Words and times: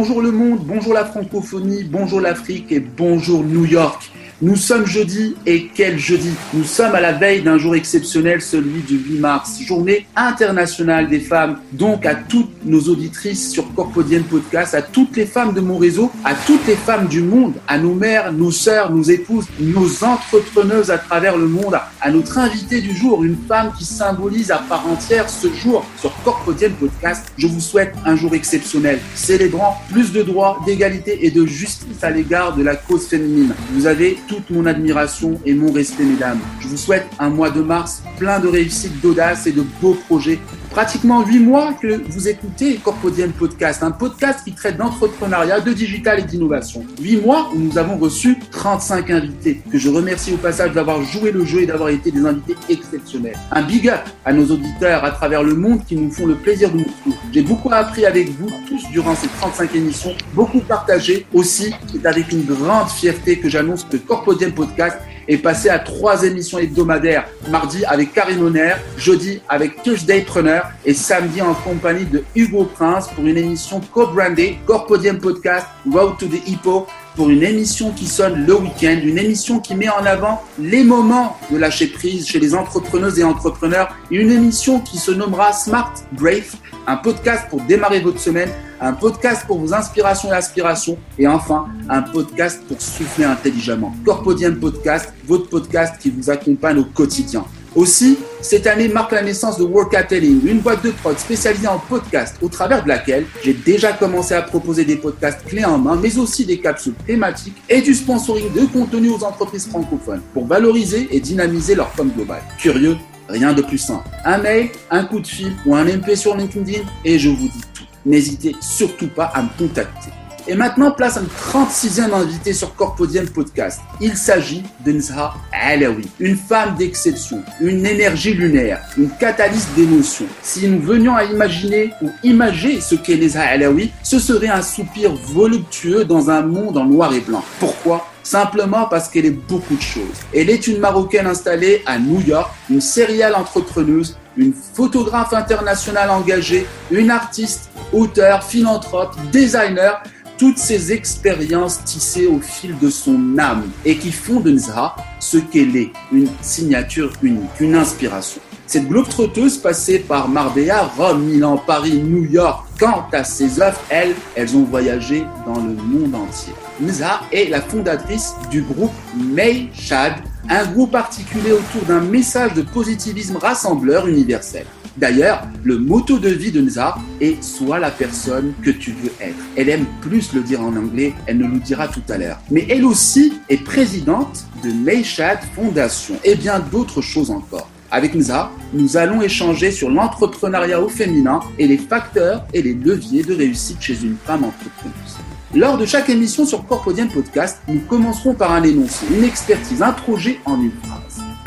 bonjour 0.00 0.22
le 0.22 0.32
monde, 0.32 0.60
bonjour 0.64 0.94
la 0.94 1.04
francophonie, 1.04 1.84
bonjour 1.84 2.22
l'Afrique 2.22 2.72
et 2.72 2.80
bonjour 2.80 3.44
New 3.44 3.66
York. 3.66 4.10
Nous 4.42 4.56
sommes 4.56 4.86
jeudi 4.86 5.36
et 5.44 5.68
quel 5.74 5.98
jeudi 5.98 6.30
Nous 6.54 6.64
sommes 6.64 6.94
à 6.94 7.00
la 7.02 7.12
veille 7.12 7.42
d'un 7.42 7.58
jour 7.58 7.74
exceptionnel, 7.74 8.40
celui 8.40 8.80
du 8.80 8.96
8 8.96 9.18
mars, 9.18 9.60
journée 9.60 10.06
internationale 10.16 11.10
des 11.10 11.20
femmes. 11.20 11.58
Donc 11.72 12.06
à 12.06 12.14
toutes 12.14 12.64
nos 12.64 12.80
auditrices 12.80 13.50
sur 13.50 13.70
Corpodienne 13.74 14.22
Podcast, 14.22 14.74
à 14.74 14.80
toutes 14.80 15.14
les 15.18 15.26
femmes 15.26 15.52
de 15.52 15.60
mon 15.60 15.76
réseau, 15.76 16.10
à 16.24 16.32
toutes 16.34 16.66
les 16.66 16.76
femmes 16.76 17.06
du 17.06 17.20
monde, 17.20 17.52
à 17.68 17.76
nos 17.76 17.92
mères, 17.92 18.32
nos 18.32 18.50
sœurs, 18.50 18.90
nos 18.90 19.02
épouses, 19.02 19.44
nos 19.60 20.02
entrepreneuses 20.02 20.90
à 20.90 20.96
travers 20.96 21.36
le 21.36 21.46
monde, 21.46 21.78
à 22.00 22.10
notre 22.10 22.38
invité 22.38 22.80
du 22.80 22.96
jour, 22.96 23.22
une 23.22 23.36
femme 23.46 23.72
qui 23.76 23.84
symbolise 23.84 24.50
à 24.50 24.64
part 24.66 24.88
entière 24.88 25.28
ce 25.28 25.52
jour 25.52 25.84
sur 25.98 26.14
Corpodienne 26.24 26.72
Podcast. 26.80 27.30
Je 27.36 27.46
vous 27.46 27.60
souhaite 27.60 27.92
un 28.06 28.16
jour 28.16 28.34
exceptionnel, 28.34 29.00
célébrant 29.14 29.76
plus 29.92 30.12
de 30.12 30.22
droits, 30.22 30.58
d'égalité 30.64 31.26
et 31.26 31.30
de 31.30 31.44
justice 31.44 32.02
à 32.02 32.08
l'égard 32.08 32.56
de 32.56 32.62
la 32.62 32.76
cause 32.76 33.06
féminine. 33.06 33.54
Vous 33.74 33.86
avez 33.86 34.16
toute 34.30 34.48
mon 34.50 34.64
admiration 34.64 35.40
et 35.44 35.54
mon 35.54 35.72
respect, 35.72 36.04
mesdames. 36.04 36.38
Je 36.60 36.68
vous 36.68 36.76
souhaite 36.76 37.04
un 37.18 37.30
mois 37.30 37.50
de 37.50 37.62
mars 37.62 38.00
plein 38.16 38.38
de 38.38 38.46
réussite, 38.46 39.00
d'audace 39.00 39.48
et 39.48 39.52
de 39.52 39.64
beaux 39.82 39.98
projets 40.06 40.38
pratiquement 40.70 41.24
huit 41.26 41.40
mois 41.40 41.74
que 41.74 42.00
vous 42.08 42.28
écoutez 42.28 42.76
Corpodienne 42.76 43.32
Podcast, 43.32 43.82
un 43.82 43.90
podcast 43.90 44.40
qui 44.44 44.52
traite 44.52 44.76
d'entrepreneuriat, 44.76 45.60
de 45.60 45.72
digital 45.72 46.20
et 46.20 46.22
d'innovation. 46.22 46.84
Huit 47.00 47.20
mois 47.20 47.50
où 47.54 47.58
nous 47.58 47.76
avons 47.76 47.98
reçu 47.98 48.38
35 48.50 49.10
invités, 49.10 49.62
que 49.70 49.78
je 49.78 49.90
remercie 49.90 50.32
au 50.32 50.36
passage 50.36 50.72
d'avoir 50.72 51.02
joué 51.02 51.32
le 51.32 51.44
jeu 51.44 51.62
et 51.62 51.66
d'avoir 51.66 51.88
été 51.88 52.10
des 52.10 52.24
invités 52.24 52.56
exceptionnels. 52.68 53.36
Un 53.50 53.62
big 53.62 53.88
up 53.88 54.00
à 54.24 54.32
nos 54.32 54.46
auditeurs 54.46 55.04
à 55.04 55.10
travers 55.10 55.42
le 55.42 55.54
monde 55.54 55.84
qui 55.84 55.96
nous 55.96 56.10
font 56.10 56.26
le 56.26 56.36
plaisir 56.36 56.70
de 56.70 56.78
nous 56.78 56.92
suivre. 57.02 57.18
J'ai 57.32 57.42
beaucoup 57.42 57.70
appris 57.72 58.06
avec 58.06 58.30
vous 58.30 58.50
tous 58.68 58.82
durant 58.90 59.16
ces 59.16 59.28
35 59.28 59.74
émissions, 59.74 60.14
beaucoup 60.34 60.60
partagé 60.60 61.26
aussi. 61.34 61.74
C'est 61.92 62.06
avec 62.06 62.30
une 62.32 62.44
grande 62.44 62.88
fierté 62.88 63.38
que 63.38 63.48
j'annonce 63.48 63.84
que 63.84 63.96
Corpodienne 63.96 64.52
Podcast 64.52 64.98
est 65.30 65.38
passé 65.38 65.68
à 65.68 65.78
trois 65.78 66.24
émissions 66.24 66.58
hebdomadaires. 66.58 67.26
Mardi 67.48 67.84
avec 67.84 68.12
Karine 68.12 68.42
Honner, 68.42 68.74
jeudi 68.96 69.40
avec 69.48 69.82
Tuesday 69.82 70.22
Preneur 70.22 70.70
et 70.84 70.92
samedi 70.92 71.40
en 71.40 71.54
compagnie 71.54 72.04
de 72.04 72.24
Hugo 72.34 72.64
Prince 72.64 73.08
pour 73.08 73.24
une 73.24 73.36
émission 73.36 73.80
co-brandée 73.92 74.58
Corpodium 74.66 75.18
Podcast 75.18 75.66
Road 75.90 76.18
to 76.18 76.26
the 76.26 76.46
Hippo 76.48 76.86
pour 77.16 77.30
une 77.30 77.42
émission 77.42 77.92
qui 77.92 78.06
sonne 78.06 78.46
le 78.46 78.54
week-end, 78.54 78.98
une 79.02 79.18
émission 79.18 79.60
qui 79.60 79.74
met 79.74 79.88
en 79.88 80.04
avant 80.04 80.42
les 80.58 80.84
moments 80.84 81.36
de 81.50 81.56
lâcher 81.56 81.88
prise 81.88 82.26
chez 82.26 82.38
les 82.38 82.54
entrepreneuses 82.54 83.18
et 83.18 83.24
entrepreneurs, 83.24 83.94
une 84.10 84.30
émission 84.30 84.80
qui 84.80 84.98
se 84.98 85.10
nommera 85.10 85.52
Smart 85.52 85.92
Brave, 86.12 86.54
un 86.86 86.96
podcast 86.96 87.46
pour 87.50 87.60
démarrer 87.62 88.00
votre 88.00 88.20
semaine, 88.20 88.50
un 88.80 88.92
podcast 88.92 89.44
pour 89.46 89.58
vos 89.58 89.74
inspirations 89.74 90.30
et 90.30 90.36
aspirations, 90.36 90.98
et 91.18 91.26
enfin 91.26 91.66
un 91.88 92.02
podcast 92.02 92.62
pour 92.66 92.80
souffler 92.80 93.24
intelligemment. 93.24 93.94
Corpodium 94.04 94.56
Podcast, 94.58 95.12
votre 95.26 95.48
podcast 95.48 95.96
qui 96.00 96.10
vous 96.10 96.30
accompagne 96.30 96.78
au 96.78 96.84
quotidien. 96.84 97.44
Aussi, 97.76 98.18
cette 98.40 98.66
année 98.66 98.88
marque 98.88 99.12
la 99.12 99.22
naissance 99.22 99.56
de 99.56 99.64
Workatelling, 99.64 100.44
une 100.46 100.58
boîte 100.58 100.84
de 100.84 100.90
prod 100.90 101.16
spécialisée 101.18 101.68
en 101.68 101.78
podcast 101.78 102.36
au 102.42 102.48
travers 102.48 102.82
de 102.82 102.88
laquelle 102.88 103.26
j'ai 103.44 103.52
déjà 103.52 103.92
commencé 103.92 104.34
à 104.34 104.42
proposer 104.42 104.84
des 104.84 104.96
podcasts 104.96 105.44
clés 105.46 105.64
en 105.64 105.78
main, 105.78 105.96
mais 105.96 106.18
aussi 106.18 106.44
des 106.44 106.58
capsules 106.58 106.94
thématiques 107.06 107.62
et 107.68 107.80
du 107.80 107.94
sponsoring 107.94 108.52
de 108.52 108.66
contenu 108.66 109.10
aux 109.10 109.22
entreprises 109.22 109.68
francophones 109.68 110.22
pour 110.34 110.46
valoriser 110.46 111.08
et 111.12 111.20
dynamiser 111.20 111.74
leur 111.76 111.92
com 111.92 112.10
globale. 112.14 112.42
Curieux 112.58 112.96
Rien 113.28 113.52
de 113.52 113.62
plus 113.62 113.78
simple. 113.78 114.08
Un 114.24 114.38
mail, 114.38 114.70
un 114.90 115.04
coup 115.04 115.20
de 115.20 115.26
fil 115.26 115.52
ou 115.64 115.76
un 115.76 115.84
MP 115.84 116.16
sur 116.16 116.36
LinkedIn 116.36 116.80
et 117.04 117.16
je 117.16 117.28
vous 117.28 117.46
dis 117.46 117.60
tout. 117.72 117.84
N'hésitez 118.04 118.56
surtout 118.60 119.06
pas 119.06 119.26
à 119.26 119.42
me 119.42 119.48
contacter. 119.56 120.10
Et 120.50 120.56
maintenant, 120.56 120.90
place 120.90 121.16
à 121.16 121.20
un 121.20 121.62
36e 121.62 122.12
invité 122.12 122.52
sur 122.52 122.74
Corpodium 122.74 123.24
Podcast. 123.28 123.78
Il 124.00 124.16
s'agit 124.16 124.64
de 124.84 124.90
Nzha 124.90 125.32
Alaoui, 125.52 126.08
une 126.18 126.36
femme 126.36 126.74
d'exception, 126.74 127.44
une 127.60 127.86
énergie 127.86 128.34
lunaire, 128.34 128.80
une 128.98 129.10
catalyse 129.10 129.68
d'émotion. 129.76 130.26
Si 130.42 130.66
nous 130.66 130.82
venions 130.82 131.14
à 131.14 131.22
imaginer 131.22 131.92
ou 132.02 132.10
imager 132.24 132.80
ce 132.80 132.96
qu'est 132.96 133.14
Nzha 133.14 133.42
Alaoui, 133.42 133.92
ce 134.02 134.18
serait 134.18 134.48
un 134.48 134.60
soupir 134.60 135.14
voluptueux 135.14 136.04
dans 136.04 136.30
un 136.30 136.42
monde 136.42 136.78
en 136.78 136.84
noir 136.86 137.14
et 137.14 137.20
blanc. 137.20 137.44
Pourquoi? 137.60 138.08
Simplement 138.24 138.86
parce 138.86 139.08
qu'elle 139.08 139.26
est 139.26 139.30
beaucoup 139.30 139.76
de 139.76 139.82
choses. 139.82 140.18
Elle 140.34 140.50
est 140.50 140.66
une 140.66 140.80
Marocaine 140.80 141.28
installée 141.28 141.80
à 141.86 141.96
New 141.96 142.22
York, 142.22 142.50
une 142.68 142.80
sérielle 142.80 143.36
entrepreneuse, 143.36 144.18
une 144.36 144.52
photographe 144.52 145.32
internationale 145.32 146.10
engagée, 146.10 146.66
une 146.90 147.10
artiste, 147.12 147.70
auteur, 147.92 148.42
philanthrope, 148.42 149.14
designer, 149.30 150.02
toutes 150.40 150.56
ces 150.56 150.90
expériences 150.90 151.84
tissées 151.84 152.26
au 152.26 152.40
fil 152.40 152.78
de 152.78 152.88
son 152.88 153.38
âme 153.38 153.68
et 153.84 153.98
qui 153.98 154.10
font 154.10 154.40
de 154.40 154.50
Nzha 154.52 154.96
ce 155.18 155.36
qu'elle 155.36 155.76
est, 155.76 155.90
une 156.10 156.28
signature 156.40 157.12
unique, 157.22 157.60
une 157.60 157.74
inspiration. 157.74 158.40
Cette 158.66 158.88
globe-trotteuse 158.88 159.58
passée 159.58 159.98
par 159.98 160.30
Marbella, 160.30 160.90
Rome, 160.96 161.24
Milan, 161.24 161.58
Paris, 161.58 162.00
New 162.02 162.24
York, 162.24 162.66
quant 162.78 163.04
à 163.12 163.22
ses 163.22 163.60
œuvres, 163.60 163.82
elles, 163.90 164.14
elles 164.34 164.56
ont 164.56 164.64
voyagé 164.64 165.26
dans 165.44 165.60
le 165.60 165.74
monde 165.74 166.14
entier. 166.14 166.54
Nza 166.80 167.20
est 167.30 167.50
la 167.50 167.60
fondatrice 167.60 168.32
du 168.50 168.62
groupe 168.62 168.94
May 169.14 169.68
Shad, 169.74 170.14
un 170.48 170.64
groupe 170.64 170.94
articulé 170.94 171.52
autour 171.52 171.82
d'un 171.86 172.00
message 172.00 172.54
de 172.54 172.62
positivisme 172.62 173.36
rassembleur 173.36 174.06
universel. 174.06 174.64
D'ailleurs, 175.00 175.44
le 175.64 175.78
motto 175.78 176.18
de 176.18 176.28
vie 176.28 176.52
de 176.52 176.60
Nza 176.60 176.94
est 177.22 177.42
Sois 177.42 177.78
la 177.78 177.90
personne 177.90 178.52
que 178.62 178.70
tu 178.70 178.92
veux 178.92 179.10
être. 179.18 179.38
Elle 179.56 179.70
aime 179.70 179.86
plus 180.02 180.34
le 180.34 180.42
dire 180.42 180.60
en 180.60 180.76
anglais, 180.76 181.14
elle 181.26 181.38
nous 181.38 181.48
le 181.48 181.58
dira 181.58 181.88
tout 181.88 182.02
à 182.10 182.18
l'heure. 182.18 182.38
Mais 182.50 182.66
elle 182.68 182.84
aussi 182.84 183.32
est 183.48 183.64
présidente 183.64 184.44
de 184.62 184.70
Shad 185.02 185.38
Foundation 185.54 186.16
et 186.22 186.34
bien 186.34 186.60
d'autres 186.60 187.00
choses 187.00 187.30
encore. 187.30 187.70
Avec 187.90 188.14
Nza, 188.14 188.50
nous 188.74 188.98
allons 188.98 189.22
échanger 189.22 189.70
sur 189.70 189.88
l'entrepreneuriat 189.88 190.82
au 190.82 190.90
féminin 190.90 191.40
et 191.58 191.66
les 191.66 191.78
facteurs 191.78 192.44
et 192.52 192.60
les 192.60 192.74
leviers 192.74 193.22
de 193.22 193.34
réussite 193.34 193.80
chez 193.80 194.02
une 194.02 194.16
femme 194.26 194.44
entrepreneuse. 194.44 195.16
Lors 195.54 195.78
de 195.78 195.86
chaque 195.86 196.10
émission 196.10 196.44
sur 196.44 196.66
Corpodium 196.66 197.08
Podcast, 197.08 197.62
nous 197.68 197.80
commencerons 197.80 198.34
par 198.34 198.52
un 198.52 198.62
énoncé, 198.64 199.06
une 199.10 199.24
expertise, 199.24 199.80
un 199.80 199.92
projet 199.92 200.38
en 200.44 200.60
une 200.60 200.72
phrase. 200.82 200.99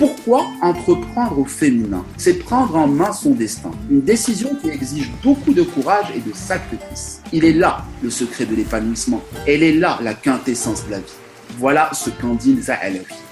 Pourquoi 0.04 0.48
entreprendre 0.62 1.40
au 1.40 1.46
féminin? 1.46 2.04
C'est 2.18 2.34
prendre 2.34 2.76
en 2.76 2.88
main 2.88 3.14
son 3.14 3.30
destin. 3.30 3.72
Une 3.90 4.02
décision 4.02 4.54
qui 4.62 4.68
exige 4.68 5.10
beaucoup 5.24 5.54
de 5.54 5.62
courage 5.62 6.08
et 6.14 6.20
de 6.20 6.36
sacrifice. 6.36 7.22
Il 7.32 7.46
est 7.46 7.54
là 7.54 7.86
le 8.02 8.10
secret 8.10 8.46
de 8.46 8.54
l'épanouissement. 8.54 9.22
Elle 9.48 9.64
est 9.64 9.72
là 9.72 9.98
la 10.02 10.14
quintessence 10.14 10.86
de 10.88 10.92
la 10.92 10.98
vie. 10.98 11.14
Voilà 11.58 11.90
ce 11.94 12.10
qu'en 12.10 12.34
dit 12.34 12.52
Nza 12.52 12.78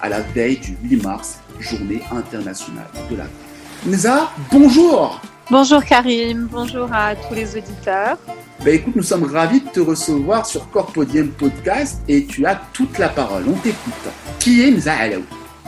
à 0.02 0.08
la 0.08 0.22
veille 0.22 0.60
du 0.60 0.78
8 0.82 1.04
mars, 1.04 1.40
journée 1.60 2.02
internationale 2.10 2.88
de 3.10 3.18
la 3.18 3.24
femme. 3.24 3.92
Nza, 3.92 4.32
bonjour 4.50 5.20
Bonjour 5.50 5.84
Karim, 5.84 6.48
bonjour 6.50 6.88
à 6.94 7.18
tous 7.18 7.36
les 7.36 7.58
auditeurs. 7.58 8.18
Ben 8.64 8.76
écoute, 8.76 8.96
nous 8.96 9.04
sommes 9.04 9.26
ravis 9.26 9.60
de 9.60 9.68
te 9.68 9.82
recevoir 9.82 10.46
sur 10.46 10.70
Corpodium 10.70 11.32
Podcast 11.32 12.00
et 12.08 12.24
tu 12.24 12.46
as 12.46 12.56
toute 12.72 12.98
la 12.98 13.10
parole. 13.10 13.44
On 13.50 13.58
t'écoute. 13.58 13.94
Qui 14.40 14.62
est 14.62 14.72
Nza 14.72 14.94
Alaoui 14.94 15.26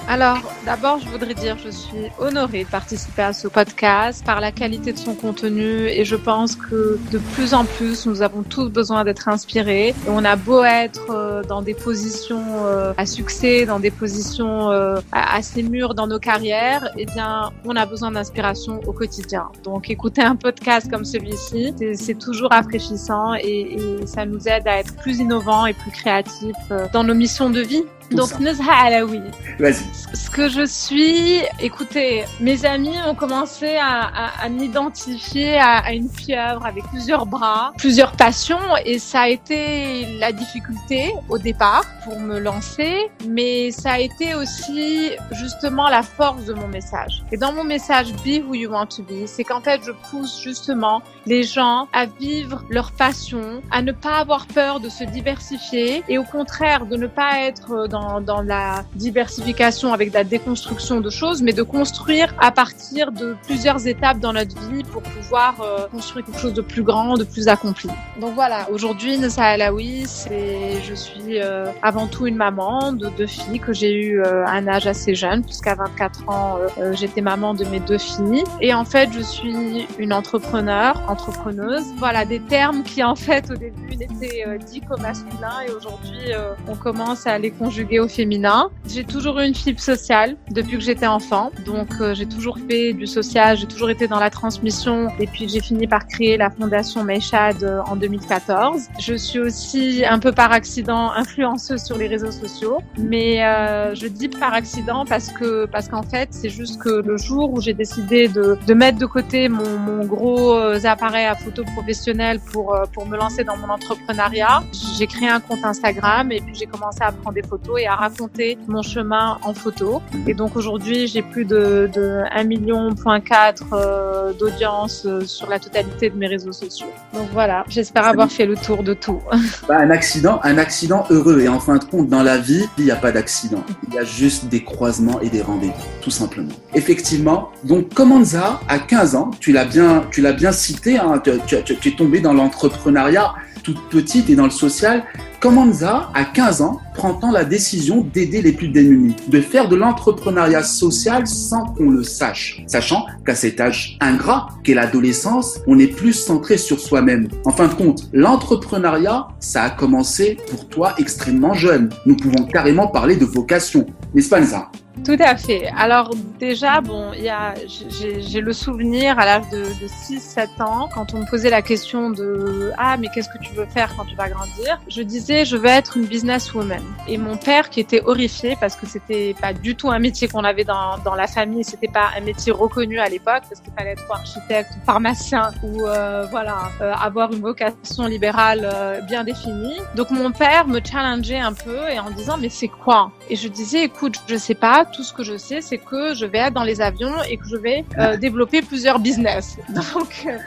alors, 0.07 0.39
d'abord, 0.65 0.99
je 0.99 1.07
voudrais 1.07 1.33
dire, 1.33 1.57
je 1.63 1.69
suis 1.69 2.09
honorée 2.19 2.65
de 2.65 2.69
participer 2.69 3.21
à 3.21 3.33
ce 3.33 3.47
podcast 3.47 4.23
par 4.25 4.41
la 4.41 4.51
qualité 4.51 4.91
de 4.91 4.97
son 4.97 5.15
contenu 5.15 5.87
et 5.87 6.03
je 6.03 6.15
pense 6.15 6.55
que 6.55 6.99
de 7.11 7.17
plus 7.17 7.53
en 7.53 7.63
plus, 7.63 8.05
nous 8.05 8.21
avons 8.21 8.43
tous 8.43 8.69
besoin 8.69 9.05
d'être 9.05 9.29
inspirés. 9.29 9.89
Et 9.89 9.95
on 10.09 10.25
a 10.25 10.35
beau 10.35 10.63
être 10.63 11.09
euh, 11.09 11.41
dans 11.43 11.61
des 11.61 11.73
positions 11.73 12.43
euh, 12.65 12.93
à 12.97 13.05
succès, 13.05 13.65
dans 13.65 13.79
des 13.79 13.91
positions 13.91 14.71
euh, 14.71 14.99
assez 15.13 15.63
mûres 15.63 15.93
dans 15.93 16.07
nos 16.07 16.19
carrières, 16.19 16.89
eh 16.97 17.05
bien, 17.05 17.51
on 17.63 17.75
a 17.75 17.85
besoin 17.85 18.11
d'inspiration 18.11 18.81
au 18.85 18.91
quotidien. 18.91 19.47
Donc, 19.63 19.89
écouter 19.89 20.21
un 20.21 20.35
podcast 20.35 20.91
comme 20.91 21.05
celui-ci, 21.05 21.73
c'est 21.95 22.19
toujours 22.19 22.49
rafraîchissant 22.51 23.35
et, 23.35 24.01
et 24.01 24.05
ça 24.05 24.25
nous 24.25 24.47
aide 24.47 24.67
à 24.67 24.79
être 24.79 24.95
plus 24.97 25.19
innovants 25.19 25.65
et 25.65 25.73
plus 25.73 25.91
créatifs 25.91 26.55
dans 26.91 27.03
nos 27.03 27.15
missions 27.15 27.49
de 27.49 27.61
vie. 27.61 27.83
Donc, 28.11 28.39
Nuzha 28.39 28.71
Alaoui. 28.71 29.21
Vas-y. 29.59 29.83
Ce 30.15 30.29
que 30.29 30.49
je 30.49 30.65
suis, 30.65 31.41
écoutez, 31.59 32.25
mes 32.39 32.65
amis 32.65 32.95
ont 33.07 33.15
commencé 33.15 33.75
à, 33.77 34.01
à, 34.01 34.45
à 34.45 34.49
m'identifier 34.49 35.57
à, 35.57 35.79
à, 35.79 35.93
une 35.93 36.09
pieuvre 36.09 36.65
avec 36.65 36.83
plusieurs 36.85 37.25
bras, 37.25 37.73
plusieurs 37.77 38.11
passions, 38.13 38.59
et 38.85 38.99
ça 38.99 39.21
a 39.21 39.29
été 39.29 40.17
la 40.19 40.31
difficulté 40.31 41.13
au 41.29 41.37
départ 41.37 41.85
pour 42.03 42.19
me 42.19 42.39
lancer, 42.39 43.09
mais 43.27 43.71
ça 43.71 43.93
a 43.93 43.99
été 43.99 44.35
aussi 44.35 45.11
justement 45.31 45.89
la 45.89 46.03
force 46.03 46.45
de 46.45 46.53
mon 46.53 46.67
message. 46.67 47.23
Et 47.31 47.37
dans 47.37 47.53
mon 47.53 47.63
message 47.63 48.13
Be 48.25 48.43
Who 48.45 48.55
You 48.55 48.71
Want 48.71 48.87
to 48.87 49.03
Be, 49.03 49.25
c'est 49.25 49.43
qu'en 49.43 49.61
fait, 49.61 49.81
je 49.85 49.91
pousse 50.09 50.41
justement 50.41 51.01
les 51.25 51.43
gens 51.43 51.87
à 51.93 52.05
vivre 52.05 52.63
leur 52.69 52.91
passion, 52.91 53.61
à 53.71 53.81
ne 53.81 53.91
pas 53.91 54.17
avoir 54.17 54.45
peur 54.47 54.79
de 54.79 54.89
se 54.89 55.03
diversifier 55.03 56.03
et 56.09 56.17
au 56.17 56.23
contraire 56.23 56.85
de 56.85 56.97
ne 56.97 57.07
pas 57.07 57.39
être 57.39 57.87
dans, 57.93 58.41
la 58.41 58.83
diversification 58.95 59.93
avec 59.93 60.13
la 60.13 60.23
déconstruction 60.23 60.99
de 60.99 61.09
choses, 61.09 61.41
mais 61.41 61.53
de 61.53 61.63
construire 61.63 62.33
à 62.39 62.51
partir 62.51 63.11
de 63.11 63.35
plusieurs 63.43 63.87
étapes 63.87 64.19
dans 64.19 64.33
notre 64.33 64.59
vie 64.69 64.83
pour 64.83 65.03
pouvoir 65.03 65.61
euh, 65.61 65.87
construire 65.87 66.25
quelque 66.25 66.39
chose 66.39 66.53
de 66.53 66.61
plus 66.61 66.83
grand, 66.83 67.15
de 67.15 67.23
plus 67.23 67.47
accompli. 67.47 67.89
Donc 68.19 68.33
voilà, 68.33 68.67
aujourd'hui, 68.71 69.17
Nessa 69.17 69.43
Alaoui, 69.43 70.05
c'est, 70.07 70.81
je 70.81 70.93
suis 70.93 71.39
euh, 71.39 71.67
avant 71.81 72.07
tout 72.07 72.25
une 72.25 72.35
maman 72.35 72.93
de 72.93 73.09
deux 73.09 73.27
filles 73.27 73.59
que 73.59 73.73
j'ai 73.73 73.93
eu 73.93 74.21
euh, 74.21 74.45
à 74.45 74.51
un 74.53 74.67
âge 74.67 74.87
assez 74.87 75.13
jeune, 75.13 75.43
puisqu'à 75.43 75.75
24 75.75 76.29
ans, 76.29 76.57
j'étais 76.93 77.21
maman 77.21 77.53
de 77.53 77.65
mes 77.65 77.79
deux 77.79 77.97
filles. 77.97 78.43
Et 78.61 78.73
en 78.73 78.85
fait, 78.85 79.09
je 79.13 79.21
suis 79.21 79.87
une 79.99 80.13
entrepreneur, 80.13 81.01
entrepreneuse. 81.07 81.85
Voilà, 81.97 82.25
des 82.25 82.39
termes 82.39 82.83
qui 82.83 83.03
en 83.03 83.15
fait 83.15 83.51
au 83.51 83.55
début 83.55 83.95
n'étaient 83.95 84.57
dits 84.65 84.81
qu'au 84.81 84.97
masculin 84.97 85.61
et 85.67 85.71
aujourd'hui, 85.71 86.31
on 86.67 86.75
commence 86.75 87.27
à 87.27 87.37
les 87.37 87.51
conjuguer 87.51 87.82
au 87.99 88.07
féminin. 88.07 88.69
J'ai 88.87 89.03
toujours 89.03 89.39
eu 89.39 89.47
une 89.47 89.55
fibre 89.55 89.79
sociale 89.79 90.35
depuis 90.51 90.77
que 90.77 90.83
j'étais 90.83 91.07
enfant, 91.07 91.51
donc 91.65 91.89
j'ai 92.13 92.25
toujours 92.25 92.57
fait 92.69 92.93
du 92.93 93.07
social, 93.07 93.57
j'ai 93.57 93.67
toujours 93.67 93.89
été 93.89 94.07
dans 94.07 94.19
la 94.19 94.29
transmission 94.29 95.09
et 95.19 95.27
puis 95.27 95.47
j'ai 95.47 95.61
fini 95.61 95.87
par 95.87 96.07
créer 96.07 96.37
la 96.37 96.49
fondation 96.49 97.03
Meishad 97.03 97.63
euh, 97.63 97.81
en 97.85 97.95
2014. 97.95 98.89
Je 98.99 99.13
suis 99.15 99.39
aussi 99.39 100.03
un 100.05 100.19
peu 100.19 100.31
par 100.31 100.51
accident 100.51 101.11
influenceuse 101.11 101.83
sur 101.83 101.97
les 101.97 102.07
réseaux 102.07 102.31
sociaux, 102.31 102.79
mais 102.97 103.43
euh, 103.43 103.95
je 103.95 104.07
dis 104.07 104.29
par 104.29 104.53
accident 104.53 105.05
parce 105.05 105.29
que 105.29 105.65
parce 105.65 105.87
qu'en 105.87 106.03
fait 106.03 106.29
c'est 106.31 106.49
juste 106.49 106.81
que 106.81 106.89
le 106.89 107.17
jour 107.17 107.53
où 107.53 107.61
j'ai 107.61 107.73
décidé 107.73 108.27
de, 108.27 108.57
de 108.65 108.73
mettre 108.73 108.97
de 108.97 109.05
côté 109.05 109.49
mon, 109.49 109.77
mon 109.77 110.05
gros 110.05 110.55
euh, 110.55 110.79
appareil 110.83 111.25
à 111.25 111.35
photo 111.35 111.63
professionnel 111.75 112.39
pour 112.51 112.75
euh, 112.75 112.83
pour 112.93 113.05
me 113.05 113.17
lancer 113.17 113.43
dans 113.43 113.57
mon 113.57 113.69
entrepreneuriat, 113.69 114.63
j'ai 114.97 115.07
créé 115.07 115.29
un 115.29 115.39
compte 115.39 115.63
Instagram 115.63 116.31
et 116.31 116.41
puis 116.41 116.55
j'ai 116.55 116.65
commencé 116.65 116.99
à 117.01 117.11
prendre 117.11 117.35
des 117.35 117.43
photos 117.43 117.72
et 117.77 117.87
à 117.87 117.95
raconter 117.95 118.57
mon 118.67 118.81
chemin 118.81 119.37
en 119.43 119.53
photo. 119.53 120.01
Et 120.27 120.33
donc 120.33 120.55
aujourd'hui 120.55 121.07
j'ai 121.07 121.21
plus 121.21 121.45
de, 121.45 121.89
de 121.93 122.21
1 122.31 122.43
million 122.43 122.93
4 122.93 124.33
d'audience 124.39 125.07
sur 125.25 125.49
la 125.49 125.59
totalité 125.59 126.09
de 126.09 126.15
mes 126.15 126.27
réseaux 126.27 126.51
sociaux. 126.51 126.87
Donc 127.13 127.29
voilà, 127.31 127.63
j'espère 127.69 128.07
avoir 128.07 128.31
fait 128.31 128.45
le 128.45 128.55
tour 128.55 128.83
de 128.83 128.93
tout. 128.93 129.21
Bah, 129.67 129.77
un 129.77 129.91
accident, 129.91 130.39
un 130.43 130.57
accident 130.57 131.05
heureux. 131.09 131.39
Et 131.39 131.47
en 131.47 131.59
fin 131.59 131.77
de 131.77 131.83
compte, 131.83 132.09
dans 132.09 132.23
la 132.23 132.37
vie, 132.37 132.65
il 132.77 132.85
n'y 132.85 132.91
a 132.91 132.95
pas 132.95 133.11
d'accident. 133.11 133.63
Il 133.87 133.93
y 133.93 133.99
a 133.99 134.03
juste 134.03 134.45
des 134.45 134.63
croisements 134.63 135.21
et 135.21 135.29
des 135.29 135.41
rendez-vous, 135.41 135.73
tout 136.01 136.11
simplement. 136.11 136.51
Effectivement. 136.73 137.49
Donc, 137.63 137.93
Comanza, 137.93 138.59
à 138.67 138.79
15 138.79 139.15
ans, 139.15 139.31
tu 139.39 139.51
l'as 139.51 139.65
bien, 139.65 140.03
bien 140.35 140.51
cité, 140.51 140.97
hein, 140.97 141.21
tu, 141.23 141.63
tu 141.79 141.89
es 141.89 141.91
tombé 141.95 142.19
dans 142.19 142.33
l'entrepreneuriat 142.33 143.33
toute 143.63 143.81
petite 143.89 144.29
et 144.29 144.35
dans 144.35 144.45
le 144.45 144.51
social. 144.51 145.03
Comanza, 145.39 146.09
à 146.13 146.23
15 146.23 146.61
ans, 146.61 146.79
prend 146.93 147.19
la 147.31 147.43
décision 147.43 148.01
d'aider 148.13 148.41
les 148.41 148.53
plus 148.53 148.69
démunis, 148.69 149.15
de 149.27 149.41
faire 149.41 149.67
de 149.67 149.75
l'entrepreneuriat 149.75 150.63
social 150.63 151.27
sans 151.27 151.65
qu'on 151.65 151.89
le 151.89 152.03
sache, 152.03 152.63
sachant 152.67 153.05
qu'à 153.25 153.35
cet 153.35 153.59
âge 153.59 153.97
ingrat 153.99 154.47
qu'est 154.63 154.73
l'adolescence, 154.73 155.59
on 155.67 155.79
est 155.79 155.87
plus 155.87 156.13
centré 156.13 156.57
sur 156.57 156.79
soi-même. 156.79 157.27
En 157.45 157.51
fin 157.51 157.67
de 157.67 157.73
compte, 157.73 158.09
l'entrepreneuriat, 158.13 159.27
ça 159.39 159.63
a 159.63 159.69
commencé 159.69 160.37
pour 160.49 160.67
toi 160.69 160.93
extrêmement 160.97 161.53
jeune. 161.53 161.89
Nous 162.05 162.15
pouvons 162.15 162.45
carrément 162.45 162.87
parler 162.87 163.15
de 163.15 163.25
vocation, 163.25 163.85
n'est-ce 164.13 164.29
pas 164.29 164.41
Nza 164.41 164.69
tout 165.03 165.17
à 165.19 165.35
fait. 165.35 165.67
Alors 165.75 166.11
déjà, 166.39 166.79
bon, 166.79 167.11
il 167.13 167.23
y 167.23 167.29
a, 167.29 167.55
j'ai 167.67 168.41
le 168.41 168.53
souvenir 168.53 169.17
à 169.17 169.25
l'âge 169.25 169.49
de, 169.49 169.57
de 169.57 169.87
6-7 169.87 170.61
ans, 170.61 170.87
quand 170.93 171.13
on 171.13 171.19
me 171.19 171.25
posait 171.25 171.49
la 171.49 171.61
question 171.61 172.11
de 172.11 172.71
ah 172.77 172.95
mais 172.97 173.07
qu'est-ce 173.13 173.29
que 173.29 173.39
tu 173.39 173.53
veux 173.53 173.65
faire 173.65 173.93
quand 173.97 174.05
tu 174.05 174.15
vas 174.15 174.29
grandir, 174.29 174.79
je 174.87 175.01
disais 175.01 175.45
je 175.45 175.57
veux 175.57 175.67
être 175.67 175.97
une 175.97 176.05
businesswoman. 176.05 176.81
Et 177.07 177.17
mon 177.17 177.37
père 177.37 177.69
qui 177.69 177.79
était 177.79 178.01
horrifié 178.01 178.55
parce 178.59 178.75
que 178.75 178.85
c'était 178.85 179.35
pas 179.41 179.51
du 179.51 179.75
tout 179.75 179.89
un 179.89 179.99
métier 179.99 180.27
qu'on 180.27 180.43
avait 180.43 180.63
dans, 180.63 180.97
dans 180.99 181.15
la 181.15 181.27
famille, 181.27 181.63
c'était 181.63 181.87
pas 181.87 182.11
un 182.15 182.21
métier 182.21 182.51
reconnu 182.51 182.99
à 182.99 183.09
l'époque 183.09 183.43
parce 183.49 183.61
qu'il 183.61 183.73
fallait 183.73 183.91
être 183.91 184.09
architecte, 184.11 184.73
pharmacien 184.85 185.51
ou 185.63 185.85
euh, 185.85 186.27
voilà 186.29 186.69
euh, 186.81 186.93
avoir 186.93 187.31
une 187.33 187.41
vocation 187.41 188.05
libérale 188.05 188.69
euh, 188.71 189.01
bien 189.01 189.23
définie. 189.23 189.77
Donc 189.95 190.11
mon 190.11 190.31
père 190.31 190.67
me 190.67 190.79
challengeait 190.83 191.39
un 191.39 191.53
peu 191.53 191.89
et 191.89 191.99
en 191.99 192.11
disant 192.11 192.37
mais 192.37 192.49
c'est 192.49 192.67
quoi? 192.67 193.11
Et 193.29 193.35
je 193.35 193.47
disais 193.47 193.83
écoute 193.83 194.21
je 194.27 194.35
sais 194.37 194.55
pas 194.55 194.82
tout 194.85 195.03
ce 195.03 195.13
que 195.13 195.23
je 195.23 195.37
sais, 195.37 195.61
c'est 195.61 195.77
que 195.77 196.13
je 196.13 196.25
vais 196.25 196.39
être 196.39 196.53
dans 196.53 196.63
les 196.63 196.81
avions 196.81 197.21
et 197.29 197.37
que 197.37 197.47
je 197.47 197.55
vais 197.55 197.85
euh, 197.97 198.17
développer 198.17 198.61
plusieurs 198.61 198.99
business. 198.99 199.57
Donc, 199.69 200.25
euh, 200.25 200.37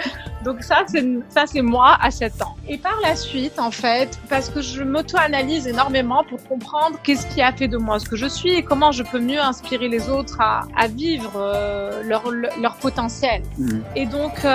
donc 0.44 0.62
ça, 0.62 0.84
c'est 0.86 1.04
ça, 1.28 1.44
c'est 1.46 1.62
moi 1.62 1.96
à 2.00 2.10
7 2.10 2.40
ans. 2.42 2.56
Et 2.68 2.78
par 2.78 2.98
la 3.02 3.16
suite, 3.16 3.58
en 3.58 3.72
fait, 3.72 4.18
parce 4.28 4.48
que 4.48 4.60
je 4.60 4.82
m'auto-analyse 4.82 5.66
énormément 5.66 6.22
pour 6.28 6.42
comprendre 6.44 6.98
qu'est-ce 7.02 7.26
qui 7.26 7.42
a 7.42 7.52
fait 7.52 7.66
de 7.66 7.76
moi 7.76 7.98
ce 7.98 8.08
que 8.08 8.14
je 8.16 8.26
suis 8.26 8.52
et 8.52 8.62
comment 8.62 8.92
je 8.92 9.02
peux 9.02 9.18
mieux 9.18 9.40
inspirer 9.40 9.88
les 9.88 10.08
autres 10.08 10.40
à, 10.40 10.66
à 10.76 10.86
vivre 10.86 11.32
euh, 11.34 12.02
leur, 12.04 12.30
leur 12.30 12.76
potentiel. 12.76 13.42
Mmh. 13.58 13.78
Et 13.96 14.06
donc, 14.06 14.46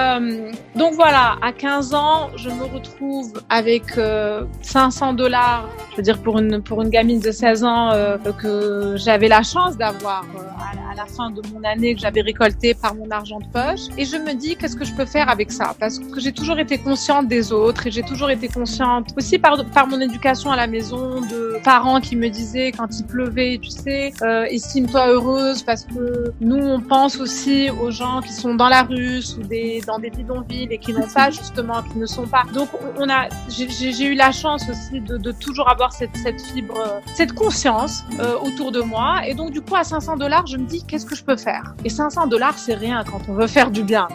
donc 0.75 0.94
voilà, 0.94 1.36
à 1.42 1.51
15 1.51 1.94
ans, 1.94 2.30
je 2.38 2.50
me 2.50 2.63
retrouve 2.63 3.34
avec 3.50 4.00
500 4.62 5.13
dollars, 5.13 5.68
je 5.92 5.98
veux 5.98 6.04
dire 6.04 6.22
pour 6.22 6.39
une 6.39 6.62
pour 6.62 6.81
une 6.81 6.89
gamine 6.89 7.19
de 7.19 7.31
16 7.31 7.63
ans 7.63 7.92
que 8.42 8.95
j'avais 8.95 9.27
la 9.27 9.44
chance 9.44 9.70
d'avoir 9.77 10.23
euh, 10.35 10.91
à, 10.91 10.95
la 10.95 11.06
fin 11.06 11.31
de 11.31 11.41
mon 11.53 11.63
année 11.63 11.95
que 11.95 12.01
j'avais 12.01 12.21
récolté 12.21 12.73
par 12.73 12.95
mon 12.95 13.09
argent 13.09 13.39
de 13.39 13.45
poche. 13.45 13.88
Et 13.97 14.06
je 14.06 14.18
me 14.18 14.33
dis, 14.33 14.56
qu'est-ce 14.56 14.75
que 14.75 14.85
je 14.85 14.94
peux 14.94 15.06
faire 15.06 15.29
avec 15.29 15.51
ça? 15.51 15.75
Parce 15.79 16.00
que 16.00 16.19
j'ai 16.19 16.31
toujours 16.31 16.59
été 16.59 16.77
consciente 16.77 17.27
des 17.27 17.51
autres 17.51 17.88
et 17.88 17.91
j'ai 17.91 18.03
toujours 18.03 18.29
été 18.29 18.47
consciente 18.47 19.09
aussi 19.18 19.39
par, 19.39 19.63
par 19.71 19.88
mon 19.88 20.00
éducation 20.00 20.51
à 20.51 20.56
la 20.56 20.68
maison 20.68 21.21
de 21.21 21.59
parents 21.63 22.01
qui 22.01 22.15
me 22.15 22.29
disaient 22.29 22.71
quand 22.71 22.88
il 23.00 23.06
pleuvait, 23.06 23.59
tu 23.62 23.69
sais, 23.69 24.13
euh, 24.21 24.44
estime-toi 24.45 25.07
heureuse 25.07 25.63
parce 25.63 25.85
que 25.85 26.33
nous, 26.39 26.57
on 26.57 26.81
pense 26.81 27.17
aussi 27.19 27.69
aux 27.69 27.91
gens 27.91 28.21
qui 28.21 28.33
sont 28.33 28.56
dans 28.56 28.69
la 28.69 28.83
rue 28.83 29.21
ou 29.38 29.44
des, 29.44 29.81
dans 29.85 30.00
des 30.00 30.09
bidonvilles 30.09 30.67
et 30.71 30.77
qui 30.77 30.94
n'ont 30.94 31.07
pas 31.07 31.29
justement, 31.29 31.81
qui 31.83 31.97
ne 31.97 32.06
sont 32.06 32.27
pas. 32.27 32.44
Donc, 32.53 32.69
on 32.97 33.09
a, 33.09 33.27
j'ai 33.50 34.06
eu 34.06 34.15
la 34.15 34.31
chance 34.31 34.63
aussi 34.69 35.01
de, 35.01 35.17
de 35.17 35.31
toujours 35.31 35.69
avoir 35.69 35.94
cette, 35.94 36.15
cette 36.17 36.41
fibre, 36.41 37.01
cette 37.13 37.33
conscience 37.33 38.03
euh, 38.19 38.35
autour 38.39 38.71
de 38.71 38.81
moi. 38.81 39.27
Et 39.27 39.33
donc, 39.33 39.51
du 39.51 39.61
coup, 39.62 39.75
à 39.75 39.84
500 39.84 40.18
dollars, 40.18 40.48
je 40.48 40.58
me 40.58 40.66
dis, 40.66 40.84
qu'est-ce 40.86 41.06
que 41.06 41.16
je 41.16 41.24
peux 41.24 41.38
faire? 41.38 41.74
Et 41.84 41.90
500 41.90 42.28
dollars, 42.28 42.58
c'est 42.58 42.75
rien 42.75 43.04
quand 43.04 43.22
on 43.30 43.34
veut 43.34 43.48
faire 43.48 43.72
du 43.72 43.84
bien. 43.84 44.08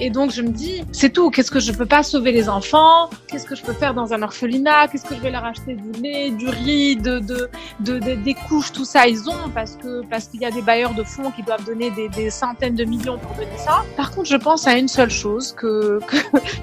Et 0.00 0.10
donc, 0.10 0.32
je 0.32 0.42
me 0.42 0.50
dis, 0.50 0.84
c'est 0.92 1.10
tout. 1.10 1.30
Qu'est-ce 1.30 1.50
que 1.50 1.60
je 1.60 1.72
peux 1.72 1.86
pas 1.86 2.02
sauver 2.02 2.32
les 2.32 2.48
enfants? 2.48 3.10
Qu'est-ce 3.28 3.46
que 3.46 3.54
je 3.54 3.62
peux 3.62 3.72
faire 3.72 3.94
dans 3.94 4.12
un 4.12 4.22
orphelinat? 4.22 4.88
Qu'est-ce 4.88 5.04
que 5.04 5.14
je 5.14 5.20
vais 5.20 5.30
leur 5.30 5.44
acheter? 5.44 5.74
Du 5.74 6.00
lait, 6.00 6.30
du 6.30 6.48
riz, 6.48 6.96
de, 6.96 7.18
de, 7.18 7.48
de, 7.80 7.98
des 7.98 8.34
couches, 8.34 8.72
tout 8.72 8.84
ça, 8.84 9.06
ils 9.06 9.28
ont 9.28 9.48
parce 9.54 9.76
que 9.76 10.04
parce 10.06 10.28
qu'il 10.28 10.40
y 10.40 10.44
a 10.44 10.50
des 10.50 10.62
bailleurs 10.62 10.94
de 10.94 11.04
fonds 11.04 11.30
qui 11.30 11.42
doivent 11.42 11.64
donner 11.64 11.90
des, 11.90 12.08
des, 12.08 12.30
centaines 12.30 12.74
de 12.74 12.84
millions 12.84 13.18
pour 13.18 13.32
donner 13.34 13.56
ça. 13.56 13.84
Par 13.96 14.10
contre, 14.10 14.28
je 14.28 14.36
pense 14.36 14.66
à 14.66 14.76
une 14.76 14.88
seule 14.88 15.10
chose 15.10 15.52
que, 15.52 16.00
que, 16.06 16.16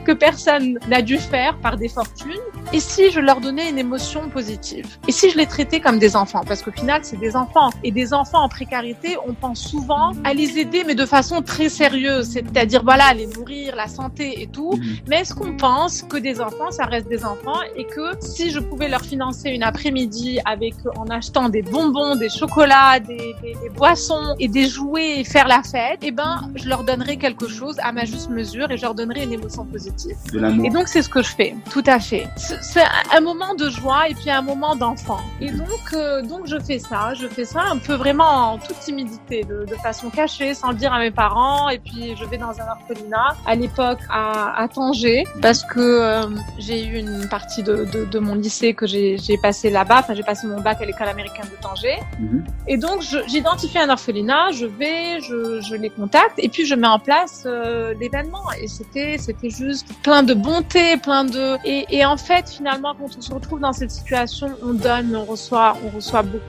que 0.04 0.12
personne 0.12 0.78
n'a 0.88 1.02
dû 1.02 1.18
faire 1.18 1.58
par 1.60 1.78
des 1.78 1.90
fortunes. 1.90 2.32
Et 2.74 2.80
si 2.80 3.12
je 3.12 3.20
leur 3.20 3.42
donnais 3.42 3.70
une 3.70 3.78
émotion 3.78 4.30
positive? 4.30 4.98
Et 5.08 5.12
si 5.12 5.30
je 5.30 5.38
les 5.38 5.46
traitais 5.46 5.80
comme 5.80 6.00
des 6.00 6.16
enfants? 6.16 6.44
Parce 6.48 6.62
qu'au 6.62 6.72
final, 6.72 7.02
c'est 7.04 7.20
des 7.20 7.36
enfants. 7.36 7.70
Et 7.84 7.92
des 7.92 8.14
enfants 8.14 8.44
en 8.44 8.50
précarité, 8.50 9.18
on 9.26 9.34
pense 9.34 9.62
souvent 9.62 10.12
à 10.24 10.34
les 10.34 10.58
aider, 10.60 10.84
mais 10.86 10.96
de 10.96 11.06
façon 11.06 11.42
très 11.42 11.70
sérieuse. 11.70 12.30
C'est-à-dire, 12.32 12.65
voilà, 12.84 13.14
les 13.14 13.28
nourrir, 13.28 13.76
la 13.76 13.88
santé 13.88 14.42
et 14.42 14.48
tout. 14.48 14.74
Mhm. 14.74 14.98
Mais 15.08 15.22
est-ce 15.22 15.34
qu'on 15.34 15.56
pense 15.58 16.02
que 16.02 16.18
des 16.18 16.42
enfants, 16.42 16.72
ça 16.72 16.86
reste 16.86 17.08
des 17.08 17.24
enfants 17.24 17.60
et 17.76 17.86
que 17.86 18.12
si 18.20 18.52
je 18.52 18.60
pouvais 18.60 18.88
leur 18.88 19.02
financer 19.02 19.50
une 19.50 19.64
après-midi 19.64 20.40
avec, 20.46 20.76
en 20.98 21.08
achetant 21.08 21.50
des 21.50 21.62
bonbons, 21.62 22.16
des 22.16 22.30
chocolats, 22.30 23.00
des, 23.00 23.36
des, 23.42 23.56
des, 23.62 23.70
boissons 23.70 24.36
et 24.40 24.48
des 24.48 24.68
jouets 24.68 25.20
et 25.20 25.24
faire 25.24 25.48
la 25.48 25.62
fête, 25.64 26.00
eh 26.02 26.12
ben, 26.12 26.50
je 26.56 26.68
leur 26.68 26.84
donnerais 26.84 27.18
quelque 27.18 27.48
chose 27.48 27.78
à 27.82 27.92
ma 27.92 28.06
juste 28.06 28.30
mesure 28.30 28.72
et 28.72 28.78
je 28.78 28.84
leur 28.84 28.96
donnerais 28.96 29.24
une 29.24 29.34
émotion 29.34 29.66
positive. 29.66 30.16
et 30.64 30.70
donc, 30.70 30.88
c'est 30.88 31.02
ce 31.02 31.10
que 31.10 31.22
je 31.22 31.30
fais. 31.30 31.56
Tout 31.72 31.84
à 31.86 32.00
fait. 32.00 32.28
C'est 32.38 32.84
un 33.14 33.22
moment 33.22 33.56
de 33.56 33.70
joie 33.70 34.10
et 34.10 34.14
puis 34.14 34.30
un 34.30 34.42
moment 34.42 34.76
d'enfant. 34.76 35.20
Et 35.42 35.52
donc, 35.52 35.94
euh, 35.94 36.22
donc, 36.22 36.48
je 36.48 36.58
fais 36.60 36.80
ça. 36.80 37.14
Je 37.14 37.28
fais 37.28 37.46
ça 37.46 37.62
un 37.72 37.78
peu 37.78 37.94
vraiment 37.94 38.54
en 38.54 38.58
toute 38.58 38.80
timidité, 38.80 39.44
de, 39.44 39.66
de, 39.66 39.76
façon 39.76 40.10
cachée, 40.10 40.54
sans 40.54 40.70
le 40.70 40.76
dire 40.76 40.94
à 40.94 41.00
mes 41.00 41.12
parents. 41.12 41.70
Et 41.70 41.80
puis 41.80 42.16
je 42.16 42.26
vais 42.26 42.38
dans 42.38 42.55
un 42.60 42.68
orphelinat, 42.72 43.36
à 43.46 43.56
l'époque 43.56 44.00
à, 44.10 44.62
à 44.62 44.68
Tanger, 44.68 45.24
parce 45.42 45.64
que 45.64 45.80
euh, 45.80 46.24
j'ai 46.58 46.86
eu 46.86 46.98
une 46.98 47.28
partie 47.30 47.64
de, 47.64 47.86
de, 47.86 48.06
de 48.06 48.20
mon 48.20 48.36
lycée 48.36 48.74
que 48.74 48.86
j'ai 48.88 49.38
passé 49.42 49.70
là-bas. 49.70 50.00
Enfin, 50.00 50.14
j'ai 50.14 50.24
passé 50.24 50.48
mon 50.48 50.62
bac 50.62 50.82
à 50.82 50.86
l'école 50.86 51.08
américaine 51.08 51.46
de 51.52 51.62
Tanger. 51.62 52.00
Mm-hmm. 52.22 52.44
Et 52.68 52.78
donc 52.78 53.02
j'identifie 53.28 53.80
un 53.80 53.90
orphelinat, 53.90 54.52
je 54.52 54.66
vais, 54.66 55.22
je, 55.22 55.62
je, 55.62 55.76
les 55.76 55.90
contacte, 55.90 56.38
et 56.38 56.50
puis 56.50 56.66
je 56.66 56.76
mets 56.76 56.88
en 56.88 57.00
place 57.00 57.44
euh, 57.46 57.94
l'événement. 58.00 58.52
Et 58.60 58.68
c'était 58.68 59.18
c'était 59.18 59.50
juste 59.50 59.88
plein 60.04 60.24
de 60.24 60.34
bonté, 60.34 60.98
plein 60.98 61.26
de 61.26 61.58
et, 61.66 61.86
et 61.90 62.06
en 62.06 62.18
fait 62.18 62.50
finalement 62.50 62.94
quand 62.94 63.18
on 63.18 63.22
se 63.22 63.34
retrouve 63.34 63.60
dans 63.60 63.74
cette 63.74 63.92
situation, 63.92 64.50
on 64.64 64.74
donne, 64.74 65.16
on 65.16 65.26
reçoit, 65.26 65.78
on 65.86 65.96
reçoit 65.96 66.24
beaucoup 66.24 66.46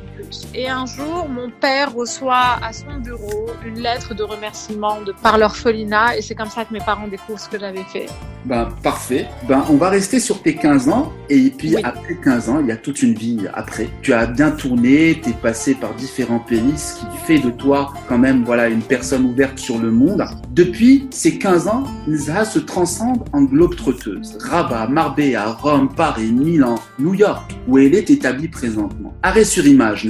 Et 0.55 0.69
un 0.69 0.87
jour, 0.87 1.29
mon 1.29 1.51
père 1.51 1.95
reçoit 1.95 2.59
à 2.63 2.73
son 2.73 2.99
bureau 3.03 3.47
une 3.65 3.81
lettre 3.81 4.15
de 4.15 4.23
remerciement 4.23 5.01
de, 5.03 5.13
par 5.13 5.39
l'orphelinat 5.39 6.17
et 6.17 6.23
c'est 6.23 6.35
comme 6.35 6.49
ça 6.49 6.65
que 6.65 6.73
mes 6.73 6.81
parents 6.81 7.09
découvrent 7.09 7.41
ce 7.41 7.49
que 7.49 7.59
j'avais 7.59 7.85
fait. 7.85 8.07
Ben, 8.45 8.69
parfait. 8.83 9.27
Ben, 9.49 9.65
on 9.69 9.77
va 9.77 9.91
rester 9.91 10.21
sur 10.21 10.41
tes 10.41 10.55
15 10.55 10.89
ans 10.89 11.13
et 11.29 11.51
puis 11.51 11.77
après 11.83 12.17
15 12.23 12.49
ans, 12.49 12.61
il 12.61 12.69
y 12.69 12.73
a 12.73 12.77
toute 12.77 13.03
une 13.03 13.15
vie 13.15 13.41
après. 13.55 13.89
Tu 14.03 14.13
as 14.13 14.27
bien 14.27 14.53
tourné, 14.53 15.21
tu 15.23 15.31
es 15.31 15.33
passé 15.33 15.75
par 15.75 15.95
différents 15.95 16.39
pays, 16.39 16.77
ce 16.77 17.01
qui 17.01 17.07
fait 17.27 17.39
de 17.39 17.51
toi 17.51 17.93
quand 18.09 18.19
même 18.19 18.45
voilà 18.45 18.69
une 18.69 18.83
personne 18.83 19.25
ouverte 19.25 19.59
sur 19.59 19.79
le 19.79 19.91
monde. 19.91 20.25
Depuis 20.51 21.09
ces 21.11 21.39
15 21.39 21.69
ans, 21.69 21.85
Nizha 22.07 22.45
se 22.45 22.59
transcende 22.59 23.25
en 23.33 23.43
globe-trotteuse. 23.43 24.39
Rabat, 24.41 24.87
Marbella, 24.89 25.53
Rome, 25.53 25.89
Paris, 25.95 26.33
Milan, 26.33 26.77
New 26.99 27.15
York, 27.15 27.55
où 27.67 27.79
elle 27.79 27.95
est 27.95 28.11
établie 28.11 28.49
présentement. 28.49 29.13
Arrêt 29.23 29.45
sur 29.45 29.67
image, 29.67 30.05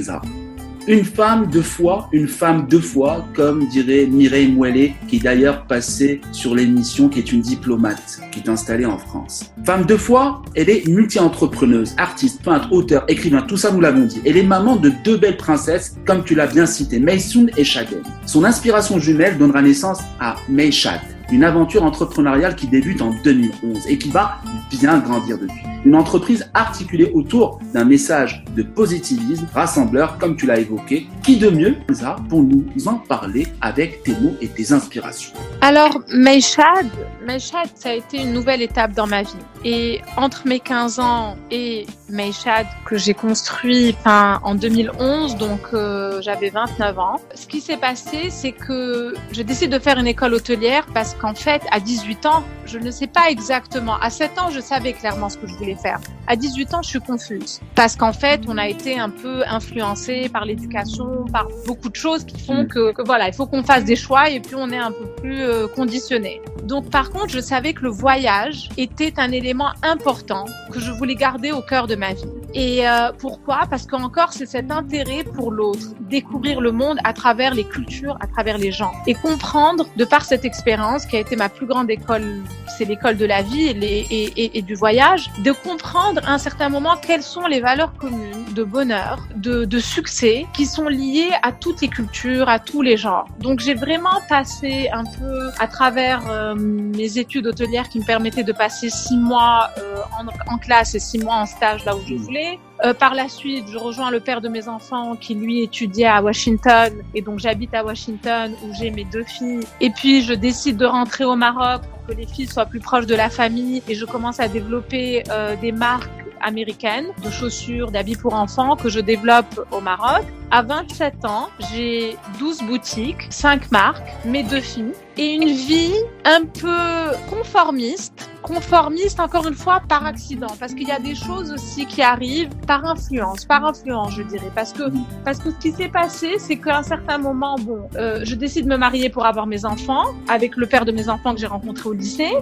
Une 0.87 1.03
femme 1.03 1.47
deux 1.47 1.61
fois, 1.61 2.07
une 2.13 2.29
femme 2.29 2.65
deux 2.69 2.79
fois, 2.79 3.25
comme 3.35 3.67
dirait 3.67 4.05
Mireille 4.05 4.49
Mouelet, 4.49 4.93
qui 5.09 5.19
d'ailleurs 5.19 5.67
passée 5.67 6.21
sur 6.31 6.55
l'émission, 6.55 7.09
qui 7.09 7.19
est 7.19 7.33
une 7.33 7.41
diplomate, 7.41 8.21
qui 8.31 8.39
est 8.39 8.47
installée 8.47 8.85
en 8.85 8.97
France. 8.97 9.51
Femme 9.65 9.85
deux 9.85 9.97
fois, 9.97 10.43
elle 10.55 10.69
est 10.69 10.87
multi-entrepreneuse, 10.87 11.93
artiste, 11.97 12.41
peintre, 12.41 12.71
auteur, 12.71 13.03
écrivain, 13.09 13.41
tout 13.41 13.57
ça 13.57 13.69
nous 13.71 13.81
l'avons 13.81 14.05
dit. 14.05 14.21
Elle 14.25 14.37
est 14.37 14.43
maman 14.43 14.77
de 14.77 14.89
deux 15.03 15.17
belles 15.17 15.35
princesses, 15.35 15.97
comme 16.05 16.23
tu 16.23 16.35
l'as 16.35 16.47
bien 16.47 16.65
cité, 16.65 16.99
Maysoon 16.99 17.47
et 17.57 17.65
Shagen. 17.65 18.03
Son 18.25 18.45
inspiration 18.45 18.97
jumelle 18.97 19.37
donnera 19.37 19.61
naissance 19.61 19.99
à 20.21 20.37
Shad 20.71 21.01
une 21.31 21.43
aventure 21.43 21.83
entrepreneuriale 21.83 22.55
qui 22.55 22.67
débute 22.67 23.01
en 23.01 23.11
2011 23.23 23.87
et 23.87 23.97
qui 23.97 24.09
va 24.09 24.37
bien 24.71 24.99
grandir 24.99 25.37
depuis. 25.37 25.61
Une 25.85 25.95
entreprise 25.95 26.49
articulée 26.53 27.11
autour 27.13 27.59
d'un 27.73 27.85
message 27.85 28.43
de 28.55 28.63
positivisme 28.63 29.47
rassembleur, 29.53 30.17
comme 30.17 30.35
tu 30.35 30.45
l'as 30.45 30.59
évoqué. 30.59 31.07
Qui 31.23 31.37
de 31.37 31.49
mieux, 31.49 31.75
ça, 31.93 32.17
pour 32.29 32.43
nous 32.43 32.65
en 32.85 32.95
parler 32.95 33.47
avec 33.61 34.03
tes 34.03 34.13
mots 34.13 34.35
et 34.41 34.47
tes 34.47 34.71
inspirations? 34.71 35.33
Alors, 35.61 36.01
Mayshad, 36.13 36.87
Mayshad, 37.25 37.69
ça 37.75 37.89
a 37.89 37.93
été 37.93 38.21
une 38.21 38.33
nouvelle 38.33 38.61
étape 38.61 38.93
dans 38.93 39.07
ma 39.07 39.23
vie. 39.23 39.35
Et 39.63 40.01
entre 40.15 40.47
mes 40.47 40.59
15 40.59 40.99
ans 40.99 41.35
et 41.51 41.85
Mayshad, 42.09 42.65
que 42.85 42.97
j'ai 42.97 43.13
construit 43.13 43.95
en 44.05 44.55
2011, 44.55 45.35
donc 45.37 45.59
euh, 45.73 46.21
j'avais 46.21 46.49
29 46.49 46.99
ans, 46.99 47.15
ce 47.35 47.47
qui 47.47 47.59
s'est 47.59 47.77
passé, 47.77 48.29
c'est 48.29 48.51
que 48.51 49.13
je 49.31 49.41
décide 49.41 49.71
de 49.71 49.79
faire 49.79 49.97
une 49.97 50.07
école 50.07 50.33
hôtelière 50.33 50.85
parce 50.93 51.13
qu'en 51.17 51.33
fait, 51.33 51.61
à 51.71 51.79
18 51.79 52.25
ans, 52.25 52.43
je 52.65 52.77
ne 52.77 52.91
sais 52.91 53.07
pas 53.07 53.29
exactement. 53.29 53.97
À 53.99 54.09
7 54.09 54.39
ans, 54.39 54.49
je 54.49 54.59
savais 54.59 54.93
clairement 54.93 55.29
ce 55.29 55.37
que 55.37 55.47
je 55.47 55.53
voulais 55.55 55.75
faire. 55.75 55.99
À 56.27 56.35
18 56.35 56.73
ans, 56.73 56.81
je 56.81 56.89
suis 56.89 56.99
confuse. 56.99 57.61
Parce 57.75 57.95
qu'en 57.95 58.13
fait, 58.13 58.41
on 58.47 58.57
a 58.57 58.67
été 58.67 58.99
un 58.99 59.09
peu 59.09 59.43
influencé 59.47 60.29
par 60.29 60.45
l'éducation, 60.45 61.25
par 61.31 61.47
beaucoup 61.65 61.89
de 61.89 61.95
choses 61.95 62.25
qui 62.25 62.39
font 62.39 62.63
mm. 62.63 62.67
que, 62.67 62.91
que 62.93 63.01
voilà, 63.05 63.27
il 63.27 63.33
faut 63.33 63.47
qu'on 63.47 63.63
fasse 63.63 63.85
des 63.85 63.95
choix 63.95 64.29
et 64.29 64.39
puis 64.39 64.55
on 64.55 64.69
est 64.69 64.77
un 64.77 64.91
peu 64.91 65.05
plus 65.21 65.41
euh, 65.41 65.67
conditionné. 65.67 66.41
Donc, 66.63 66.89
par 66.89 67.09
contre, 67.11 67.29
je 67.29 67.39
savais 67.39 67.73
que 67.73 67.83
le 67.83 67.89
voyage 67.89 68.69
était 68.77 69.13
un 69.17 69.31
élément 69.31 69.71
important 69.83 70.45
que 70.71 70.79
je 70.79 70.91
voulais 70.91 71.15
garder 71.15 71.51
au 71.51 71.61
cœur 71.61 71.87
de 71.87 71.95
ma 71.95 72.13
vie. 72.13 72.25
Et 72.53 72.87
euh, 72.87 73.11
pourquoi? 73.17 73.61
Parce 73.69 73.85
qu'encore, 73.85 74.31
c'est 74.31 74.45
cet 74.45 74.71
intérêt 74.71 75.23
pour 75.23 75.51
l'autre, 75.51 75.87
découvrir 75.99 76.61
le 76.61 76.71
monde 76.71 76.97
à 77.03 77.13
travers 77.13 77.53
les 77.53 77.65
cultures, 77.65 78.17
à 78.21 78.27
travers 78.27 78.57
les 78.57 78.71
gens, 78.71 78.91
et 79.05 79.13
comprendre, 79.13 79.85
de 79.97 80.05
par 80.05 80.23
cette 80.23 80.45
expérience 80.45 81.05
qui 81.05 81.17
a 81.17 81.19
été 81.19 81.35
ma 81.35 81.49
plus 81.49 81.65
grande 81.65 81.89
école, 81.89 82.41
c'est 82.77 82.85
l'école 82.85 83.17
de 83.17 83.25
la 83.25 83.41
vie 83.41 83.67
et, 83.67 83.73
les, 83.73 84.05
et, 84.09 84.57
et, 84.57 84.61
du 84.61 84.75
voyage, 84.75 85.29
de 85.43 85.51
comprendre 85.51 86.21
à 86.25 86.33
un 86.33 86.37
certain 86.37 86.69
moment 86.69 86.95
quelles 86.95 87.23
sont 87.23 87.47
les 87.47 87.59
valeurs 87.59 87.93
communes 87.97 88.45
de 88.53 88.63
bonheur, 88.63 89.19
de, 89.35 89.65
de 89.65 89.79
succès, 89.79 90.45
qui 90.53 90.65
sont 90.65 90.87
liées 90.87 91.31
à 91.43 91.51
toutes 91.51 91.81
les 91.81 91.89
cultures, 91.89 92.49
à 92.49 92.59
tous 92.59 92.81
les 92.81 92.97
genres. 92.97 93.27
Donc 93.39 93.59
j'ai 93.59 93.73
vraiment 93.73 94.21
passé 94.29 94.89
un 94.91 95.03
peu 95.03 95.49
à 95.59 95.67
travers 95.67 96.23
euh, 96.29 96.55
mes 96.55 97.17
études 97.17 97.47
hôtelières 97.47 97.89
qui 97.89 97.99
me 97.99 98.05
permettaient 98.05 98.43
de 98.43 98.51
passer 98.53 98.89
six 98.89 99.17
mois 99.17 99.69
euh, 99.77 99.97
en, 100.17 100.53
en 100.53 100.57
classe 100.57 100.95
et 100.95 100.99
six 100.99 101.19
mois 101.19 101.35
en 101.35 101.45
stage 101.45 101.83
là 101.85 101.95
où 101.95 101.99
je 102.07 102.15
voulais 102.15 102.37
euh, 102.85 102.93
par 102.93 103.15
la 103.15 103.27
suite, 103.27 103.65
je 103.71 103.77
rejoins 103.77 104.11
le 104.11 104.19
père 104.19 104.39
de 104.41 104.49
mes 104.49 104.67
enfants 104.67 105.15
qui 105.15 105.33
lui 105.33 105.63
étudiait 105.63 106.05
à 106.05 106.21
Washington 106.21 106.93
et 107.15 107.21
donc 107.21 107.39
j'habite 107.39 107.73
à 107.73 107.83
Washington 107.83 108.53
où 108.63 108.73
j'ai 108.73 108.91
mes 108.91 109.05
deux 109.05 109.23
filles. 109.23 109.65
Et 109.81 109.89
puis 109.89 110.21
je 110.21 110.33
décide 110.33 110.77
de 110.77 110.85
rentrer 110.85 111.25
au 111.25 111.35
Maroc 111.35 111.81
que 112.07 112.13
les 112.13 112.25
filles 112.25 112.47
soient 112.47 112.65
plus 112.65 112.79
proches 112.79 113.05
de 113.05 113.15
la 113.15 113.29
famille 113.29 113.83
et 113.87 113.95
je 113.95 114.05
commence 114.05 114.39
à 114.39 114.47
développer 114.47 115.23
euh, 115.29 115.55
des 115.57 115.71
marques 115.71 116.09
américaines 116.41 117.07
de 117.23 117.29
chaussures, 117.29 117.91
d'habits 117.91 118.15
pour 118.15 118.33
enfants 118.33 118.75
que 118.75 118.89
je 118.89 118.99
développe 118.99 119.59
au 119.71 119.81
Maroc. 119.81 120.23
À 120.51 120.61
27 120.61 121.25
ans, 121.25 121.49
j'ai 121.71 122.15
12 122.39 122.63
boutiques, 122.63 123.27
5 123.29 123.71
marques, 123.71 124.07
mes 124.23 124.43
deux 124.43 124.61
filles 124.61 124.93
et 125.17 125.33
une 125.33 125.51
vie 125.51 125.95
un 126.23 126.45
peu 126.45 127.17
conformiste 127.29 128.29
conformiste, 128.47 129.19
encore 129.19 129.47
une 129.47 129.53
fois, 129.53 129.81
par 129.87 130.05
accident, 130.05 130.47
parce 130.59 130.73
qu'il 130.73 130.87
y 130.87 130.91
a 130.91 130.99
des 130.99 131.15
choses 131.15 131.51
aussi 131.51 131.85
qui 131.85 132.01
arrivent 132.01 132.55
par 132.65 132.85
influence, 132.85 133.45
par 133.45 133.65
influence, 133.65 134.13
je 134.13 134.23
dirais, 134.23 134.51
parce 134.55 134.73
que 134.73 134.83
parce 135.25 135.39
que 135.39 135.51
ce 135.51 135.57
qui 135.57 135.71
s'est 135.71 135.89
passé, 135.89 136.35
c'est 136.39 136.57
qu'à 136.57 136.77
un 136.77 136.83
certain 136.83 137.17
moment, 137.17 137.57
bon, 137.59 137.89
euh, 137.95 138.21
je 138.23 138.35
décide 138.35 138.65
de 138.65 138.69
me 138.69 138.77
marier 138.77 139.09
pour 139.09 139.25
avoir 139.25 139.47
mes 139.47 139.65
enfants 139.65 140.05
avec 140.29 140.55
le 140.55 140.65
père 140.65 140.85
de 140.85 140.91
mes 140.91 141.09
enfants 141.09 141.33
que 141.33 141.41
j'ai 141.41 141.47
rencontré 141.47 141.89
au 141.89 141.93
lycée, 141.97 142.37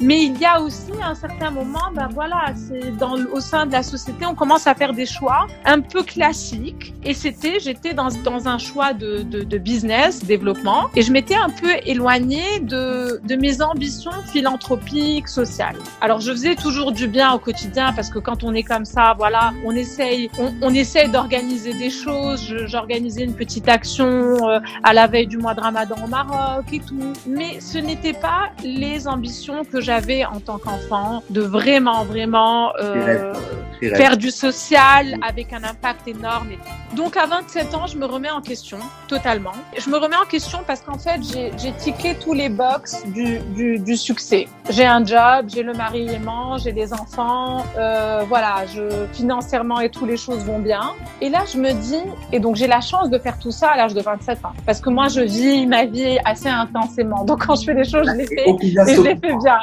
mais 0.00 0.24
il 0.24 0.38
y 0.38 0.44
a 0.44 0.60
aussi 0.60 0.92
un 1.02 1.14
certain 1.14 1.50
moment, 1.50 1.90
ben 1.94 2.08
voilà, 2.12 2.52
c'est 2.54 2.96
dans 2.96 3.16
au 3.32 3.40
sein 3.40 3.66
de 3.66 3.72
la 3.72 3.82
société, 3.82 4.26
on 4.26 4.34
commence 4.34 4.66
à 4.66 4.74
faire 4.74 4.92
des 4.92 5.06
choix 5.06 5.46
un 5.64 5.80
peu 5.80 6.02
classiques, 6.02 6.94
et 7.04 7.14
c'était, 7.14 7.60
j'étais 7.60 7.94
dans 7.94 8.08
dans 8.24 8.48
un 8.48 8.58
choix 8.58 8.92
de, 8.92 9.22
de, 9.22 9.42
de 9.42 9.58
business, 9.58 10.24
développement, 10.24 10.88
et 10.96 11.02
je 11.02 11.12
m'étais 11.12 11.36
un 11.36 11.50
peu 11.50 11.70
éloignée 11.84 12.60
de 12.60 13.20
de 13.22 13.36
mes 13.36 13.62
ambitions 13.62 14.10
philanthropiques, 14.32 15.28
sociales. 15.28 15.76
Alors 16.00 16.20
je 16.20 16.30
faisais 16.32 16.54
toujours 16.54 16.92
du 16.92 17.06
bien 17.06 17.32
au 17.32 17.38
quotidien 17.38 17.92
parce 17.92 18.10
que 18.10 18.18
quand 18.18 18.44
on 18.44 18.54
est 18.54 18.62
comme 18.62 18.84
ça, 18.84 19.14
voilà, 19.16 19.52
on 19.64 19.72
essaye, 19.72 20.30
on, 20.38 20.74
essaye 20.74 21.08
d'organiser 21.10 21.74
des 21.74 21.90
choses. 21.90 22.54
J'organisais 22.66 23.24
une 23.24 23.34
petite 23.34 23.68
action 23.68 24.48
euh, 24.48 24.60
à 24.82 24.92
la 24.92 25.06
veille 25.06 25.26
du 25.26 25.38
mois 25.38 25.54
de 25.54 25.60
Ramadan 25.60 25.96
au 26.04 26.08
Maroc 26.08 26.66
et 26.72 26.80
tout, 26.80 27.12
mais 27.26 27.60
ce 27.60 27.78
n'était 27.78 28.12
pas 28.12 28.50
les 28.62 28.99
ambitions 29.08 29.64
que 29.64 29.80
j'avais 29.80 30.24
en 30.24 30.40
tant 30.40 30.58
qu'enfant 30.58 31.22
de 31.30 31.40
vraiment, 31.40 32.04
vraiment 32.04 32.72
euh, 32.80 33.32
faire 33.80 34.16
du 34.16 34.30
social 34.30 35.16
avec 35.26 35.52
un 35.52 35.64
impact 35.64 36.08
énorme. 36.08 36.48
Donc 36.96 37.16
à 37.16 37.26
27 37.26 37.74
ans, 37.74 37.86
je 37.86 37.96
me 37.96 38.06
remets 38.06 38.30
en 38.30 38.40
question 38.40 38.78
totalement. 39.08 39.52
Je 39.78 39.88
me 39.90 39.96
remets 39.96 40.16
en 40.16 40.26
question 40.26 40.60
parce 40.66 40.80
qu'en 40.80 40.98
fait, 40.98 41.20
j'ai 41.56 41.72
tiqué 41.72 42.16
tous 42.20 42.32
les 42.32 42.48
box 42.48 43.04
du, 43.06 43.38
du, 43.54 43.78
du 43.78 43.96
succès. 43.96 44.48
J'ai 44.68 44.86
un 44.86 45.04
job 45.04 45.20
j'ai 45.48 45.62
le 45.62 45.72
mari 45.72 46.08
aimant, 46.12 46.58
j'ai 46.58 46.72
des 46.72 46.92
enfants, 46.92 47.64
euh, 47.78 48.22
voilà, 48.28 48.64
je 48.74 49.06
financièrement 49.12 49.80
et 49.80 49.90
tout 49.90 50.06
les 50.06 50.16
choses 50.16 50.44
vont 50.44 50.58
bien. 50.58 50.92
Et 51.20 51.28
là, 51.28 51.44
je 51.50 51.58
me 51.58 51.72
dis, 51.72 52.02
et 52.32 52.40
donc 52.40 52.56
j'ai 52.56 52.66
la 52.66 52.80
chance 52.80 53.10
de 53.10 53.18
faire 53.18 53.38
tout 53.38 53.50
ça 53.50 53.70
à 53.70 53.76
l'âge 53.76 53.94
de 53.94 54.00
27 54.00 54.44
ans, 54.44 54.52
parce 54.66 54.80
que 54.80 54.90
moi, 54.90 55.08
je 55.08 55.20
vis 55.20 55.66
ma 55.66 55.84
vie 55.84 56.18
assez 56.24 56.48
intensément. 56.48 57.24
Donc 57.24 57.46
quand 57.46 57.56
je 57.56 57.64
fais 57.64 57.74
des 57.74 57.84
choses, 57.84 58.06
je 58.06 58.16
les 58.16 58.26
fais 58.26 58.44
et 58.90 58.96
je 58.96 59.02
les 59.02 59.16
fais 59.16 59.34
bien. 59.36 59.58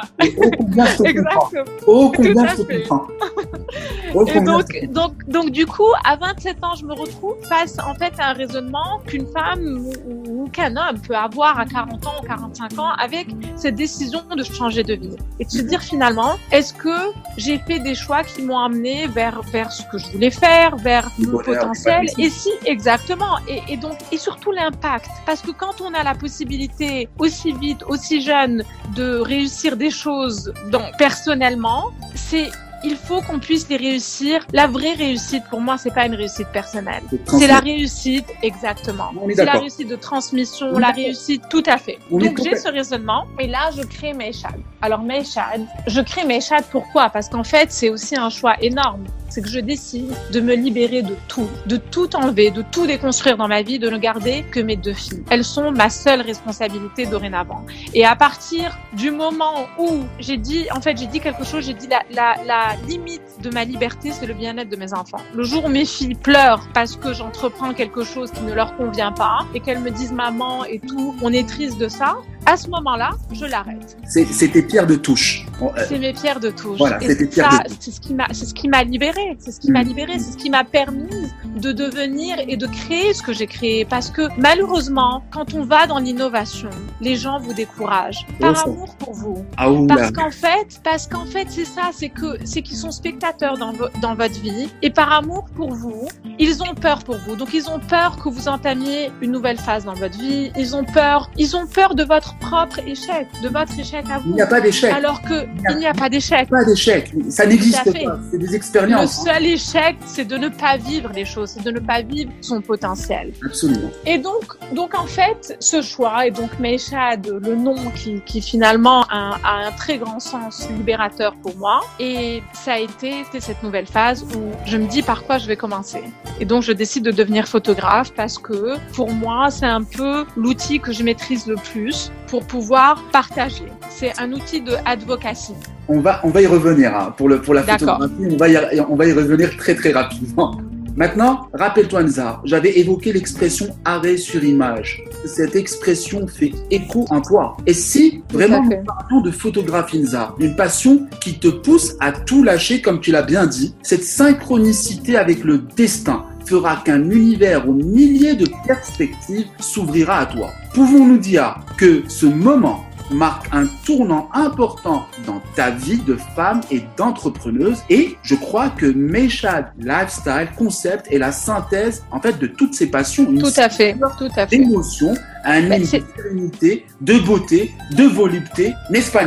Exactement. 1.04 1.50
Oh, 1.86 2.12
combien 2.14 2.46
et 4.26 4.40
donc, 4.40 4.66
donc, 4.90 5.28
donc, 5.28 5.50
du 5.50 5.66
coup, 5.66 5.92
à 6.04 6.16
27 6.16 6.64
ans, 6.64 6.74
je 6.74 6.84
me 6.84 6.94
retrouve 6.94 7.36
face 7.48 7.76
en 7.78 7.94
fait 7.94 8.12
à 8.18 8.30
un 8.30 8.32
raisonnement 8.32 9.00
qu'une 9.06 9.26
femme 9.26 9.84
ou, 10.06 10.44
ou 10.44 10.48
qu'un 10.48 10.76
homme 10.76 11.00
peut 11.06 11.14
avoir 11.14 11.58
à 11.58 11.66
40 11.66 12.06
ans 12.06 12.14
ou 12.22 12.26
45 12.26 12.78
ans 12.78 12.92
avec 12.98 13.28
cette 13.56 13.74
décision 13.74 14.22
de 14.34 14.42
changer 14.42 14.82
de 14.82 14.94
vie. 14.94 15.16
Et 15.38 15.44
de 15.44 15.50
se 15.50 15.62
dire 15.62 15.80
finalement, 15.80 16.36
est-ce 16.52 16.72
que 16.72 17.12
j'ai 17.36 17.58
fait 17.58 17.78
des 17.78 17.94
choix 17.94 18.22
qui 18.24 18.42
m'ont 18.42 18.58
amené 18.58 19.06
vers, 19.08 19.42
vers 19.42 19.70
ce 19.70 19.82
que 19.90 19.98
je 19.98 20.10
voulais 20.12 20.30
faire, 20.30 20.76
vers 20.76 21.10
mon 21.18 21.38
potentiel? 21.38 22.06
Et 22.18 22.30
si, 22.30 22.50
exactement. 22.64 23.38
Et, 23.46 23.60
et 23.68 23.76
donc, 23.76 23.98
et 24.12 24.16
surtout 24.16 24.52
l'impact. 24.52 25.10
Parce 25.26 25.42
que 25.42 25.50
quand 25.50 25.80
on 25.80 25.92
a 25.94 26.02
la 26.02 26.14
possibilité 26.14 27.08
aussi 27.18 27.52
vite, 27.52 27.82
aussi 27.88 28.20
jeune, 28.20 28.64
de 28.96 29.17
réussir 29.20 29.76
des 29.76 29.90
choses 29.90 30.52
donc, 30.70 30.96
personnellement, 30.98 31.90
c'est 32.14 32.50
il 32.84 32.96
faut 32.96 33.20
qu'on 33.22 33.38
puisse 33.38 33.68
les 33.68 33.76
réussir. 33.76 34.46
La 34.52 34.66
vraie 34.66 34.94
réussite, 34.94 35.44
pour 35.50 35.60
moi, 35.60 35.78
c'est 35.78 35.92
pas 35.92 36.06
une 36.06 36.14
réussite 36.14 36.48
personnelle. 36.48 37.02
C'est 37.26 37.46
la 37.46 37.60
réussite, 37.60 38.26
exactement. 38.42 39.12
C'est 39.34 39.44
la 39.44 39.52
réussite 39.52 39.88
de 39.88 39.96
transmission, 39.96 40.78
la 40.78 40.90
réussite, 40.90 41.42
tout 41.48 41.62
à 41.66 41.78
fait. 41.78 41.98
Donc, 42.10 42.40
j'ai 42.42 42.56
ce 42.56 42.68
raisonnement. 42.68 43.26
Et 43.38 43.46
là, 43.46 43.70
je 43.76 43.82
crée 43.82 44.12
Mayshad. 44.12 44.60
Alors, 44.82 45.02
Mayshad, 45.02 45.66
je 45.86 46.00
crée 46.00 46.24
Mayshad 46.24 46.64
pourquoi? 46.70 47.10
Parce 47.10 47.28
qu'en 47.28 47.44
fait, 47.44 47.72
c'est 47.72 47.90
aussi 47.90 48.16
un 48.16 48.30
choix 48.30 48.54
énorme 48.60 49.04
c'est 49.28 49.42
que 49.42 49.48
je 49.48 49.60
décide 49.60 50.12
de 50.32 50.40
me 50.40 50.54
libérer 50.54 51.02
de 51.02 51.14
tout, 51.28 51.48
de 51.66 51.76
tout 51.76 52.16
enlever, 52.16 52.50
de 52.50 52.62
tout 52.62 52.86
déconstruire 52.86 53.36
dans 53.36 53.48
ma 53.48 53.62
vie, 53.62 53.78
de 53.78 53.88
ne 53.90 53.98
garder 53.98 54.44
que 54.50 54.60
mes 54.60 54.76
deux 54.76 54.94
filles. 54.94 55.22
Elles 55.30 55.44
sont 55.44 55.70
ma 55.70 55.90
seule 55.90 56.22
responsabilité 56.22 57.06
dorénavant. 57.06 57.64
Et 57.94 58.04
à 58.04 58.16
partir 58.16 58.78
du 58.94 59.10
moment 59.10 59.66
où 59.78 60.00
j'ai 60.18 60.36
dit, 60.36 60.66
en 60.74 60.80
fait, 60.80 60.96
j'ai 60.96 61.06
dit 61.06 61.20
quelque 61.20 61.44
chose, 61.44 61.66
j'ai 61.66 61.74
dit 61.74 61.88
la, 61.88 62.02
la, 62.10 62.42
la 62.44 62.67
la 62.68 62.76
limite 62.86 63.22
de 63.40 63.50
ma 63.50 63.64
liberté, 63.64 64.10
c'est 64.12 64.26
le 64.26 64.34
bien-être 64.34 64.68
de 64.68 64.76
mes 64.76 64.92
enfants. 64.92 65.20
Le 65.34 65.42
jour 65.42 65.64
où 65.64 65.68
mes 65.68 65.86
filles 65.86 66.14
pleurent 66.14 66.68
parce 66.74 66.96
que 66.96 67.14
j'entreprends 67.14 67.72
quelque 67.72 68.04
chose 68.04 68.30
qui 68.30 68.42
ne 68.42 68.52
leur 68.52 68.76
convient 68.76 69.12
pas 69.12 69.38
et 69.54 69.60
qu'elles 69.60 69.80
me 69.80 69.90
disent 69.90 70.12
maman 70.12 70.64
et 70.64 70.78
tout, 70.78 71.14
on 71.22 71.32
est 71.32 71.48
triste 71.48 71.78
de 71.78 71.88
ça, 71.88 72.18
à 72.46 72.56
ce 72.56 72.68
moment-là, 72.68 73.10
je 73.32 73.44
l'arrête. 73.44 73.96
C'est 74.06 74.48
tes 74.48 74.62
pierres 74.62 74.86
de 74.86 74.96
touche. 74.96 75.46
Euh, 75.60 75.66
c'est 75.88 75.98
mes 75.98 76.12
pierres 76.12 76.40
de 76.40 76.50
touche. 76.50 76.78
Voilà, 76.78 76.98
c'est 77.00 77.90
ce 77.90 78.00
qui 78.00 78.14
m'a, 78.14 78.26
c'est 78.32 78.46
ce 78.46 78.54
qui 78.54 78.68
m'a 78.68 78.84
libéré. 78.84 79.36
C'est 79.38 79.52
ce 79.52 79.60
qui 79.60 79.70
m'a 79.70 79.84
mm. 79.84 79.88
libéré. 79.88 80.12
C'est 80.18 80.32
ce 80.32 80.36
qui 80.36 80.50
m'a 80.50 80.64
permis 80.64 81.08
de 81.56 81.72
devenir 81.72 82.36
et 82.46 82.56
de 82.56 82.66
créer 82.66 83.12
ce 83.14 83.22
que 83.22 83.32
j'ai 83.32 83.46
créé. 83.46 83.84
Parce 83.84 84.10
que 84.10 84.28
malheureusement, 84.38 85.22
quand 85.30 85.54
on 85.54 85.64
va 85.64 85.86
dans 85.86 85.98
l'innovation, 85.98 86.70
les 87.00 87.16
gens 87.16 87.38
vous 87.38 87.52
découragent 87.52 88.26
par 88.40 88.66
amour 88.66 88.94
pour 88.96 89.12
vous. 89.12 89.44
Ah, 89.56 89.68
parce 89.88 90.12
qu'en 90.12 90.30
fait, 90.30 90.80
parce 90.84 91.06
qu'en 91.06 91.26
fait, 91.26 91.46
c'est 91.50 91.64
ça, 91.64 91.90
c'est 91.92 92.08
que 92.08 92.38
c'est 92.44 92.62
qu'ils 92.62 92.76
sont 92.76 92.90
spectateurs 92.90 93.58
dans, 93.58 93.72
dans 94.00 94.14
votre 94.14 94.40
vie 94.40 94.68
et 94.82 94.90
par 94.90 95.12
amour 95.12 95.46
pour 95.54 95.74
vous, 95.74 96.08
ils 96.38 96.62
ont 96.62 96.74
peur 96.74 97.02
pour 97.04 97.16
vous. 97.16 97.36
Donc 97.36 97.52
ils 97.52 97.68
ont 97.68 97.80
peur 97.80 98.16
que 98.22 98.28
vous 98.28 98.48
entamiez 98.48 99.10
une 99.20 99.32
nouvelle 99.32 99.58
phase 99.58 99.84
dans 99.84 99.94
votre 99.94 100.18
vie. 100.18 100.50
Ils 100.56 100.76
ont 100.76 100.84
peur, 100.84 101.30
ils 101.36 101.56
ont 101.56 101.66
peur 101.66 101.94
de 101.94 102.04
votre 102.04 102.27
propre 102.36 102.78
échec, 102.86 103.26
de 103.42 103.48
votre 103.48 103.78
échec 103.78 104.04
à 104.10 104.18
vous. 104.18 104.30
Il 104.30 104.34
n'y 104.34 104.42
a 104.42 104.46
pas 104.46 104.60
d'échec. 104.60 104.92
Alors 104.92 105.22
que 105.22 105.46
il 105.70 105.76
n'y 105.76 105.86
a, 105.86 105.94
pas 105.94 106.08
d'échec. 106.08 106.48
Pas 106.48 106.64
d'échec. 106.64 107.12
Ça 107.28 107.46
n'existe 107.46 107.84
pas. 107.84 108.18
C'est 108.30 108.38
des 108.38 108.54
expériences. 108.54 109.24
Le 109.24 109.32
seul 109.32 109.46
échec, 109.46 109.96
c'est 110.06 110.24
de 110.24 110.36
ne 110.36 110.48
pas 110.48 110.76
vivre 110.76 111.10
les 111.14 111.24
choses, 111.24 111.50
c'est 111.50 111.64
de 111.64 111.70
ne 111.70 111.80
pas 111.80 112.02
vivre 112.02 112.30
son 112.40 112.60
potentiel. 112.60 113.32
Absolument. 113.44 113.90
Et 114.06 114.18
donc, 114.18 114.44
donc 114.74 114.94
en 114.98 115.06
fait, 115.06 115.56
ce 115.60 115.82
choix 115.82 116.26
et 116.26 116.30
donc 116.30 116.58
Meishad, 116.58 117.26
le 117.26 117.54
nom 117.54 117.76
qui, 117.94 118.20
qui 118.24 118.40
finalement 118.40 119.04
a, 119.10 119.38
a, 119.44 119.66
un 119.68 119.72
très 119.72 119.98
grand 119.98 120.20
sens 120.20 120.68
libérateur 120.76 121.34
pour 121.42 121.56
moi. 121.56 121.80
Et 121.98 122.42
ça 122.52 122.74
a 122.74 122.78
été 122.78 123.24
cette 123.38 123.62
nouvelle 123.62 123.86
phase 123.86 124.24
où 124.34 124.50
je 124.66 124.76
me 124.76 124.86
dis 124.86 125.02
par 125.02 125.24
quoi 125.24 125.38
je 125.38 125.46
vais 125.46 125.56
commencer. 125.56 126.02
Et 126.40 126.44
donc, 126.44 126.62
je 126.62 126.72
décide 126.72 127.04
de 127.04 127.10
devenir 127.10 127.46
photographe 127.46 128.12
parce 128.14 128.38
que 128.38 128.76
pour 128.94 129.12
moi, 129.12 129.50
c'est 129.50 129.66
un 129.66 129.82
peu 129.82 130.24
l'outil 130.36 130.80
que 130.80 130.92
je 130.92 131.02
maîtrise 131.02 131.46
le 131.46 131.56
plus 131.56 132.10
pour 132.28 132.44
pouvoir 132.44 133.02
partager. 133.12 133.64
C'est 133.90 134.12
un 134.20 134.32
outil 134.32 134.60
de 134.60 134.72
advocacy. 134.84 135.54
On 135.88 136.00
va, 136.00 136.20
on 136.24 136.28
va 136.28 136.42
y 136.42 136.46
revenir 136.46 136.94
hein. 136.94 137.14
pour, 137.16 137.28
le, 137.28 137.40
pour 137.40 137.54
la 137.54 137.62
photographie. 137.62 138.12
On 138.30 138.36
va, 138.36 138.48
y, 138.48 138.80
on 138.88 138.96
va 138.96 139.06
y 139.06 139.12
revenir 139.12 139.56
très 139.56 139.74
très 139.74 139.92
rapidement. 139.92 140.56
Maintenant, 140.98 141.48
rappelle-toi 141.54 142.02
Nzar, 142.02 142.42
j'avais 142.44 142.76
évoqué 142.80 143.12
l'expression 143.12 143.68
arrêt 143.84 144.16
sur 144.16 144.42
image. 144.42 145.04
Cette 145.24 145.54
expression 145.54 146.26
fait 146.26 146.50
écho 146.72 147.04
en 147.10 147.20
toi. 147.20 147.56
Et 147.66 147.72
si 147.72 148.24
vraiment 148.32 148.64
nous 148.64 148.82
parlons 148.84 149.20
de 149.20 149.30
photographie 149.30 150.00
Nzar, 150.00 150.34
une 150.40 150.56
passion 150.56 151.06
qui 151.20 151.38
te 151.38 151.46
pousse 151.46 151.94
à 152.00 152.10
tout 152.10 152.42
lâcher 152.42 152.82
comme 152.82 152.98
tu 152.98 153.12
l'as 153.12 153.22
bien 153.22 153.46
dit, 153.46 153.76
cette 153.80 154.02
synchronicité 154.02 155.16
avec 155.16 155.44
le 155.44 155.58
destin, 155.58 156.24
fera 156.48 156.76
qu'un 156.76 157.10
univers 157.10 157.68
aux 157.68 157.74
milliers 157.74 158.34
de 158.34 158.48
perspectives 158.66 159.46
s'ouvrira 159.60 160.20
à 160.20 160.26
toi. 160.26 160.50
Pouvons-nous 160.72 161.18
dire 161.18 161.56
que 161.76 162.02
ce 162.08 162.26
moment 162.26 162.84
marque 163.10 163.46
un 163.52 163.66
tournant 163.84 164.28
important 164.32 165.06
dans 165.26 165.42
ta 165.54 165.70
vie 165.70 165.98
de 165.98 166.16
femme 166.34 166.60
et 166.70 166.82
d'entrepreneuse? 166.96 167.78
Et 167.90 168.16
je 168.22 168.34
crois 168.34 168.70
que 168.70 168.86
Meshad 168.86 169.66
Lifestyle 169.78 170.48
Concept 170.56 171.12
est 171.12 171.18
la 171.18 171.32
synthèse 171.32 172.02
en 172.10 172.20
fait 172.20 172.38
de 172.38 172.46
toutes 172.46 172.74
ces 172.74 172.86
passions. 172.86 173.26
tout 173.26 173.52
à 173.56 173.68
fait, 173.68 173.94
tout 174.18 174.28
à 174.36 174.46
fait. 174.46 174.58
D'émotion, 174.58 175.14
un 175.44 175.78
de 175.78 175.84
sérénité, 175.84 176.86
de 177.02 177.18
beauté, 177.18 177.72
de 177.92 178.04
volupté, 178.04 178.72
n'est-ce 178.90 179.12
pas 179.12 179.24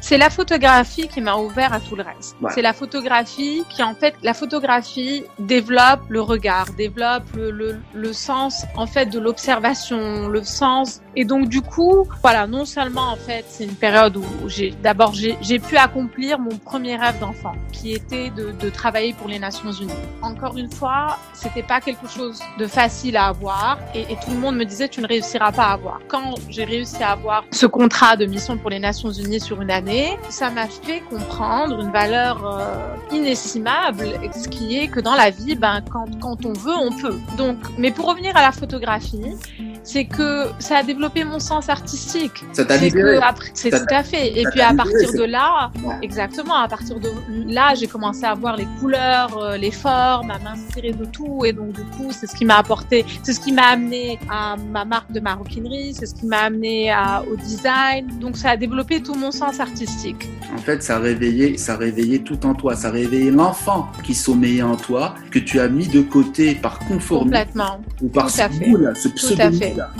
c'est 0.00 0.18
la 0.18 0.30
photographie 0.30 1.08
qui 1.08 1.20
m'a 1.20 1.36
ouvert 1.36 1.72
à 1.72 1.80
tout 1.80 1.96
le 1.96 2.02
reste. 2.02 2.36
C'est 2.54 2.62
la 2.62 2.72
photographie 2.72 3.64
qui, 3.68 3.82
en 3.82 3.94
fait, 3.94 4.14
la 4.22 4.34
photographie 4.34 5.24
développe 5.38 6.00
le 6.08 6.20
regard, 6.20 6.66
développe 6.76 7.24
le, 7.34 7.50
le, 7.50 7.80
le 7.92 8.12
sens, 8.12 8.64
en 8.76 8.86
fait, 8.86 9.06
de 9.06 9.18
l'observation, 9.18 10.28
le 10.28 10.42
sens. 10.42 11.00
Et 11.16 11.24
donc, 11.24 11.48
du 11.48 11.60
coup, 11.60 12.08
voilà, 12.22 12.46
non 12.46 12.64
seulement, 12.64 13.12
en 13.12 13.16
fait, 13.16 13.44
c'est 13.48 13.64
une 13.64 13.74
période 13.74 14.16
où 14.16 14.24
j'ai, 14.48 14.70
d'abord, 14.82 15.12
j'ai 15.14 15.58
pu 15.58 15.76
accomplir 15.76 16.38
mon 16.38 16.56
premier 16.56 16.96
rêve 16.96 17.18
d'enfant, 17.18 17.54
qui 17.72 17.92
était 17.92 18.30
de, 18.30 18.52
de 18.52 18.70
travailler 18.70 19.12
pour 19.12 19.28
les 19.28 19.38
Nations 19.38 19.72
Unies. 19.72 19.92
Encore 20.22 20.56
une 20.56 20.70
fois, 20.70 21.18
c'était 21.34 21.62
pas 21.62 21.80
quelque 21.80 22.08
chose 22.08 22.40
de 22.58 22.66
facile 22.66 23.16
à 23.16 23.26
avoir 23.26 23.78
et, 23.94 24.02
et 24.02 24.16
tout 24.24 24.30
le 24.30 24.38
monde 24.38 24.56
me 24.56 24.64
disait, 24.64 24.88
tu 24.88 25.00
ne 25.00 25.06
réussiras 25.06 25.52
pas 25.52 25.64
à 25.64 25.72
avoir. 25.72 26.00
Quand 26.08 26.34
j'ai 26.48 26.64
réussi 26.64 27.02
à 27.02 27.12
avoir 27.12 27.44
ce 27.52 27.66
contrat 27.66 28.16
de 28.16 28.24
mission 28.26 28.56
pour 28.56 28.70
les 28.70 28.78
Nations 28.78 29.10
Unies 29.12 29.40
sur 29.40 29.60
une 29.60 29.70
année, 29.70 29.89
ça 30.28 30.50
m'a 30.50 30.66
fait 30.66 31.00
comprendre 31.00 31.80
une 31.80 31.90
valeur 31.90 32.46
euh, 32.46 32.96
inestimable, 33.12 34.08
ce 34.32 34.48
qui 34.48 34.76
est 34.76 34.88
que 34.88 35.00
dans 35.00 35.14
la 35.14 35.30
vie, 35.30 35.56
ben, 35.56 35.82
quand, 35.90 36.06
quand 36.20 36.44
on 36.46 36.52
veut, 36.52 36.76
on 36.76 36.90
peut. 36.92 37.18
Donc, 37.36 37.56
mais 37.78 37.90
pour 37.90 38.06
revenir 38.06 38.36
à 38.36 38.42
la 38.42 38.52
photographie, 38.52 39.36
c'est 39.82 40.04
que 40.04 40.46
ça 40.58 40.78
a 40.78 40.82
développé 40.82 41.24
mon 41.24 41.38
sens 41.38 41.68
artistique. 41.68 42.44
Ça 42.52 42.64
t'a 42.64 42.76
libéré. 42.76 43.18
C'est 43.54 43.70
tout 43.70 43.94
à 43.94 44.02
fait. 44.02 44.38
Et 44.38 44.44
puis 44.50 44.60
à 44.60 44.74
partir 44.74 45.12
de 45.12 45.24
là, 45.24 45.70
exactement, 46.02 46.56
à 46.56 46.68
partir 46.68 46.98
de 47.00 47.10
là, 47.46 47.74
j'ai 47.74 47.86
commencé 47.86 48.24
à 48.24 48.34
voir 48.34 48.56
les 48.56 48.66
couleurs, 48.78 49.36
euh, 49.38 49.56
les 49.56 49.70
formes, 49.70 50.30
à 50.30 50.38
m'inspirer 50.38 50.92
de 50.92 51.04
tout. 51.04 51.44
Et 51.44 51.52
donc 51.52 51.72
du 51.72 51.84
coup, 51.96 52.10
c'est 52.10 52.26
ce 52.26 52.34
qui 52.34 52.44
m'a 52.44 52.58
apporté, 52.58 53.04
c'est 53.22 53.32
ce 53.32 53.40
qui 53.40 53.52
m'a 53.52 53.68
amené 53.68 54.18
à 54.30 54.56
ma 54.56 54.84
marque 54.84 55.12
de 55.12 55.20
maroquinerie, 55.20 55.94
c'est 55.94 56.06
ce 56.06 56.14
qui 56.14 56.26
m'a 56.26 56.40
amené 56.42 56.90
à, 56.90 57.22
au 57.30 57.36
design. 57.36 58.06
Donc 58.20 58.36
ça 58.36 58.50
a 58.50 58.56
développé 58.56 59.02
tout 59.02 59.14
mon 59.14 59.30
sens 59.30 59.60
artistique. 59.60 60.28
En 60.54 60.58
fait, 60.58 60.82
ça 60.82 60.96
a 60.96 60.98
réveillé, 60.98 61.56
ça 61.56 61.74
a 61.74 61.76
réveillé 61.76 62.22
tout 62.22 62.44
en 62.44 62.54
toi. 62.54 62.76
Ça 62.76 62.88
a 62.88 62.90
réveillé 62.90 63.30
l'enfant 63.30 63.88
qui 64.04 64.14
sommeillait 64.14 64.62
en 64.62 64.76
toi, 64.76 65.14
que 65.30 65.38
tu 65.38 65.60
as 65.60 65.68
mis 65.68 65.88
de 65.88 66.00
côté 66.00 66.54
par 66.54 66.78
conformité 66.80 67.38
Complètement. 67.38 67.80
ou 68.02 68.08
par 68.08 68.26
tout 68.26 68.32
ce 68.32 68.58
boule, 68.58 68.92
ce 68.96 69.08
pseudo 69.08 69.50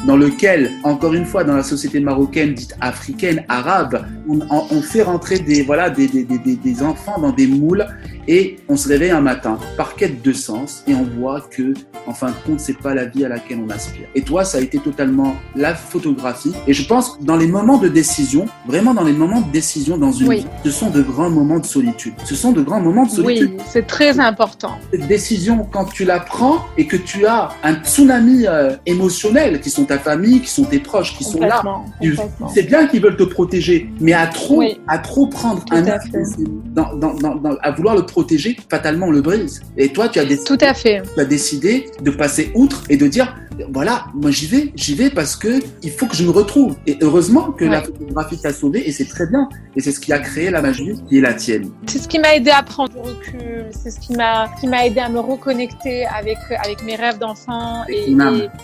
dans 0.07 0.17
lequel, 0.17 0.71
encore 0.85 1.15
une 1.15 1.25
fois, 1.25 1.45
dans 1.45 1.57
la 1.57 1.63
société 1.63 2.01
marocaine 2.01 2.55
dite 2.55 2.77
africaine, 2.81 3.45
arabe, 3.49 4.05
on, 4.31 4.67
on 4.71 4.83
fait 4.83 5.03
rentrer 5.03 5.39
des, 5.41 5.63
voilà, 5.63 5.91
des, 5.91 6.07
des, 6.07 6.25
des, 6.25 6.57
des, 6.57 6.83
enfants 6.83 7.21
dans 7.21 7.33
des 7.33 7.47
moules 7.47 7.87
et 8.29 8.59
on 8.69 8.77
se 8.77 8.89
réveille 8.89 9.11
un 9.11 9.21
matin 9.21 9.59
par 9.77 9.97
quête 9.97 10.23
de 10.23 10.33
sens 10.33 10.85
et 10.87 10.95
on 10.95 11.03
voit 11.03 11.41
que, 11.41 11.75
en 12.07 12.13
fin 12.13 12.29
de 12.29 12.37
compte, 12.47 12.61
c'est 12.61 12.79
pas 12.79 12.95
la 12.95 13.07
vie 13.07 13.25
à 13.25 13.29
laquelle 13.29 13.59
on 13.67 13.71
aspire. 13.71 14.07
Et 14.15 14.23
toi, 14.23 14.45
ça 14.45 14.59
a 14.59 14.61
été 14.61 14.79
totalement 14.79 15.35
la 15.57 15.75
photographie. 15.75 16.53
Et 16.67 16.73
je 16.73 16.87
pense 16.87 17.17
que 17.17 17.25
dans 17.25 17.37
les 17.37 17.49
moments 17.49 17.79
de 17.79 17.89
décision, 17.89 18.47
vraiment 18.67 18.95
dans 18.95 19.03
les 19.03 19.13
moments 19.13 19.41
de 19.41 19.51
décision 19.51 19.99
dans 19.99 20.13
une 20.13 20.33
vie, 20.33 20.47
ce 20.65 20.71
sont 20.71 20.91
de 20.91 21.03
grands 21.03 21.31
moments 21.31 21.59
de 21.59 21.67
solitude. 21.67 22.15
Ce 22.25 22.35
sont 22.35 22.53
de 22.53 22.63
grands 22.63 22.81
moments 22.81 23.07
de 23.07 23.11
solitude. 23.11 23.51
Oui, 23.59 23.65
c'est 23.67 23.87
très 23.87 24.21
important. 24.21 24.79
Cette 24.93 25.09
décision, 25.09 25.67
quand 25.71 25.87
tu 25.87 26.05
la 26.05 26.21
prends 26.21 26.67
et 26.79 26.87
que 26.87 26.97
tu 26.97 27.27
as 27.27 27.49
un 27.65 27.75
tsunami 27.75 28.47
euh, 28.47 28.77
émotionnel 28.87 29.61
qui 29.61 29.71
sont 29.71 29.85
ta 29.85 29.99
famille, 29.99 30.41
qui 30.41 30.51
sont 30.51 30.65
tes 30.65 30.79
proches, 30.79 31.17
qui 31.17 31.25
sont 31.25 31.41
là. 31.41 31.63
C'est 32.55 32.65
bien 32.65 32.87
qu'ils 32.87 33.03
veulent 33.03 33.17
te 33.17 33.25
protéger, 33.25 33.91
mais 34.01 34.13
à 34.21 34.27
trop, 34.27 34.63
à 34.87 34.99
trop 34.99 35.27
prendre 35.27 35.65
un 35.71 35.83
dans, 35.83 36.95
dans, 36.95 37.15
dans, 37.15 37.57
à 37.63 37.71
vouloir 37.71 37.97
le 37.97 38.05
protéger, 38.05 38.57
fatalement 38.69 39.07
on 39.07 39.11
le 39.11 39.23
brise. 39.23 39.63
Et 39.77 39.89
toi, 39.93 40.09
tu 40.09 40.19
as 40.19 40.25
décidé, 40.25 40.45
Tout 40.45 40.65
à 40.65 40.75
fait. 40.75 41.03
Tu 41.15 41.21
as 41.21 41.25
décidé 41.25 41.91
de 42.03 42.11
passer 42.11 42.53
outre 42.55 42.83
et 42.91 42.97
de 42.97 43.07
dire 43.07 43.35
voilà, 43.73 44.07
moi 44.15 44.31
j'y 44.31 44.47
vais, 44.47 44.73
j'y 44.75 44.95
vais 44.95 45.11
parce 45.11 45.37
que 45.37 45.61
il 45.83 45.91
faut 45.91 46.07
que 46.07 46.17
je 46.17 46.25
me 46.25 46.31
retrouve. 46.31 46.77
Et 46.87 46.97
heureusement 47.01 47.53
que 47.53 47.65
la 47.65 47.83
photographie 47.83 48.39
t'a 48.39 48.53
sauvé 48.53 48.89
et 48.89 48.93
c'est 48.93 49.07
très 49.07 49.27
bien. 49.27 49.49
Et 49.77 49.81
c'est 49.81 49.93
ce 49.93 50.01
qui 50.01 50.13
a 50.13 50.19
créé 50.19 50.51
la 50.51 50.63
magie 50.63 50.95
qui 51.09 51.19
est 51.19 51.21
la 51.21 51.35
tienne. 51.35 51.71
C'est 51.87 51.99
ce 51.99 52.09
qui 52.09 52.19
m'a 52.19 52.35
aidé 52.35 52.51
à 52.51 52.63
prendre 52.63 52.91
du 52.91 52.99
recul. 52.99 53.67
C'est 53.71 53.91
ce 53.91 54.01
qui 54.01 54.13
m'a 54.15 54.49
qui 54.61 54.67
m'a 54.67 54.87
aidé 54.87 55.01
à 55.01 55.09
me 55.09 55.21
reconnecter 55.21 56.07
avec 56.07 56.39
avec 56.65 56.85
mes 56.85 56.97
rêves 56.97 57.19
d'enfant 57.19 57.85
et, 57.89 58.15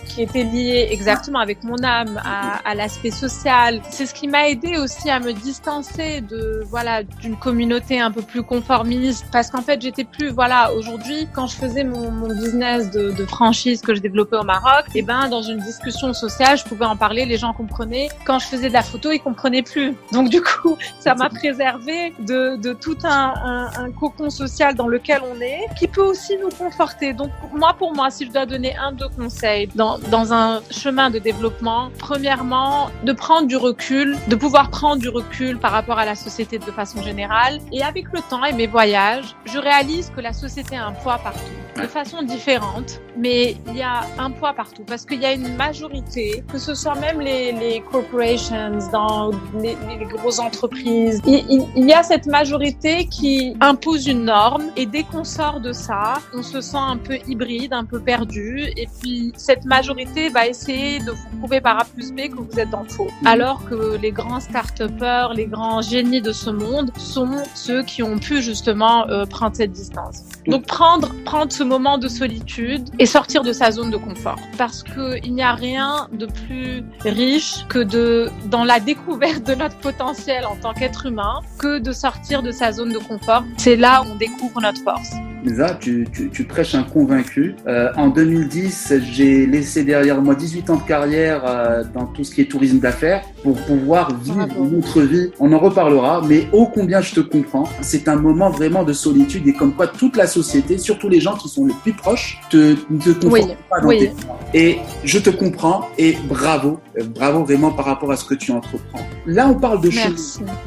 qui 0.05 0.23
était 0.23 0.43
lié 0.43 0.87
exactement 0.91 1.39
avec 1.39 1.63
mon 1.63 1.81
âme 1.83 2.19
à, 2.23 2.59
à 2.69 2.75
l'aspect 2.75 3.11
social. 3.11 3.81
C'est 3.89 4.05
ce 4.05 4.13
qui 4.13 4.27
m'a 4.27 4.49
aidé 4.49 4.77
aussi 4.77 5.09
à 5.09 5.19
me 5.19 5.33
distancer 5.47 6.19
de 6.19 6.61
voilà 6.65 7.03
d'une 7.03 7.37
communauté 7.37 8.01
un 8.01 8.11
peu 8.11 8.21
plus 8.21 8.43
conformiste 8.43 9.25
parce 9.31 9.49
qu'en 9.49 9.61
fait 9.61 9.81
j'étais 9.81 10.03
plus 10.03 10.29
voilà 10.29 10.73
aujourd'hui 10.73 11.19
quand 11.33 11.47
je 11.47 11.55
faisais 11.55 11.85
mon, 11.85 12.27
business 12.27 12.91
de, 12.91 13.25
franchise 13.25 13.79
que 13.81 13.93
je 13.95 14.01
développais 14.01 14.37
au 14.43 14.43
Maroc 14.43 14.83
et 14.93 14.99
eh 14.99 15.01
ben 15.01 15.29
dans 15.29 15.41
une 15.41 15.59
discussion 15.59 16.13
sociale, 16.13 16.57
je 16.57 16.63
pouvais 16.63 16.85
en 16.85 16.97
parler, 16.97 17.25
les 17.25 17.37
gens 17.37 17.53
comprenaient. 17.53 18.09
Quand 18.25 18.39
je 18.39 18.47
faisais 18.47 18.69
de 18.69 18.73
la 18.73 18.83
photo, 18.83 19.11
ils 19.11 19.19
comprenaient 19.19 19.67
plus. 19.73 19.95
Donc 20.11 20.29
du 20.29 20.41
coup, 20.41 20.77
ça 20.99 21.15
m'a 21.15 21.29
préservé 21.29 22.13
de, 22.19 22.57
de 22.57 22.73
tout 22.73 22.97
un, 23.03 23.33
un, 23.53 23.83
un, 23.83 23.91
cocon 23.91 24.29
social 24.29 24.75
dans 24.75 24.87
lequel 24.87 25.21
on 25.31 25.39
est, 25.41 25.61
qui 25.77 25.87
peut 25.87 26.07
aussi 26.13 26.37
nous 26.37 26.49
conforter. 26.49 27.13
Donc 27.13 27.31
moi, 27.53 27.75
pour 27.77 27.93
moi, 27.93 28.09
si 28.09 28.25
je 28.25 28.31
dois 28.31 28.45
donner 28.45 28.75
un 28.77 28.91
deux 28.91 29.09
conseils 29.09 29.69
dans, 29.75 29.97
dans 30.15 30.33
un 30.33 30.61
chemin 30.71 31.09
de 31.09 31.19
développement, 31.19 31.89
premièrement, 31.97 32.89
de 33.03 33.13
prendre 33.13 33.47
du 33.47 33.57
recul, 33.57 34.17
de 34.27 34.35
pouvoir 34.35 34.69
prendre 34.69 35.01
du 35.01 35.09
recul 35.09 35.36
par 35.61 35.71
rapport 35.71 35.99
à 35.99 36.05
la 36.05 36.15
société 36.15 36.57
de 36.57 36.71
façon 36.71 37.01
générale. 37.01 37.59
Et 37.71 37.83
avec 37.83 38.05
le 38.11 38.21
temps 38.21 38.43
et 38.43 38.53
mes 38.53 38.67
voyages, 38.67 39.35
je 39.45 39.59
réalise 39.59 40.11
que 40.15 40.21
la 40.21 40.33
société 40.33 40.75
a 40.75 40.87
un 40.87 40.93
poids 40.93 41.19
partout 41.19 41.39
de 41.77 41.87
façon 41.87 42.23
différente, 42.23 43.01
mais 43.15 43.55
il 43.67 43.77
y 43.77 43.83
a 43.83 44.01
un 44.17 44.31
poids 44.31 44.53
partout 44.53 44.83
parce 44.83 45.05
qu'il 45.05 45.21
y 45.21 45.25
a 45.25 45.33
une 45.33 45.55
majorité, 45.55 46.43
que 46.51 46.57
ce 46.57 46.73
soit 46.73 46.95
même 46.95 47.19
les, 47.19 47.51
les 47.51 47.81
corporations, 47.81 48.79
dans 48.91 49.31
les, 49.61 49.77
les 49.87 50.05
grosses 50.05 50.39
entreprises, 50.39 51.21
il, 51.27 51.67
il, 51.75 51.85
y 51.85 51.93
a 51.93 52.01
cette 52.03 52.25
majorité 52.25 53.05
qui 53.05 53.55
impose 53.61 54.07
une 54.07 54.25
norme 54.25 54.63
et 54.75 54.85
dès 54.85 55.03
qu'on 55.03 55.23
sort 55.23 55.59
de 55.59 55.71
ça, 55.71 56.15
on 56.33 56.41
se 56.41 56.61
sent 56.61 56.77
un 56.77 56.97
peu 56.97 57.17
hybride, 57.27 57.73
un 57.73 57.85
peu 57.85 57.99
perdu 57.99 58.71
et 58.75 58.87
puis 58.99 59.33
cette 59.37 59.65
majorité 59.65 60.29
va 60.29 60.47
essayer 60.47 60.99
de 60.99 61.11
vous 61.11 61.37
prouver 61.39 61.61
par 61.61 61.79
A 61.79 61.85
plus 61.85 62.11
B 62.11 62.29
que 62.29 62.37
vous 62.37 62.59
êtes 62.59 62.69
dans 62.69 62.83
le 62.83 62.89
faux. 62.89 63.09
Mhm. 63.21 63.27
Alors 63.27 63.63
que 63.69 63.97
les 64.01 64.11
grands 64.11 64.39
start-upers, 64.39 65.16
les 65.33 65.45
grands 65.45 65.81
génies 65.81 66.21
de 66.21 66.31
ce 66.31 66.49
monde 66.49 66.91
sont 66.97 67.43
ceux 67.55 67.83
qui 67.83 68.03
ont 68.03 68.17
pu 68.17 68.41
justement 68.41 69.07
euh, 69.09 69.25
prendre 69.25 69.55
cette 69.55 69.71
distance. 69.71 70.23
Donc 70.47 70.65
prendre, 70.65 71.13
prendre 71.25 71.51
ce 71.51 71.63
moment 71.63 71.97
de 71.97 72.07
solitude 72.07 72.89
et 72.99 73.05
sortir 73.05 73.43
de 73.43 73.51
sa 73.51 73.71
zone 73.71 73.91
de 73.91 73.97
confort. 73.97 74.39
Parce 74.57 74.83
qu'il 74.83 75.33
n'y 75.33 75.43
a 75.43 75.53
rien 75.53 76.07
de 76.13 76.25
plus 76.25 76.83
riche 77.03 77.65
que 77.67 77.79
de, 77.79 78.29
dans 78.45 78.63
la 78.63 78.79
découverte 78.79 79.43
de 79.43 79.55
notre 79.55 79.77
potentiel 79.77 80.45
en 80.45 80.55
tant 80.55 80.73
qu'être 80.73 81.05
humain, 81.05 81.41
que 81.59 81.79
de 81.79 81.91
sortir 81.91 82.43
de 82.43 82.51
sa 82.51 82.71
zone 82.71 82.93
de 82.93 82.99
confort. 82.99 83.43
C'est 83.57 83.75
là 83.75 84.03
où 84.03 84.11
on 84.11 84.15
découvre 84.15 84.61
notre 84.61 84.81
force. 84.81 85.11
Lisa, 85.43 85.77
tu, 85.79 86.07
tu, 86.11 86.29
tu, 86.29 86.43
prêches 86.43 86.75
un 86.75 86.83
convaincu. 86.83 87.55
Euh, 87.67 87.89
en 87.95 88.07
2010, 88.07 88.93
j'ai 89.11 89.45
laissé 89.45 89.83
derrière 89.83 90.21
moi 90.21 90.35
18 90.35 90.69
ans 90.69 90.77
de 90.77 90.83
carrière 90.83 91.43
euh, 91.45 91.83
dans 91.93 92.05
tout 92.05 92.23
ce 92.23 92.33
qui 92.33 92.41
est 92.41 92.45
tourisme 92.45 92.79
d'affaires 92.79 93.23
pour 93.43 93.55
pouvoir 93.55 94.15
vivre 94.19 94.47
une 94.57 94.79
autre 94.79 95.01
vie. 95.01 95.31
On 95.39 95.53
en 95.53 95.59
reparlera, 95.59 96.21
mais 96.27 96.47
ô 96.51 96.67
combien 96.67 97.01
je 97.01 97.15
te 97.15 97.19
comprends. 97.19 97.67
C'est 97.81 98.07
un 98.07 98.15
moment 98.15 98.49
vraiment 98.49 98.83
de 98.83 98.93
solitude 98.93 99.47
et 99.47 99.53
comme 99.53 99.73
quoi 99.73 99.87
toute 99.87 100.17
la 100.17 100.27
société, 100.27 100.77
surtout 100.77 101.09
les 101.09 101.19
gens 101.19 101.35
qui 101.35 101.49
sont 101.49 101.65
les 101.65 101.75
plus 101.83 101.93
proches, 101.93 102.39
te, 102.49 102.73
te 102.73 103.11
comprennent 103.11 103.55
pas 103.69 103.79
dans 103.81 103.89
tes 103.89 104.11
Et 104.53 104.77
je 105.03 105.19
te 105.19 105.29
comprends 105.29 105.87
et 105.97 106.17
bravo, 106.27 106.79
bravo 107.03 107.43
vraiment 107.43 107.71
par 107.71 107.85
rapport 107.85 108.11
à 108.11 108.17
ce 108.17 108.25
que 108.25 108.33
tu 108.33 108.51
entreprends. 108.51 109.05
Là, 109.25 109.47
on 109.47 109.55
parle 109.55 109.81
de 109.81 109.89
chemin. 109.89 110.15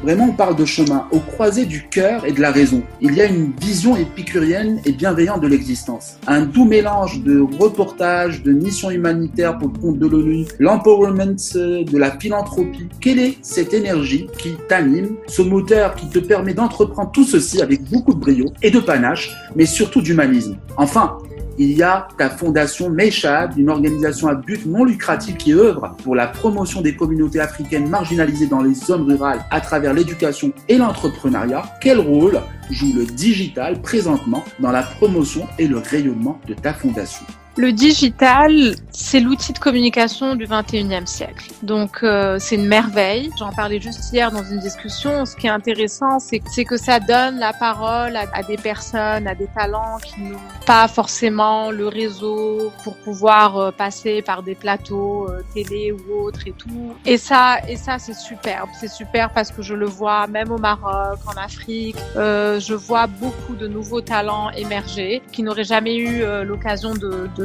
Vraiment, 0.03 0.27
on 0.29 0.33
parle 0.33 0.55
de 0.55 0.65
chemin 0.65 1.07
au 1.11 1.19
croisé 1.19 1.65
du 1.65 1.87
cœur 1.89 2.25
et 2.25 2.31
de 2.31 2.41
la 2.41 2.51
raison. 2.51 2.83
Il 3.01 3.13
y 3.15 3.21
a 3.21 3.25
une 3.25 3.51
vision 3.59 3.95
épicurienne 3.95 4.81
et 4.85 4.91
bienveillant 4.91 5.37
de 5.37 5.47
l'existence. 5.47 6.17
Un 6.27 6.41
doux 6.41 6.65
mélange 6.65 7.21
de 7.23 7.41
reportages, 7.59 8.43
de 8.43 8.51
missions 8.51 8.91
humanitaires 8.91 9.57
pour 9.57 9.69
le 9.69 9.79
compte 9.79 9.99
de 9.99 10.07
l'ONU, 10.07 10.45
l'empowerment, 10.59 11.35
euh, 11.55 11.83
de 11.83 11.97
la 11.97 12.11
philanthropie. 12.11 12.87
Quelle 12.99 13.19
est 13.19 13.37
cette 13.41 13.73
énergie 13.73 14.27
qui 14.37 14.55
t'anime, 14.67 15.15
ce 15.27 15.41
moteur 15.41 15.95
qui 15.95 16.07
te 16.09 16.19
permet 16.19 16.53
d'entreprendre 16.53 17.11
tout 17.11 17.23
ceci 17.23 17.61
avec 17.61 17.83
beaucoup 17.89 18.13
de 18.13 18.19
brio 18.19 18.45
et 18.61 18.71
de 18.71 18.79
panache, 18.79 19.31
mais 19.55 19.65
surtout 19.65 20.01
d'humanisme? 20.01 20.57
Enfin, 20.77 21.17
il 21.61 21.73
y 21.77 21.83
a 21.83 22.07
ta 22.17 22.31
fondation 22.31 22.89
Meshad, 22.89 23.55
une 23.55 23.69
organisation 23.69 24.27
à 24.27 24.33
but 24.33 24.65
non 24.65 24.83
lucratif 24.83 25.37
qui 25.37 25.53
œuvre 25.53 25.95
pour 26.03 26.15
la 26.15 26.25
promotion 26.25 26.81
des 26.81 26.95
communautés 26.95 27.39
africaines 27.39 27.87
marginalisées 27.87 28.47
dans 28.47 28.63
les 28.63 28.73
zones 28.73 29.03
rurales 29.03 29.45
à 29.51 29.61
travers 29.61 29.93
l'éducation 29.93 30.51
et 30.67 30.77
l'entrepreneuriat. 30.77 31.63
Quel 31.79 31.99
rôle 31.99 32.41
joue 32.71 32.91
le 32.95 33.05
digital 33.05 33.79
présentement 33.79 34.43
dans 34.59 34.71
la 34.71 34.81
promotion 34.81 35.45
et 35.59 35.67
le 35.67 35.77
rayonnement 35.77 36.41
de 36.47 36.55
ta 36.55 36.73
fondation? 36.73 37.27
Le 37.57 37.71
digital, 37.73 38.75
c'est 38.91 39.19
l'outil 39.19 39.53
de 39.53 39.59
communication 39.59 40.35
du 40.35 40.45
21e 40.45 41.05
siècle. 41.05 41.51
Donc 41.63 41.99
euh, 42.03 42.37
c'est 42.39 42.55
une 42.55 42.67
merveille. 42.67 43.29
J'en 43.37 43.51
parlais 43.51 43.79
juste 43.79 44.11
hier 44.13 44.31
dans 44.31 44.43
une 44.43 44.59
discussion. 44.59 45.25
Ce 45.25 45.35
qui 45.35 45.47
est 45.47 45.51
intéressant, 45.51 46.19
c'est 46.19 46.39
que 46.39 46.77
ça 46.77 46.99
donne 46.99 47.39
la 47.39 47.53
parole 47.53 48.15
à, 48.15 48.43
des 48.43 48.57
personnes, 48.57 49.27
à 49.27 49.35
des 49.35 49.47
talents 49.47 49.97
qui 50.03 50.21
n'ont 50.21 50.37
pas 50.65 50.87
forcément 50.87 51.71
le 51.71 51.87
réseau 51.87 52.71
pour 52.83 52.95
pouvoir 52.97 53.57
euh, 53.57 53.71
passer 53.71 54.21
par 54.21 54.43
des 54.43 54.55
plateaux 54.55 55.27
euh, 55.29 55.41
télé 55.53 55.91
ou 55.91 56.25
autres 56.25 56.47
et 56.47 56.53
tout. 56.53 56.93
Et 57.05 57.17
ça, 57.17 57.57
et 57.67 57.75
ça 57.75 57.99
c'est 57.99 58.15
superbe. 58.15 58.69
C'est 58.79 58.89
super 58.89 59.29
parce 59.31 59.51
que 59.51 59.61
je 59.61 59.73
le 59.73 59.85
vois 59.85 60.27
même 60.27 60.51
au 60.51 60.57
Maroc, 60.57 61.19
en 61.27 61.39
Afrique. 61.41 61.97
je 62.15 62.73
vois 62.73 63.07
beaucoup 63.07 63.55
de 63.55 63.67
nouveaux 63.67 64.01
talents 64.01 64.49
émerger 64.51 65.21
qui 65.31 65.43
n'auraient 65.43 65.63
jamais 65.63 65.97
eu 65.97 66.23
l'occasion 66.43 66.93
de 66.93 67.29
de, 67.37 67.40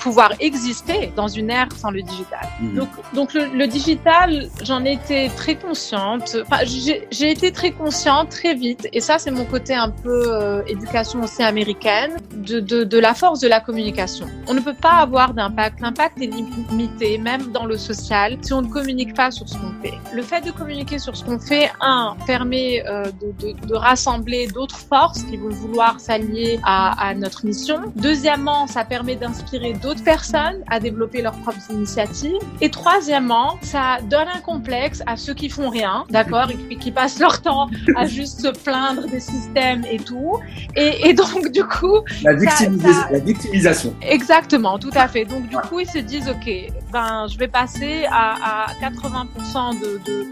pouvoir 0.00 0.32
exister 0.40 1.12
dans 1.16 1.28
une 1.28 1.50
ère 1.50 1.68
sans 1.76 1.90
le 1.90 2.02
digital. 2.02 2.48
Mhm. 2.60 2.74
Donc, 2.74 2.88
donc 3.14 3.34
le, 3.34 3.66
digital, 3.66 4.48
j'en 4.62 4.84
étais 4.84 5.28
très 5.36 5.54
consciente. 5.54 6.36
Enfin, 6.42 6.64
j'ai 6.64 7.30
été 7.30 7.52
très 7.52 7.72
consciente 7.72 8.30
très 8.30 8.54
vite, 8.54 8.88
et 8.92 9.00
ça 9.00 9.18
c'est 9.18 9.30
mon 9.30 9.44
côté 9.44 9.74
un 9.74 9.90
peu 9.90 10.22
euh, 10.26 10.62
éducation 10.66 11.22
aussi 11.22 11.42
américaine, 11.42 12.16
de, 12.34 12.60
de, 12.60 12.84
de 12.84 12.98
la 12.98 13.14
force 13.14 13.40
de 13.40 13.48
la 13.48 13.60
communication. 13.60 14.26
On 14.48 14.54
ne 14.54 14.60
peut 14.60 14.74
pas 14.74 14.94
avoir 14.94 15.34
d'impact. 15.34 15.80
L'impact 15.80 16.20
est 16.20 16.26
limité, 16.26 17.18
même 17.18 17.52
dans 17.52 17.66
le 17.66 17.76
social, 17.76 18.38
si 18.42 18.52
on 18.52 18.62
ne 18.62 18.68
communique 18.68 19.14
pas 19.14 19.30
sur 19.30 19.48
ce 19.48 19.54
qu'on 19.54 19.72
fait. 19.82 19.94
Le 20.12 20.22
fait 20.22 20.40
de 20.40 20.50
communiquer 20.50 20.98
sur 20.98 21.16
ce 21.16 21.24
qu'on 21.24 21.38
fait, 21.38 21.70
un, 21.80 22.16
permet 22.26 22.82
euh, 22.86 23.04
de, 23.20 23.52
de, 23.52 23.66
de, 23.66 23.74
rassembler 23.74 24.46
d'autres 24.48 24.78
forces 24.78 25.22
qui 25.24 25.36
vont 25.36 25.48
vouloir 25.50 26.00
s'allier 26.00 26.60
à, 26.64 27.08
à 27.08 27.14
notre 27.14 27.46
mission. 27.46 27.92
Deuxièmement, 27.96 28.66
ça 28.66 28.84
permet 28.84 29.16
d'un 29.16 29.29
inspirer 29.30 29.72
d'autres 29.72 30.04
personnes 30.04 30.62
à 30.68 30.80
développer 30.80 31.22
leurs 31.22 31.38
propres 31.38 31.70
initiatives. 31.70 32.38
Et 32.60 32.70
troisièmement, 32.70 33.58
ça 33.62 33.98
donne 34.08 34.28
un 34.34 34.40
complexe 34.40 35.02
à 35.06 35.16
ceux 35.16 35.34
qui 35.34 35.48
font 35.48 35.68
rien, 35.68 36.04
d'accord, 36.10 36.48
et 36.70 36.76
qui 36.76 36.90
passent 36.90 37.18
leur 37.18 37.40
temps 37.40 37.68
à 37.96 38.06
juste 38.18 38.40
se 38.40 38.48
plaindre 38.48 39.06
des 39.06 39.20
systèmes 39.20 39.84
et 39.90 39.98
tout. 39.98 40.38
Et, 40.76 41.08
et 41.08 41.14
donc, 41.14 41.50
du 41.50 41.64
coup... 41.64 42.00
La, 42.22 42.32
la, 42.32 43.18
victimisation. 43.18 43.94
Exactement, 44.02 44.78
tout 44.78 44.90
à 44.94 45.08
fait. 45.08 45.24
Donc, 45.24 45.48
du 45.48 45.56
coup, 45.56 45.80
ils 45.80 45.88
se 45.88 45.98
disent, 45.98 46.28
OK, 46.28 46.50
ben, 46.92 47.26
je 47.28 47.38
vais 47.38 47.48
passer 47.48 48.04
à, 48.10 48.66
à 48.66 48.72
80% 48.74 49.80
de, 49.80 50.00
de, 50.04 50.26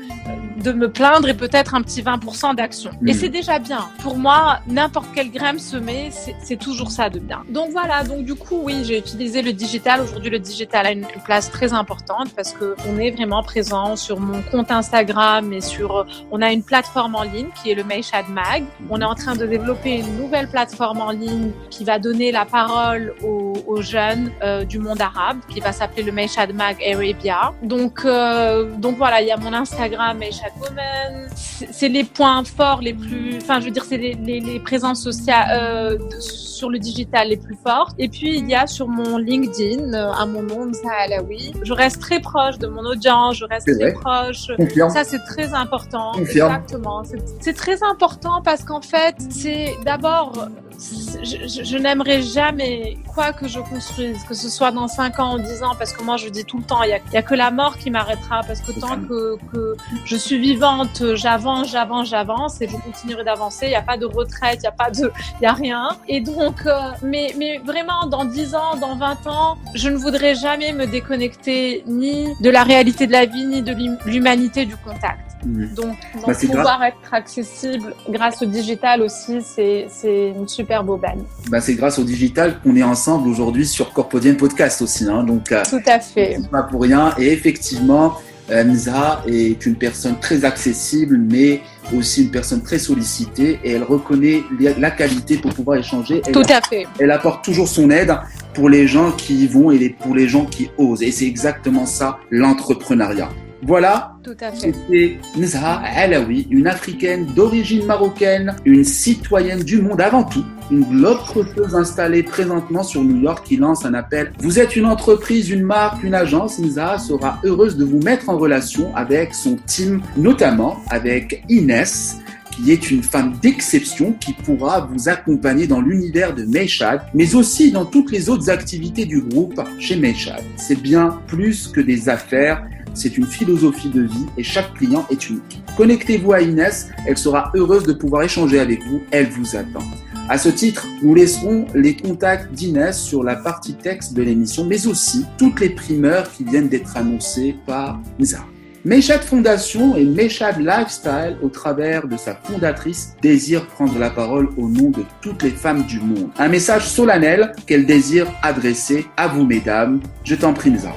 de 0.63 0.73
me 0.73 0.91
plaindre 0.91 1.29
et 1.29 1.35
peut-être 1.35 1.75
un 1.75 1.83
petit 1.83 2.03
20% 2.03 2.57
d'action. 2.57 2.91
Et 3.07 3.13
c'est 3.13 3.29
déjà 3.29 3.59
bien. 3.59 3.89
Pour 4.03 4.17
moi, 4.17 4.61
n'importe 4.67 5.09
quelle 5.15 5.31
graine 5.31 5.59
semée, 5.59 6.11
c'est 6.43 6.57
toujours 6.59 6.91
ça 6.91 7.11
de 7.11 7.19
bien. 7.19 7.43
Donc 7.51 7.71
voilà, 7.71 8.05
donc 8.05 8.25
du 8.25 8.35
coup, 8.35 8.61
oui, 8.63 8.85
j'ai 8.89 8.99
utilisé 8.99 9.43
le 9.43 9.53
digital. 9.53 10.01
Aujourd'hui, 10.01 10.31
le 10.31 10.39
digital 10.39 10.87
a 10.87 10.93
une, 10.93 11.07
place 11.25 11.51
très 11.51 11.73
importante 11.75 12.29
parce 12.35 12.53
que 12.53 12.75
on 12.89 12.99
est 12.99 13.11
vraiment 13.11 13.43
présent 13.43 13.97
sur 13.97 14.19
mon 14.19 14.41
compte 14.41 14.71
Instagram 14.71 15.53
et 15.53 15.61
sur, 15.61 16.07
on 16.31 16.41
a 16.41 16.53
une 16.53 16.63
plateforme 16.63 17.17
en 17.17 17.23
ligne 17.23 17.49
qui 17.61 17.71
est 17.71 17.75
le 17.75 17.85
Mayshad 17.85 18.29
Mag. 18.31 18.65
On 18.89 19.01
est 19.01 19.05
en 19.05 19.15
train 19.15 19.37
de 19.37 19.45
développer 19.47 19.99
une 19.99 20.17
nouvelle 20.17 20.49
plateforme 20.49 21.01
en 21.01 21.11
ligne 21.11 21.51
qui 21.71 21.85
va 21.85 21.99
donner 21.99 22.33
la 22.33 22.47
parole 22.47 23.15
aux, 23.23 23.83
jeunes 23.83 24.33
euh, 24.43 24.65
du 24.65 24.79
monde 24.79 25.01
arabe, 25.01 25.39
qui 25.49 25.61
va 25.61 25.73
s'appeler 25.73 26.03
le 26.03 26.11
Mayshad 26.11 26.53
Mag 26.55 26.77
Arabia. 26.83 27.53
Donc, 27.63 28.05
euh, 28.05 28.75
donc 28.77 28.97
voilà, 28.97 29.21
il 29.21 29.29
y 29.29 29.31
a 29.31 29.37
mon 29.37 29.53
Instagram 29.53 30.19
Mayshad 30.19 30.53
Woman. 30.61 31.29
C'est 31.35 31.89
les 31.89 32.05
points 32.05 32.43
forts 32.45 32.81
les 32.81 32.95
plus, 32.95 33.37
enfin, 33.37 33.61
je 33.61 33.67
veux 33.67 33.71
dire, 33.71 33.85
c'est 33.85 33.99
les, 33.99 34.61
présences 34.65 35.03
sociales 35.03 35.49
euh, 35.53 35.99
sur 36.21 36.71
le 36.71 36.79
digital 36.79 37.29
les 37.29 37.37
plus 37.37 37.57
fortes. 37.63 37.95
Et 37.99 38.09
puis 38.09 38.39
il 38.39 38.49
y 38.49 38.55
a 38.55 38.67
mon 38.87 39.19
LinkedIn, 39.19 39.93
euh, 39.93 40.13
à 40.13 40.27
mon 40.27 40.43
nom, 40.43 40.71
Alaoui. 41.01 41.53
Je 41.63 41.73
reste 41.73 42.01
très 42.01 42.21
proche 42.21 42.59
de 42.59 42.67
mon 42.67 42.85
audience, 42.85 43.37
je 43.37 43.45
reste 43.45 43.69
très 43.79 43.93
proche. 43.93 44.51
Ça, 44.91 45.05
c'est 45.05 45.25
très 45.25 45.55
important. 45.55 46.13
Exactement. 46.15 47.03
C'est 47.41 47.55
très 47.55 47.83
important 47.83 48.43
parce 48.43 48.63
qu'en 48.63 48.83
fait, 48.83 49.17
c'est 49.31 49.75
d'abord 49.85 50.49
je, 50.79 51.65
je, 51.65 51.77
n'aimerais 51.77 52.23
jamais 52.23 52.99
quoi 53.13 53.33
que 53.33 53.49
je 53.49 53.59
construise, 53.59 54.23
que 54.25 54.35
ce 54.35 54.49
soit 54.49 54.71
dans 54.71 54.87
5 54.87 55.19
ans 55.19 55.37
ou 55.37 55.39
10 55.41 55.63
ans, 55.63 55.75
parce 55.77 55.93
que 55.93 56.03
moi 56.05 56.17
je 56.17 56.29
dis 56.29 56.45
tout 56.45 56.59
le 56.59 56.65
temps, 56.65 56.83
il 56.85 56.91
y 56.91 56.93
a, 56.93 57.19
a, 57.19 57.23
que 57.23 57.35
la 57.35 57.51
mort 57.51 57.79
qui 57.79 57.91
m'arrêtera, 57.91 58.43
parce 58.47 58.61
que 58.61 58.73
tant 58.79 58.97
que, 59.01 59.37
que 59.53 59.77
je 60.05 60.17
suis 60.17 60.39
vivante, 60.39 61.03
j'avance, 61.15 61.71
j'avance, 61.71 62.09
j'avance, 62.09 62.61
et 62.61 62.69
je 62.69 62.77
continuerai 62.77 63.25
d'avancer. 63.25 63.67
Il 63.67 63.71
n'y 63.71 63.75
a 63.75 63.83
pas 63.83 63.97
de 63.97 64.07
retraite, 64.07 64.59
il 64.59 64.63
n'y 64.63 64.69
a 64.69 64.73
pas 64.73 64.91
de, 64.91 65.11
il 65.41 65.45
y 65.45 65.47
a 65.47 65.53
rien. 65.53 65.89
Et 66.07 66.21
donc, 66.21 66.65
euh, 66.67 66.79
mais, 67.03 67.35
mais 67.37 67.59
vraiment, 67.59 68.07
dans 68.07 68.25
10 68.25 68.55
ans, 68.55 68.77
dans 68.81 68.97
20 68.97 69.27
ans, 69.27 69.59
je 69.75 69.89
ne 69.89 69.97
voudrais 69.97 70.35
jamais 70.37 70.73
me 70.73 70.87
déconnecter 70.87 71.83
ni 71.87 72.35
de 72.41 72.51
la 72.51 72.63
réalité 72.63 73.07
de 73.07 73.13
la 73.13 73.27
vie, 73.27 73.47
ni 73.47 73.63
de 73.63 73.75
l'humanité 74.07 74.65
du 74.65 74.77
contact. 74.77 75.28
Mmh. 75.45 75.75
Donc, 75.75 75.97
bah, 76.27 76.35
pouvoir 76.35 76.83
être 76.85 77.15
accessible 77.15 77.95
grâce 78.09 78.43
au 78.43 78.47
digital 78.47 79.03
aussi, 79.03 79.39
c'est 79.43 80.35
une 80.37 80.49
super 80.49 80.89
aubaine. 80.89 81.25
Bah, 81.49 81.61
c'est 81.61 81.75
grâce 81.75 81.99
au 81.99 82.05
digital 82.05 82.61
qu'on 82.61 82.75
est 82.77 82.83
ensemble 82.83 83.29
aujourd'hui 83.29 83.67
sur 83.67 83.93
Corpodienne 83.93 84.37
Podcast 84.37 84.83
aussi. 84.83 85.05
Hein, 85.09 85.25
donc, 85.25 85.53
euh, 85.53 85.63
Tout 85.69 85.83
à 85.87 86.01
fait. 86.01 86.39
Pas 86.51 86.65
pour 86.65 86.83
rien. 86.83 87.15
Et 87.19 87.33
effectivement, 87.33 88.17
euh, 88.51 88.65
Nza 88.65 89.23
est 89.27 89.67
une 89.67 89.77
personne 89.77 90.19
très 90.19 90.45
accessible, 90.45 91.19
mais 91.19 91.61
aussi 91.97 92.25
une 92.25 92.31
personne 92.31 92.63
très 92.63 92.79
sollicitée 92.79 93.61
et 93.63 93.73
elle 93.73 93.83
reconnaît 93.83 94.43
la 94.79 94.91
qualité 94.91 95.37
pour 95.37 95.55
pouvoir 95.55 95.79
échanger. 95.79 96.23
Tout 96.33 96.43
à 96.49 96.61
fait. 96.61 96.87
Elle 96.99 97.11
apporte 97.11 97.45
toujours 97.45 97.69
son 97.69 97.91
aide 97.91 98.15
pour 98.55 98.69
les 98.69 98.87
gens 98.87 99.13
qui 99.13 99.45
y 99.45 99.47
vont 99.47 99.71
et 99.71 99.89
pour 99.91 100.15
les 100.15 100.29
gens 100.29 100.47
qui 100.47 100.71
osent. 100.79 101.03
Et 101.03 101.13
c'est 101.13 101.27
exactement 101.27 101.87
ça 101.87 102.19
l'entrepreneuriat. 102.31 103.29
Voilà. 103.63 104.13
Tout 104.23 104.37
à 104.41 104.53
fait. 104.53 104.73
C'était 104.73 105.19
Nzara 105.37 105.83
Alaoui, 105.85 106.47
une 106.51 106.67
africaine 106.67 107.27
d'origine 107.27 107.87
marocaine, 107.87 108.55
une 108.65 108.85
citoyenne 108.85 109.63
du 109.63 109.83
monde 109.83 110.01
avant 110.01 110.23
tout, 110.23 110.45
une 110.71 110.85
globe 110.85 111.19
trotteuse 111.27 111.75
installée 111.75 112.23
présentement 112.23 112.83
sur 112.83 113.03
New 113.03 113.21
York 113.21 113.47
qui 113.47 113.57
lance 113.57 113.85
un 113.85 113.95
appel. 113.95 114.33
Vous 114.39 114.59
êtes 114.59 114.77
une 114.77 114.87
entreprise, 114.87 115.51
une 115.51 115.65
marque, 115.65 116.03
une 116.03 116.15
agence. 116.15 116.59
Nzara 116.59 116.99
sera 116.99 117.41
heureuse 117.45 117.77
de 117.77 117.85
vous 117.85 118.01
mettre 118.01 118.29
en 118.29 118.39
relation 118.39 118.95
avec 118.95 119.35
son 119.35 119.57
team, 119.67 120.03
notamment 120.17 120.77
avec 120.91 121.45
Inès 121.49 122.19
qui 122.59 122.73
est 122.73 122.91
une 122.91 123.03
femme 123.03 123.35
d'exception 123.41 124.13
qui 124.13 124.33
pourra 124.33 124.81
vous 124.81 125.09
accompagner 125.09 125.67
dans 125.67 125.81
l'univers 125.81 126.35
de 126.35 126.45
Meshad, 126.45 127.03
mais 127.15 127.35
aussi 127.35 127.71
dans 127.71 127.85
toutes 127.85 128.11
les 128.11 128.29
autres 128.29 128.51
activités 128.51 129.05
du 129.05 129.21
groupe 129.21 129.61
chez 129.79 129.97
Meshad. 129.97 130.43
C'est 130.57 130.81
bien 130.81 131.21
plus 131.29 131.69
que 131.69 131.81
des 131.81 132.09
affaires, 132.09 132.65
c'est 132.99 133.17
une 133.17 133.27
philosophie 133.27 133.91
de 133.91 134.03
vie 134.03 134.27
et 134.37 134.43
chaque 134.43 134.75
client 134.75 135.07
est 135.11 135.29
unique. 135.29 135.63
Connectez-vous 135.77 136.33
à 136.33 136.41
Inès, 136.41 136.89
elle 137.07 137.17
sera 137.17 137.51
heureuse 137.55 137.85
de 137.85 137.93
pouvoir 137.93 138.23
échanger 138.23 138.59
avec 138.59 138.83
vous, 138.85 139.01
elle 139.11 139.29
vous 139.29 139.57
attend. 139.57 139.85
À 140.29 140.37
ce 140.37 140.51
titre, 140.51 140.87
nous 141.03 141.15
laisserons 141.15 141.67
les 141.75 141.97
contacts 141.97 142.53
d'Inès 142.53 143.01
sur 143.01 143.25
la 143.25 143.37
partie 143.37 143.75
texte 143.75 144.13
de 144.13 144.23
l'émission, 144.23 144.65
mais 144.65 144.87
aussi 144.87 145.25
toutes 145.39 145.61
les 145.61 145.71
primeurs 145.71 146.31
qui 146.31 146.45
viennent 146.45 146.69
d'être 146.69 146.97
annoncées 146.99 147.57
par 147.65 147.99
Nizar. 148.19 148.47
Meshad 148.85 149.23
Fondation 149.23 149.97
et 149.97 150.05
Meshad 150.05 150.59
Lifestyle, 150.61 151.37
au 151.43 151.49
travers 151.49 152.07
de 152.07 152.17
sa 152.17 152.35
fondatrice, 152.35 153.17
désire 153.23 153.67
prendre 153.67 153.99
la 153.99 154.11
parole 154.11 154.51
au 154.57 154.69
nom 154.69 154.91
de 154.91 155.03
toutes 155.21 155.43
les 155.43 155.51
femmes 155.51 155.85
du 155.85 155.99
monde. 155.99 156.29
Un 156.39 156.49
message 156.49 156.87
solennel 156.87 157.53
qu'elle 157.67 157.87
désire 157.87 158.27
adresser 158.43 159.07
à 159.17 159.29
vous, 159.29 159.45
mesdames. 159.45 160.01
Je 160.25 160.35
t'en 160.35 160.53
prie, 160.53 160.71
Nizar. 160.71 160.95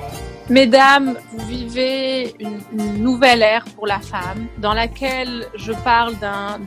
Mesdames, 0.50 1.16
vous 1.32 1.46
vivez 1.48 2.36
une, 2.40 2.60
nouvelle 3.02 3.42
ère 3.42 3.66
pour 3.76 3.88
la 3.88 4.00
femme 4.00 4.48
dans 4.58 4.74
laquelle 4.74 5.48
je 5.56 5.72
parle 5.72 6.14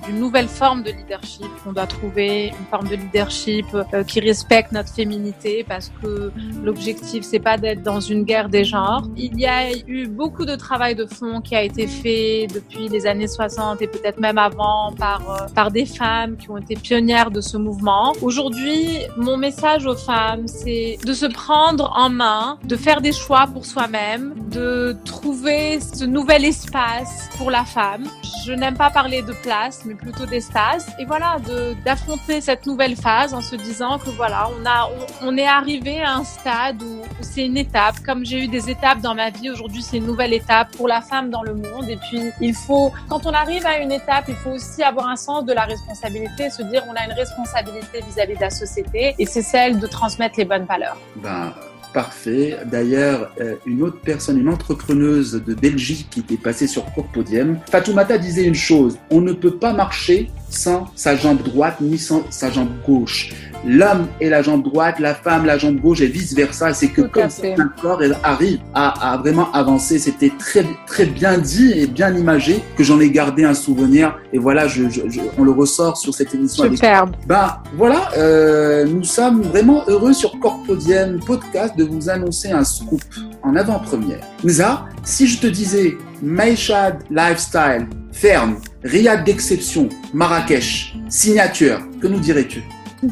d'une 0.06 0.18
nouvelle 0.18 0.48
forme 0.48 0.82
de 0.82 0.90
leadership. 0.90 1.46
On 1.66 1.72
doit 1.72 1.86
trouver 1.86 2.48
une 2.48 2.66
forme 2.70 2.88
de 2.88 2.96
leadership 2.96 3.66
euh, 3.74 4.02
qui 4.04 4.20
respecte 4.20 4.72
notre 4.72 4.92
féminité 4.92 5.64
parce 5.66 5.92
que 6.02 6.32
l'objectif 6.62 7.24
c'est 7.24 7.38
pas 7.38 7.56
d'être 7.56 7.82
dans 7.82 8.00
une 8.00 8.24
guerre 8.24 8.48
des 8.48 8.64
genres. 8.64 9.04
Il 9.16 9.38
y 9.38 9.46
a 9.46 9.76
eu 9.86 10.06
beaucoup 10.08 10.44
de 10.44 10.56
travail 10.56 10.94
de 10.94 11.06
fond 11.06 11.40
qui 11.40 11.54
a 11.54 11.62
été 11.62 11.86
fait 11.86 12.46
depuis 12.52 12.88
les 12.88 13.06
années 13.06 13.28
60 13.28 13.80
et 13.82 13.86
peut-être 13.86 14.18
même 14.18 14.38
avant 14.38 14.92
par 14.98 15.20
euh, 15.30 15.46
par 15.54 15.70
des 15.70 15.86
femmes 15.86 16.36
qui 16.36 16.50
ont 16.50 16.58
été 16.58 16.74
pionnières 16.74 17.30
de 17.30 17.40
ce 17.40 17.56
mouvement. 17.56 18.12
Aujourd'hui, 18.22 19.00
mon 19.16 19.36
message 19.36 19.86
aux 19.86 19.96
femmes 19.96 20.46
c'est 20.48 20.98
de 21.04 21.12
se 21.12 21.26
prendre 21.26 21.92
en 21.96 22.10
main, 22.10 22.58
de 22.64 22.76
faire 22.76 23.00
des 23.00 23.12
choix 23.12 23.46
pour 23.52 23.63
soi-même, 23.64 24.34
de 24.50 24.96
trouver 25.04 25.80
ce 25.80 26.04
nouvel 26.04 26.44
espace 26.44 27.28
pour 27.36 27.50
la 27.50 27.64
femme. 27.64 28.04
Je 28.46 28.52
n'aime 28.52 28.76
pas 28.76 28.90
parler 28.90 29.22
de 29.22 29.32
place, 29.32 29.82
mais 29.84 29.94
plutôt 29.94 30.26
d'espace. 30.26 30.86
Et 30.98 31.04
voilà, 31.04 31.36
d'affronter 31.84 32.40
cette 32.40 32.66
nouvelle 32.66 32.96
phase 32.96 33.34
en 33.34 33.40
se 33.40 33.56
disant 33.56 33.98
que 33.98 34.10
voilà, 34.10 34.48
on 34.60 34.66
a, 34.66 34.88
on, 35.22 35.36
est 35.36 35.46
arrivé 35.46 36.00
à 36.00 36.16
un 36.16 36.24
stade 36.24 36.82
où, 36.82 37.02
c'est 37.20 37.46
une 37.46 37.56
étape. 37.56 37.96
Comme 38.04 38.24
j'ai 38.24 38.44
eu 38.44 38.48
des 38.48 38.70
étapes 38.70 39.00
dans 39.00 39.14
ma 39.14 39.30
vie, 39.30 39.50
aujourd'hui 39.50 39.82
c'est 39.82 39.96
une 39.96 40.06
nouvelle 40.06 40.32
étape 40.32 40.76
pour 40.76 40.88
la 40.88 41.00
femme 41.00 41.30
dans 41.30 41.42
le 41.42 41.54
monde. 41.54 41.88
Et 41.88 41.96
puis 41.96 42.20
il 42.40 42.54
faut, 42.54 42.92
quand 43.08 43.26
on 43.26 43.32
arrive 43.32 43.66
à 43.66 43.78
une 43.78 43.92
étape, 43.92 44.26
il 44.28 44.36
faut 44.36 44.50
aussi 44.50 44.82
avoir 44.82 45.08
un 45.08 45.16
sens 45.16 45.44
de 45.44 45.52
la 45.52 45.64
responsabilité, 45.64 46.50
se 46.50 46.62
dire 46.62 46.82
on 46.88 46.94
a 46.94 47.04
une 47.04 47.12
responsabilité 47.12 48.00
vis-à-vis 48.06 48.34
-vis 48.34 48.36
de 48.36 48.42
la 48.42 48.50
société, 48.50 49.14
et 49.18 49.26
c'est 49.26 49.42
celle 49.42 49.78
de 49.78 49.86
transmettre 49.86 50.36
les 50.38 50.44
bonnes 50.44 50.66
valeurs. 50.66 50.96
Ben 51.16 51.52
parfait. 51.94 52.58
D'ailleurs, 52.66 53.32
euh, 53.40 53.54
une 53.64 53.82
autre 53.82 53.98
personne, 54.02 54.38
une 54.38 54.50
entrepreneuse 54.50 55.42
de 55.42 55.54
Belgique 55.54 56.08
qui 56.10 56.20
était 56.20 56.36
passée 56.36 56.66
sur 56.66 56.84
Podium, 57.14 57.58
Fatoumata 57.70 58.18
disait 58.18 58.44
une 58.44 58.54
chose, 58.54 58.98
on 59.10 59.22
ne 59.22 59.32
peut 59.32 59.56
pas 59.56 59.72
marcher 59.72 60.30
sans 60.54 60.86
sa 60.94 61.16
jambe 61.16 61.42
droite 61.42 61.80
ni 61.80 61.98
sans 61.98 62.22
sa 62.30 62.50
jambe 62.50 62.70
gauche. 62.86 63.32
L'homme 63.66 64.08
est 64.20 64.28
la 64.28 64.42
jambe 64.42 64.62
droite, 64.62 64.98
la 64.98 65.14
femme 65.14 65.46
la 65.46 65.56
jambe 65.56 65.76
gauche 65.80 66.02
et 66.02 66.06
vice 66.06 66.34
versa. 66.34 66.74
C'est 66.74 66.88
que 66.88 67.00
Tout 67.02 67.08
comme 67.08 67.30
ça, 67.30 67.46
un 67.58 67.68
corps 67.80 68.02
arrive 68.22 68.58
à, 68.74 69.12
à 69.14 69.16
vraiment 69.16 69.50
avancer. 69.52 69.98
C'était 69.98 70.32
très 70.38 70.66
très 70.86 71.06
bien 71.06 71.38
dit 71.38 71.72
et 71.74 71.86
bien 71.86 72.14
imagé 72.14 72.62
que 72.76 72.84
j'en 72.84 73.00
ai 73.00 73.10
gardé 73.10 73.44
un 73.44 73.54
souvenir. 73.54 74.18
Et 74.34 74.38
voilà, 74.38 74.68
je, 74.68 74.90
je, 74.90 75.08
je, 75.08 75.20
on 75.38 75.44
le 75.44 75.50
ressort 75.50 75.96
sur 75.96 76.14
cette 76.14 76.34
émission. 76.34 76.64
Superbe. 76.64 77.14
Avec... 77.14 77.26
Ben 77.26 77.56
voilà, 77.76 78.10
euh, 78.18 78.84
nous 78.84 79.04
sommes 79.04 79.40
vraiment 79.40 79.82
heureux 79.88 80.12
sur 80.12 80.38
Corpodium 80.40 81.20
Podcast 81.24 81.74
de 81.78 81.84
vous 81.84 82.10
annoncer 82.10 82.50
un 82.50 82.64
scoop 82.64 83.00
en 83.42 83.56
avant-première. 83.56 84.20
Nza, 84.44 84.84
si 85.04 85.26
je 85.26 85.40
te 85.40 85.46
disais 85.46 85.96
Maïchad 86.22 86.98
Lifestyle, 87.10 87.86
ferme, 88.12 88.56
Riyad 88.84 89.24
d'exception, 89.24 89.88
Marrakech, 90.12 90.94
signature, 91.08 91.80
que 92.02 92.06
nous 92.06 92.20
dirais-tu? 92.20 92.62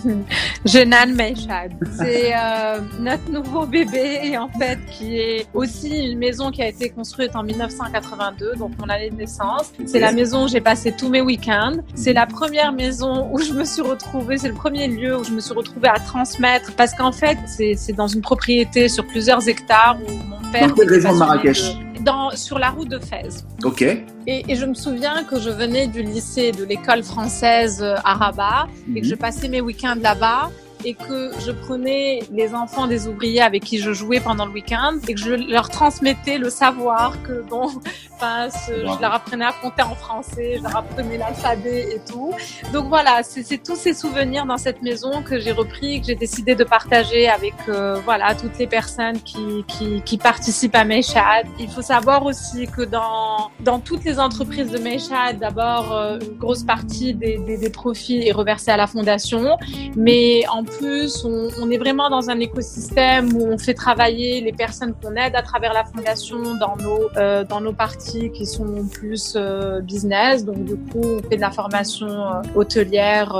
Jenan 0.67 1.15
Meishad. 1.15 1.73
C'est 1.97 2.35
euh, 2.35 2.81
notre 3.01 3.31
nouveau 3.31 3.65
bébé 3.65 4.37
en 4.37 4.49
fait 4.51 4.79
qui 4.91 5.17
est 5.17 5.47
aussi 5.55 6.11
une 6.11 6.19
maison 6.19 6.51
qui 6.51 6.63
a 6.63 6.69
été 6.69 6.91
construite 6.91 7.35
en 7.35 7.43
1982, 7.43 8.57
donc 8.57 8.73
mon 8.79 8.89
année 8.91 9.09
de 9.09 9.17
naissance. 9.17 9.73
C'est 9.87 9.99
la 9.99 10.13
maison 10.13 10.45
où 10.45 10.49
j'ai 10.49 10.61
passé 10.61 10.93
tous 10.93 11.09
mes 11.09 11.23
week-ends. 11.23 11.79
C'est 11.95 12.13
la 12.13 12.27
première 12.27 12.73
maison 12.73 13.31
où 13.33 13.39
je 13.39 13.55
me 13.55 13.65
suis 13.65 13.83
retrouvée, 13.83 14.37
c'est 14.37 14.49
le 14.49 14.55
premier 14.55 14.89
lieu 14.89 15.19
où 15.19 15.25
je 15.25 15.31
me 15.31 15.41
suis 15.41 15.55
retrouvée 15.55 15.89
à 15.89 15.99
transmettre 15.99 16.73
parce 16.77 16.95
qu'en 16.95 17.13
fait 17.13 17.39
c'est 17.47 17.95
dans 17.95 18.09
une 18.09 18.21
propriété 18.21 18.89
sur 18.89 19.07
plusieurs 19.07 19.49
hectares 19.49 19.99
où 20.07 20.13
mon 20.13 20.53
père... 20.53 20.69
Dans 20.69 20.75
quelle 20.75 20.91
région 20.91 21.15
de 21.15 21.19
Marrakech? 21.19 21.77
Dans, 22.03 22.31
sur 22.37 22.59
la 22.59 22.71
route 22.71 22.89
de 22.89 22.99
Fès. 22.99 23.45
Ok. 23.65 23.83
Et, 23.83 24.05
et, 24.27 24.55
je 24.55 24.67
me 24.67 24.75
souviens 24.75 25.25
que 25.25 25.41
je 25.41 25.51
venais 25.51 25.87
du 25.87 26.03
lycée 26.03 26.53
de 26.53 26.65
l'école 26.65 27.03
française 27.03 27.83
à 27.83 28.15
Rabat 28.15 28.67
mm 28.67 28.71
-hmm. 28.71 28.97
et 28.97 29.01
que 29.01 29.07
je 29.07 29.15
passais 29.15 29.49
mes 29.49 29.61
week-ends 29.61 30.01
là-bas 30.01 30.51
et 30.85 30.95
que 30.95 31.31
je 31.41 31.53
prenais 31.53 32.21
les 32.33 32.55
enfants 32.55 32.87
des 32.87 33.07
ouvriers 33.09 33.41
avec 33.41 33.65
qui 33.65 33.79
je 33.79 33.93
jouais 33.93 34.21
pendant 34.21 34.47
le 34.47 34.53
week-end 34.53 34.99
et 35.09 35.15
que 35.15 35.21
je 35.21 35.31
leur 35.31 35.69
transmettais 35.69 36.39
le 36.39 36.51
savoir 36.51 37.23
que 37.23 37.43
bon, 37.43 37.71
enfin, 38.15 38.49
je 38.69 39.01
leur 39.01 39.15
apprenais 39.15 39.45
à 39.45 39.53
compter 39.53 39.83
en 39.83 39.95
français, 39.95 40.55
je 40.59 40.63
leur 40.63 40.77
apprenais 40.77 41.19
l'alphabet 41.19 41.89
et 41.95 42.01
tout. 42.11 42.33
Donc 42.73 42.89
voilà, 42.89 43.23
c'est 43.23 43.63
tous 43.63 43.77
ces 43.77 43.95
souvenirs 43.95 44.47
dans 44.47 44.59
cette 44.59 44.83
maison 44.83 45.23
que 45.23 45.39
j'ai 45.39 45.53
repris, 45.53 46.01
que 46.01 46.07
j'ai 46.09 46.15
décidé 46.15 46.55
de 46.55 46.65
partager 46.65 47.29
avec 47.29 47.55
euh, 47.69 48.01
voilà 48.05 48.35
toutes 48.35 48.59
les 48.59 48.67
personnes 48.67 49.21
qui, 49.21 49.65
qui, 49.69 50.03
qui 50.03 50.19
participent 50.19 50.75
à 50.75 50.85
Meshad. 50.85 51.47
Il 51.59 51.71
faut 51.71 51.83
savoir 51.83 52.25
aussi 52.25 52.67
que 52.67 52.83
dans 52.83 53.51
dans 53.61 53.79
toutes 53.79 54.05
les 54.05 54.19
entreprises 54.19 54.71
de 54.71 54.79
Meshad, 54.79 55.39
d'abord 55.39 55.93
euh, 55.93 56.19
une 56.21 56.39
grosse 56.39 56.65
partie 56.65 57.15
des, 57.15 57.39
des, 57.39 57.57
des 57.57 57.71
profits 57.71 58.27
est 58.27 58.33
reversée 58.33 58.71
à 58.71 58.77
la 58.77 58.87
fondation, 58.87 59.57
mais 59.97 60.47
en 60.49 60.65
plus, 60.79 61.25
on, 61.25 61.71
est 61.71 61.79
vraiment 61.79 62.11
dans 62.11 62.31
un 62.31 62.39
écosystème 62.41 63.35
où 63.35 63.47
on 63.47 63.59
fait 63.59 63.75
travailler 63.75 64.41
les 64.41 64.53
personnes 64.53 64.95
qu'on 65.01 65.15
aide 65.17 65.35
à 65.35 65.43
travers 65.43 65.73
la 65.73 65.85
fondation 65.85 66.39
dans 66.57 66.77
nos 66.77 67.11
euh, 67.17 67.45
dans 67.45 67.61
nos 67.61 67.73
parties 67.73 68.31
qui 68.31 68.47
sont 68.47 68.87
plus 68.93 69.35
euh, 69.37 69.81
business. 69.81 70.45
Donc 70.45 70.65
du 70.65 70.77
coup, 70.77 71.03
on 71.03 71.23
fait 71.29 71.37
de 71.37 71.41
la 71.41 71.51
formation 71.51 72.09
euh, 72.09 72.43
hôtelière 72.55 73.35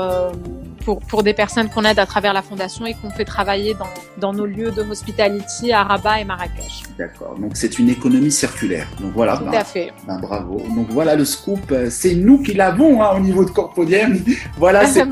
pour 0.85 1.01
pour 1.01 1.23
des 1.23 1.35
personnes 1.35 1.69
qu'on 1.69 1.85
aide 1.85 1.99
à 1.99 2.07
travers 2.07 2.33
la 2.33 2.43
fondation 2.43 2.87
et 2.87 2.95
qu'on 2.95 3.11
fait 3.11 3.25
travailler 3.25 3.75
dans 3.75 3.89
dans 4.19 4.33
nos 4.33 4.47
lieux 4.47 4.71
de 4.71 4.83
hospitality 4.83 5.73
à 5.73 5.83
Rabat 5.85 6.21
et 6.21 6.25
Marrakech. 6.25 6.83
D'accord. 6.99 7.37
Donc 7.39 7.53
c'est 7.55 7.79
une 7.79 7.89
économie 7.89 8.31
circulaire. 8.31 8.87
Donc 9.01 9.13
voilà. 9.15 9.37
Tout 9.37 9.45
ben, 9.45 9.55
à 9.55 9.65
fait. 9.65 9.93
Ben, 10.07 10.19
bravo. 10.21 10.63
Donc 10.75 10.89
voilà 10.91 11.17
le 11.17 11.25
scoop. 11.25 11.75
C'est 11.91 12.15
nous 12.15 12.43
qui 12.43 12.55
l'avons 12.55 13.03
hein, 13.03 13.11
au 13.17 13.21
niveau 13.21 13.45
de 13.45 13.51
Corpodium. 13.51 14.19
voilà, 14.59 14.87
c'est 14.87 15.03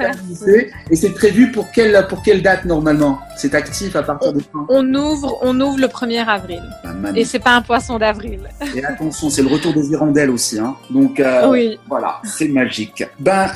et 0.91 0.97
c'est 0.97 1.11
prévu 1.11 1.51
pour 1.51 1.71
quelle 1.71 2.07
pour 2.09 2.23
quelle 2.23 2.43
date 2.43 2.65
normalement? 2.65 3.21
C'est 3.37 3.55
actif 3.55 3.97
à 3.97 4.03
partir 4.03 4.33
de 4.33 4.41
quand? 4.53 4.67
On 4.69 4.95
ouvre, 4.95 5.39
on 5.43 5.59
ouvre 5.61 5.79
le 5.79 5.87
1er 5.87 6.27
avril. 6.27 6.63
Ben, 6.85 7.15
et 7.15 7.25
c'est 7.25 7.39
pas 7.39 7.55
un 7.55 7.63
poisson 7.63 7.99
d'avril. 7.99 8.41
Et 8.75 8.85
attention, 8.85 9.31
c'est 9.31 9.43
le 9.43 9.49
retour 9.49 9.73
des 9.73 9.91
hirondelles 9.91 10.31
aussi. 10.31 10.59
Hein. 10.59 10.77
Donc 10.91 11.21
euh, 11.21 11.49
oui. 11.49 11.79
voilà, 11.89 12.21
c'est 12.25 12.49
magique. 12.49 13.05
Ben 13.19 13.51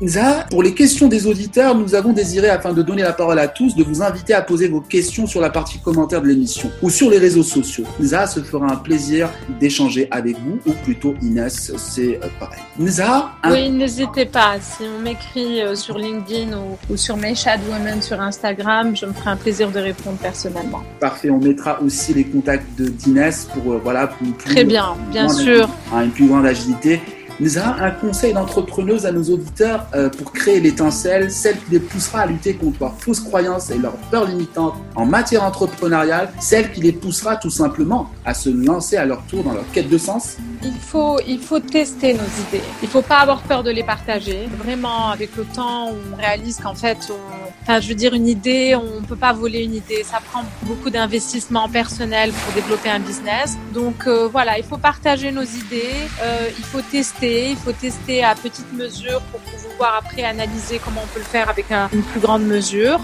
Nza, 0.00 0.46
pour 0.48 0.62
les 0.62 0.74
questions 0.74 1.08
des 1.08 1.26
auditeurs, 1.26 1.74
nous 1.74 1.96
avons 1.96 2.12
désiré, 2.12 2.48
afin 2.48 2.72
de 2.72 2.82
donner 2.82 3.02
la 3.02 3.12
parole 3.12 3.38
à 3.40 3.48
tous, 3.48 3.74
de 3.74 3.82
vous 3.82 4.00
inviter 4.00 4.32
à 4.32 4.42
poser 4.42 4.68
vos 4.68 4.80
questions 4.80 5.26
sur 5.26 5.40
la 5.40 5.50
partie 5.50 5.80
commentaire 5.80 6.22
de 6.22 6.28
l'émission 6.28 6.70
ou 6.82 6.88
sur 6.90 7.10
les 7.10 7.18
réseaux 7.18 7.42
sociaux. 7.42 7.84
Nza 7.98 8.28
se 8.28 8.38
fera 8.40 8.70
un 8.70 8.76
plaisir 8.76 9.28
d'échanger 9.60 10.06
avec 10.12 10.36
vous, 10.38 10.60
ou 10.66 10.72
plutôt 10.84 11.14
Inès, 11.20 11.72
c'est 11.76 12.20
pareil. 12.38 12.60
Nza 12.78 13.32
un... 13.42 13.52
Oui, 13.52 13.70
n'hésitez 13.70 14.26
pas. 14.26 14.54
Si 14.60 14.84
on 14.84 15.02
m'écrit 15.02 15.62
sur 15.74 15.98
LinkedIn 15.98 16.56
ou, 16.56 16.92
ou 16.92 16.96
sur 16.96 17.16
Meshad 17.16 17.60
Women 17.68 18.00
sur 18.00 18.20
Instagram, 18.20 18.94
je 18.96 19.06
me 19.06 19.12
ferai 19.12 19.30
un 19.30 19.36
plaisir 19.36 19.70
de 19.72 19.80
répondre 19.80 20.18
personnellement. 20.18 20.82
Parfait. 21.00 21.30
On 21.30 21.38
mettra 21.38 21.82
aussi 21.82 22.14
les 22.14 22.24
contacts 22.24 22.78
de 22.78 22.88
d'Inès 22.88 23.48
pour, 23.52 23.72
euh, 23.72 23.80
voilà, 23.82 24.06
pour 24.06 24.26
une 24.26 24.32
plus, 24.32 24.54
Très 24.54 24.64
bien, 24.64 24.94
bien 25.10 25.28
sûr. 25.28 25.68
Une, 25.92 26.04
une 26.04 26.10
plus 26.10 26.28
grande 26.28 26.46
agilité. 26.46 27.00
Nisa, 27.40 27.76
un 27.80 27.90
conseil 27.92 28.32
d'entrepreneuse 28.32 29.06
à 29.06 29.12
nos 29.12 29.22
auditeurs 29.22 29.86
euh, 29.94 30.08
pour 30.08 30.32
créer 30.32 30.60
l'étincelle, 30.60 31.30
celle 31.30 31.56
qui 31.58 31.70
les 31.72 31.80
poussera 31.80 32.20
à 32.20 32.26
lutter 32.26 32.54
contre 32.54 32.78
leurs 32.80 32.98
fausses 33.00 33.20
croyances 33.20 33.70
et 33.70 33.78
leurs 33.78 33.96
peurs 34.10 34.26
limitantes 34.26 34.74
en 34.96 35.06
matière 35.06 35.44
entrepreneuriale, 35.44 36.30
celle 36.40 36.72
qui 36.72 36.80
les 36.80 36.92
poussera 36.92 37.36
tout 37.36 37.50
simplement 37.50 38.10
à 38.24 38.34
se 38.34 38.50
lancer 38.50 38.96
à 38.96 39.04
leur 39.04 39.22
tour 39.26 39.44
dans 39.44 39.52
leur 39.52 39.70
quête 39.72 39.88
de 39.88 39.98
sens 39.98 40.36
il 40.64 40.72
faut, 40.72 41.18
il 41.26 41.38
faut 41.38 41.60
tester 41.60 42.14
nos 42.14 42.20
idées. 42.48 42.64
Il 42.82 42.88
faut 42.88 43.02
pas 43.02 43.18
avoir 43.18 43.42
peur 43.42 43.62
de 43.62 43.70
les 43.70 43.84
partager. 43.84 44.48
Vraiment, 44.58 45.10
avec 45.10 45.36
le 45.36 45.44
temps, 45.44 45.90
on 45.90 46.16
réalise 46.16 46.58
qu'en 46.58 46.74
fait, 46.74 46.98
on, 47.10 47.37
je 47.80 47.88
veux 47.88 47.94
dire, 47.94 48.14
une 48.14 48.26
idée, 48.26 48.74
on 48.74 49.02
peut 49.02 49.16
pas 49.16 49.32
voler 49.32 49.64
une 49.64 49.74
idée. 49.74 50.02
Ça 50.02 50.20
prend 50.20 50.42
beaucoup 50.62 50.90
d'investissement 50.90 51.68
personnel 51.68 52.32
pour 52.32 52.54
développer 52.54 52.88
un 52.88 53.00
business. 53.00 53.56
Donc 53.74 54.06
euh, 54.06 54.28
voilà, 54.28 54.58
il 54.58 54.64
faut 54.64 54.78
partager 54.78 55.30
nos 55.30 55.42
idées. 55.42 56.08
Euh, 56.22 56.48
il 56.56 56.64
faut 56.64 56.80
tester. 56.80 57.50
Il 57.50 57.56
faut 57.56 57.72
tester 57.72 58.24
à 58.24 58.34
petite 58.34 58.72
mesure 58.72 59.20
pour 59.30 59.40
pouvoir 59.40 60.02
après 60.02 60.24
analyser 60.24 60.80
comment 60.82 61.02
on 61.04 61.06
peut 61.08 61.20
le 61.20 61.26
faire 61.26 61.48
avec 61.48 61.66
une 61.70 62.02
plus 62.02 62.20
grande 62.20 62.44
mesure. 62.44 63.00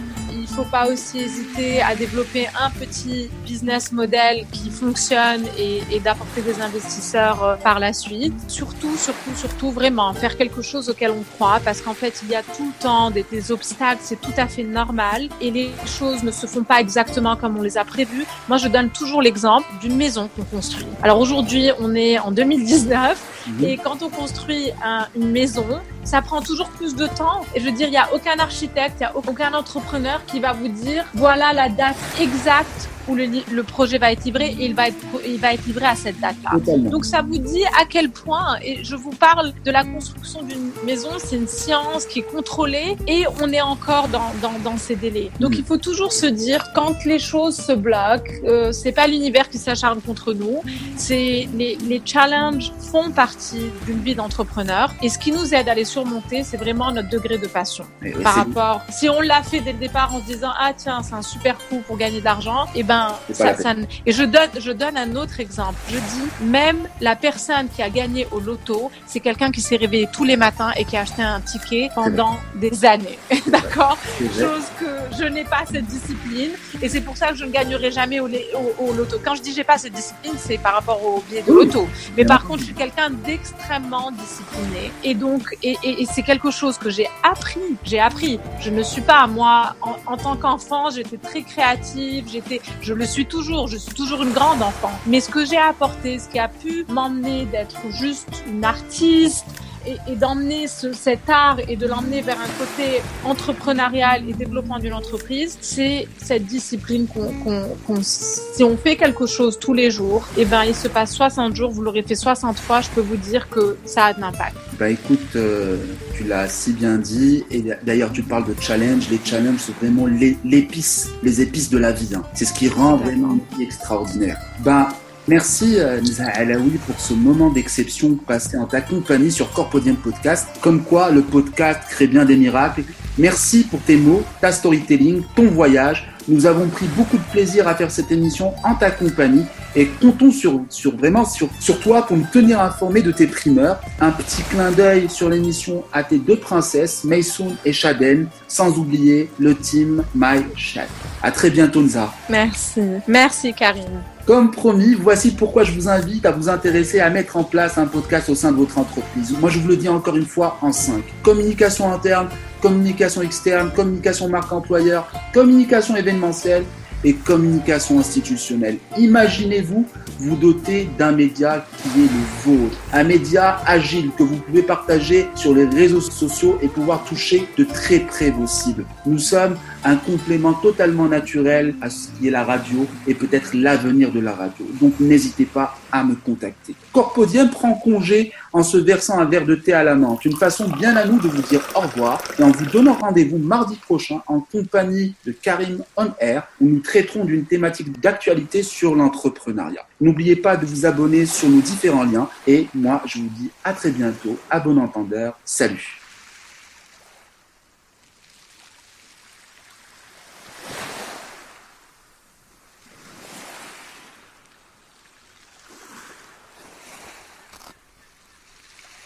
Faut 0.55 0.63
pas 0.63 0.87
aussi 0.87 1.19
hésiter 1.19 1.83
à 1.83 1.97
développer 1.97 2.47
un 2.47 2.71
petit 2.71 3.29
business 3.45 3.91
model 3.91 4.47
qui 4.53 4.71
fonctionne 4.71 5.45
et, 5.59 5.83
et 5.91 5.99
d'apporter 5.99 6.43
des 6.43 6.61
investisseurs 6.61 7.43
euh, 7.43 7.57
par 7.57 7.81
la 7.81 7.93
suite. 7.93 8.35
Surtout, 8.49 8.97
surtout, 8.97 9.35
surtout, 9.35 9.71
vraiment 9.73 10.15
faire 10.15 10.37
quelque 10.37 10.63
chose 10.63 10.89
auquel 10.89 11.11
on 11.11 11.25
croit 11.35 11.61
parce 11.65 11.81
qu'en 11.81 11.95
fait, 11.95 12.21
il 12.23 12.31
y 12.31 12.37
a 12.37 12.43
tout 12.43 12.67
le 12.67 12.83
temps 12.83 13.11
des, 13.11 13.25
des 13.33 13.51
obstacles, 13.51 14.01
c'est 14.05 14.21
tout 14.21 14.33
à 14.37 14.47
fait 14.47 14.63
normal 14.63 15.29
et 15.41 15.51
les 15.51 15.73
choses 15.87 16.23
ne 16.23 16.31
se 16.31 16.47
font 16.47 16.63
pas 16.63 16.81
exactement 16.81 17.35
comme 17.35 17.59
on 17.59 17.63
les 17.63 17.77
a 17.77 17.85
prévues. 17.85 18.25
Moi, 18.49 18.59
je 18.59 18.69
donne 18.69 18.91
toujours 18.91 19.23
l'exemple 19.23 19.67
d'une 19.81 19.97
maison 19.97 20.29
qu'on 20.37 20.45
construit. 20.45 20.87
Alors 21.03 21.19
aujourd'hui, 21.19 21.71
on 21.81 21.97
est 21.97 22.21
en 22.21 22.31
2019 22.31 23.49
mhm. 23.49 23.65
et 23.65 23.77
quand 23.77 24.03
on 24.03 24.09
construit 24.09 24.71
un, 24.85 25.09
une 25.17 25.33
maison, 25.33 25.67
ça 26.05 26.23
prend 26.23 26.43
toujours 26.43 26.69
plus 26.69 26.95
de 26.95 27.07
temps. 27.07 27.43
Et 27.55 27.61
je 27.61 27.65
veux 27.65 27.73
dire, 27.73 27.89
il 27.89 27.93
n'y 27.93 27.97
a 27.97 28.13
aucun 28.15 28.39
architecte, 28.39 28.97
il 29.01 29.05
n'y 29.05 29.07
a 29.07 29.17
aucun 29.17 29.53
entrepreneur 29.55 30.25
qui 30.27 30.41
va 30.41 30.44
vous 30.53 30.69
dire, 30.69 31.05
voilà 31.15 31.53
la 31.53 31.69
date 31.69 31.97
exacte 32.21 32.89
où 33.09 33.15
le, 33.15 33.27
le, 33.51 33.63
projet 33.63 33.99
va 33.99 34.13
être 34.13 34.25
livré 34.25 34.47
et 34.59 34.67
il 34.67 34.75
va 34.75 34.89
être, 34.89 34.97
il 35.27 35.39
va 35.39 35.55
être 35.55 35.65
livré 35.67 35.87
à 35.87 35.97
cette 35.97 36.21
date-là. 36.21 36.59
Donc 36.79 37.05
ça 37.05 37.23
vous 37.23 37.39
dit 37.39 37.65
à 37.81 37.85
quel 37.89 38.11
point, 38.11 38.57
et 38.63 38.85
je 38.85 38.97
vous 38.97 39.11
parle 39.11 39.53
de 39.65 39.71
la 39.71 39.85
construction 39.85 40.43
d'une 40.43 40.71
maison, 40.87 41.11
c'est 41.19 41.37
une 41.37 41.49
science 41.49 42.07
qui 42.07 42.21
est 42.21 42.31
contrôlée 42.31 42.97
et 43.07 43.25
on 43.41 43.53
est 43.53 43.61
encore 43.61 44.09
dans, 44.09 44.33
dans, 44.43 44.59
dans 44.63 44.77
ces 44.77 44.97
délais. 44.97 45.31
Donc 45.41 45.53
mm. 45.53 45.59
il 45.59 45.65
faut 45.65 45.77
toujours 45.77 46.13
se 46.13 46.27
dire 46.27 46.73
quand 46.75 47.05
les 47.05 47.19
choses 47.19 47.57
se 47.57 47.73
bloquent, 47.73 48.33
euh, 48.45 48.73
c'est 48.73 48.93
pas 48.93 49.07
l'univers 49.07 49.49
qui 49.49 49.59
s'acharne 49.59 50.01
contre 50.01 50.33
nous, 50.33 50.63
c'est 50.97 51.49
les, 51.55 51.77
les 51.87 52.03
challenges 52.05 52.73
font 52.79 53.11
partie 53.11 53.71
d'une 53.87 54.01
vie 54.01 54.15
d'entrepreneur 54.15 54.95
et 55.03 55.09
ce 55.09 55.19
qui 55.19 55.33
nous 55.33 55.55
aide 55.55 55.69
à 55.69 55.75
les 55.75 55.85
surmonter, 55.85 56.43
c'est 56.45 56.57
vraiment 56.57 56.93
notre 56.93 57.11
degré 57.11 57.39
de 57.39 57.47
passion 57.47 57.85
par 58.23 58.35
rapport. 58.35 58.83
Si 58.91 59.09
on 59.09 59.21
l'a 59.21 59.43
fait 59.43 59.61
dès 59.61 59.73
le 59.73 59.79
départ 59.79 60.15
en 60.15 60.21
se 60.21 60.27
disant 60.27 60.51
ah 60.59 60.73
tiens 60.77 61.03
c'est 61.03 61.15
un 61.15 61.23
super 61.23 61.57
coup 61.69 61.81
pour 61.87 61.97
gagner 61.97 62.21
de 62.21 62.25
l'argent, 62.25 62.65
et 62.75 62.81
eh 62.81 62.83
ben 62.83 62.94
ben, 62.95 63.35
ça, 63.35 63.57
ça, 63.57 63.75
et 64.07 64.13
je 64.13 64.23
donne, 64.23 64.51
je 64.59 64.73
donne 64.73 64.97
un 64.97 65.17
autre 65.17 65.41
exemple. 65.41 65.79
Je 65.89 65.97
dis, 65.97 66.29
même 66.45 66.89
la 67.01 67.17
personne 67.17 67.69
qui 67.75 67.83
a 67.83 67.91
gagné 67.91 68.27
au 68.31 68.41
loto, 68.41 68.91
c'est 69.07 69.21
quelqu'un 69.21 69.51
qui 69.51 69.61
s'est 69.61 69.77
réveillé 69.77 70.09
tous 70.13 70.25
les 70.25 70.37
matins 70.37 70.71
et 70.77 70.85
qui 70.85 70.97
a 70.97 71.01
acheté 71.01 71.23
un 71.23 71.41
ticket 71.41 71.89
pendant 71.95 72.37
des 72.55 72.85
années. 72.85 73.19
D'accord 73.47 73.99
Chose 74.21 74.67
que 74.79 74.87
je 75.19 75.25
n'ai 75.25 75.45
pas 75.45 75.65
cette 75.71 75.87
discipline. 75.87 76.53
Et 76.83 76.89
c'est 76.89 77.01
pour 77.01 77.17
ça 77.17 77.29
que 77.29 77.37
je 77.37 77.45
ne 77.45 77.51
gagnerai 77.51 77.91
jamais 77.91 78.21
au, 78.21 78.27
au, 78.29 78.85
au 78.85 78.93
loto. 78.93 79.17
Quand 79.25 79.35
je 79.35 79.43
dis 79.43 79.53
j'ai 79.55 79.65
pas 79.65 79.79
cette 79.79 79.93
discipline, 79.93 80.35
c'est 80.39 80.59
par 80.59 80.75
rapport 80.75 81.05
au 81.05 81.23
billet 81.29 81.43
de 81.43 81.53
loto. 81.53 81.89
Mais 82.17 82.25
par 82.25 82.45
contre, 82.45 82.61
je 82.61 82.67
suis 82.67 82.75
quelqu'un 82.75 83.11
d'extrêmement 83.11 84.11
discipliné. 84.13 84.93
Et 85.03 85.15
donc, 85.15 85.57
et, 85.63 85.77
et, 85.83 86.03
et 86.03 86.07
c'est 86.07 86.23
quelque 86.23 86.51
chose 86.51 86.79
que 86.79 86.91
j'ai 86.91 87.09
appris. 87.23 87.61
J'ai 87.85 88.01
appris. 88.01 88.39
Je 88.61 88.71
ne 88.71 88.83
suis 88.83 89.03
pas, 89.03 89.27
moi, 89.27 89.75
en, 89.83 89.97
en 90.13 90.17
tant 90.17 90.37
qu'enfant, 90.37 90.91
j'étais 90.91 91.17
très 91.19 91.43
créative. 91.43 92.27
J'étais, 92.31 92.61
je 92.85 92.93
le 92.93 93.07
suis 93.07 93.25
toujours, 93.25 93.67
je 93.67 93.79
suis 93.79 93.95
toujours 93.95 94.23
une 94.23 94.33
grande 94.33 94.63
enfant. 94.63 94.93
Mais 95.07 95.21
ce 95.21 95.31
que 95.31 95.47
j'ai 95.47 95.57
apporté, 95.57 96.19
ce 96.19 96.29
qui 96.29 96.39
a 96.39 96.49
pu 96.49 96.85
m'emmener 96.89 97.47
d'être 97.47 97.81
juste 97.91 98.45
une 98.47 98.63
artiste, 98.63 99.47
et, 99.87 100.17
d'emmener 100.17 100.67
cet 100.69 101.29
art 101.29 101.59
et 101.69 101.77
de 101.77 101.87
l'emmener 101.87 102.23
vers 102.23 102.39
un 102.41 102.49
côté 102.59 103.03
entrepreneurial 103.25 104.29
et 104.29 104.33
développement 104.33 104.79
d'une 104.79 104.93
entreprise, 104.93 105.59
c'est 105.61 106.09
cette 106.19 106.47
discipline 106.47 107.07
qu'on, 107.07 108.03
si 108.03 108.65
on 108.65 108.77
fait 108.77 108.97
quelque 108.97 109.27
chose 109.27 109.59
tous 109.59 109.75
les 109.75 109.91
jours, 109.91 110.27
et 110.37 110.43
eh 110.43 110.45
ben 110.45 110.65
il 110.65 110.75
se 110.75 110.89
passe 110.89 111.13
60 111.15 111.55
jours, 111.55 111.71
vous 111.71 111.83
l'aurez 111.83 112.03
fait 112.03 112.15
60 112.15 112.59
fois, 112.59 112.81
je 112.81 112.91
peux 112.91 113.01
vous 113.01 113.17
dire 113.17 113.49
que 113.49 113.77
ça 113.85 114.07
a 114.07 114.13
de 114.13 114.21
l'impact. 114.21 114.57
Bah 114.79 114.89
écoute, 114.89 115.37
euh, 115.37 115.77
tu 116.15 116.25
l'as 116.25 116.49
si 116.49 116.73
bien 116.73 116.99
dit, 116.99 117.45
et 117.51 117.65
d'ailleurs 117.83 118.13
tu 118.13 118.23
parles 118.23 118.47
de 118.47 118.55
challenge, 118.61 119.09
les 119.11 119.21
challenges 119.25 119.61
sont 119.61 119.73
vraiment 119.81 120.07
l'épice, 120.07 121.11
les 121.23 121.41
épices 121.41 121.71
de 121.71 121.79
la 121.79 121.93
vie. 121.93 122.15
Hein. 122.15 122.23
C'est 122.35 122.45
ce 122.45 122.53
qui 122.53 122.69
rend 122.69 122.97
vraiment 122.97 123.33
une 123.33 123.57
vie 123.57 123.65
extraordinaire. 123.65 124.39
Ben 124.61 124.89
Merci 125.27 125.77
euh, 125.79 126.01
Nisa 126.03 126.27
Alaoui 126.27 126.79
pour 126.87 127.01
ce 127.01 127.15
moment 127.15 127.49
d'exception 127.49 128.15
passé 128.15 128.59
en 128.59 128.67
ta 128.67 128.83
compagnie 128.83 129.33
sur 129.33 129.51
Corpodium 129.53 129.97
Podcast. 129.97 130.49
Comme 130.61 130.83
quoi, 130.83 131.11
le 131.11 131.23
podcast 131.23 131.81
crée 131.89 132.07
bien 132.07 132.27
des 132.27 132.37
miracles. 132.37 132.85
Merci 133.17 133.65
pour 133.65 133.81
tes 133.81 133.97
mots, 133.97 134.23
ta 134.43 134.53
storytelling, 134.53 135.23
ton 135.35 135.47
voyage. 135.47 136.11
Nous 136.29 136.45
avons 136.45 136.69
pris 136.69 136.87
beaucoup 136.89 137.17
de 137.17 137.23
plaisir 137.33 137.67
à 137.69 137.75
faire 137.75 137.91
cette 137.91 138.11
émission 138.11 138.53
en 138.65 138.75
ta 138.75 138.91
compagnie 138.91 139.45
et 139.75 139.87
comptons 139.87 140.31
sur, 140.31 140.61
sur 140.69 140.97
vraiment 140.97 141.25
sur, 141.25 141.49
sur 141.59 141.81
toi 141.81 142.07
pour 142.07 142.17
nous 142.19 142.27
tenir 142.31 142.61
informés 142.61 143.03
de 143.03 143.11
tes 143.11 143.27
primeurs. 143.27 143.81
Un 144.01 144.11
petit 144.11 144.43
clin 144.43 144.73
d'œil 144.73 145.09
sur 145.09 145.31
l'émission 145.31 145.85
à 145.93 146.03
tes 146.03 146.19
deux 146.19 146.37
princesses, 146.37 147.03
Maysoon 147.05 147.57
et 147.65 147.73
Shaden, 147.73 148.27
sans 148.47 148.77
oublier 148.79 149.31
le 149.39 149.55
team 149.55 150.05
My 150.15 150.45
Shad. 150.55 150.89
À 151.23 151.31
très 151.31 151.49
bientôt 151.49 151.83
Nza. 151.83 152.13
Merci. 152.29 152.83
Merci 153.07 153.55
Karine. 153.55 154.03
Comme 154.27 154.51
promis, 154.51 154.95
voici 154.95 155.33
pourquoi 155.33 155.65
je 155.65 155.73
vous 155.73 155.87
invite 155.87 156.25
à 156.25 156.31
vous 156.31 156.49
intéresser 156.49 156.99
à 156.99 157.11
mettre 157.11 157.37
en 157.37 157.45
place 157.45 157.77
un 157.77 157.85
podcast 157.85 158.31
au 158.31 158.35
sein 158.35 158.53
de 158.53 158.57
votre 158.57 158.79
entreprise. 158.79 159.35
Moi, 159.39 159.51
je 159.51 159.59
vous 159.59 159.69
le 159.69 159.77
dis 159.77 159.89
encore 159.89 160.17
une 160.17 160.25
fois 160.25 160.57
en 160.63 160.73
cinq. 160.73 161.05
Communication 161.23 161.93
interne, 161.93 162.29
communication 162.63 163.21
externe, 163.21 163.71
communication 163.77 164.31
marque 164.31 164.51
employeur, 164.51 165.13
communication 165.35 165.95
événementielle 165.95 166.65
et 167.05 167.13
communication 167.13 167.99
institutionnelle. 167.99 168.79
Imaginez-vous 168.97 169.87
vous 170.19 170.37
doter 170.37 170.89
d'un 170.97 171.13
média 171.13 171.67
qui 171.83 172.05
est 172.05 172.09
le 172.09 172.53
vôtre, 172.59 172.79
un 172.95 173.05
média 173.05 173.61
agile 173.67 174.11
que 174.17 174.23
vous 174.23 174.37
pouvez 174.37 174.63
partager 174.63 175.29
sur 175.35 175.55
les 175.55 175.67
réseaux 175.67 176.01
sociaux 176.01 176.59
et 176.63 176.69
pouvoir 176.69 177.05
toucher 177.05 177.47
de 177.59 177.65
très 177.65 177.99
près 177.99 178.31
vos 178.31 178.47
cibles. 178.47 178.87
Nous 179.05 179.19
sommes 179.19 179.57
un 179.85 179.97
complément 179.97 180.55
totalement 180.55 181.07
naturel 181.07 181.75
à 181.81 181.91
ce 181.91 182.09
qui 182.09 182.29
est 182.29 182.31
la 182.31 182.45
radio 182.45 182.87
et 183.07 183.15
peut-être 183.15 183.55
l'avenir 183.55 184.11
de 184.11 184.21
la 184.21 184.33
radio. 184.33 184.67
Donc 184.81 184.99
n'hésitez 184.99 185.45
pas 185.45 185.77
à 185.93 186.03
me 186.05 186.15
contacter. 186.15 186.75
Corpodium 186.93 187.51
prend 187.51 187.75
congé 187.75 188.33
en 188.53 188.63
se 188.63 188.79
versant 188.79 189.19
un 189.19 189.25
verre 189.25 189.45
de 189.45 189.55
thé 189.55 189.73
à 189.73 189.85
la 189.85 189.95
menthe. 189.95 190.25
Une 190.25 190.37
façon 190.37 190.69
bien 190.69 190.97
à 190.97 191.05
nous 191.05 191.21
de 191.21 191.29
vous 191.29 191.43
dire 191.43 191.61
au 191.75 191.81
revoir 191.81 192.23
et 192.39 192.43
en 192.43 192.51
vous 192.51 192.67
donnant 192.67 192.95
rendez-vous 192.95 193.39
mardi 193.39 193.77
prochain 193.77 194.21
en 194.27 194.41
compagnie 194.41 195.15
de 195.27 195.33
Karim 195.33 195.85
On 195.97 196.09
Air 196.19 196.49
où 196.61 196.67
nous 196.67 196.81
traiterons 196.81 197.25
d'une 197.25 197.45
thématique 197.45 198.01
d'actualité 198.01 198.63
sur 198.63 198.95
l'entrepreneuriat. 198.95 199.87
N'oubliez 200.01 200.37
pas 200.37 200.57
de 200.57 200.67
vous 200.67 200.87
abonner 200.87 201.27
sur 201.27 201.49
nos 201.49 201.61
différents 201.61 202.05
liens 202.05 202.29
et 202.47 202.67
moi 202.75 203.03
je 203.07 203.19
vous 203.19 203.31
dis 203.39 203.51
à 203.63 203.73
très 203.73 203.91
bientôt. 203.91 204.39
À 204.51 204.61
bon 204.61 204.79
entendeur. 204.79 205.39
Salut. 205.45 206.04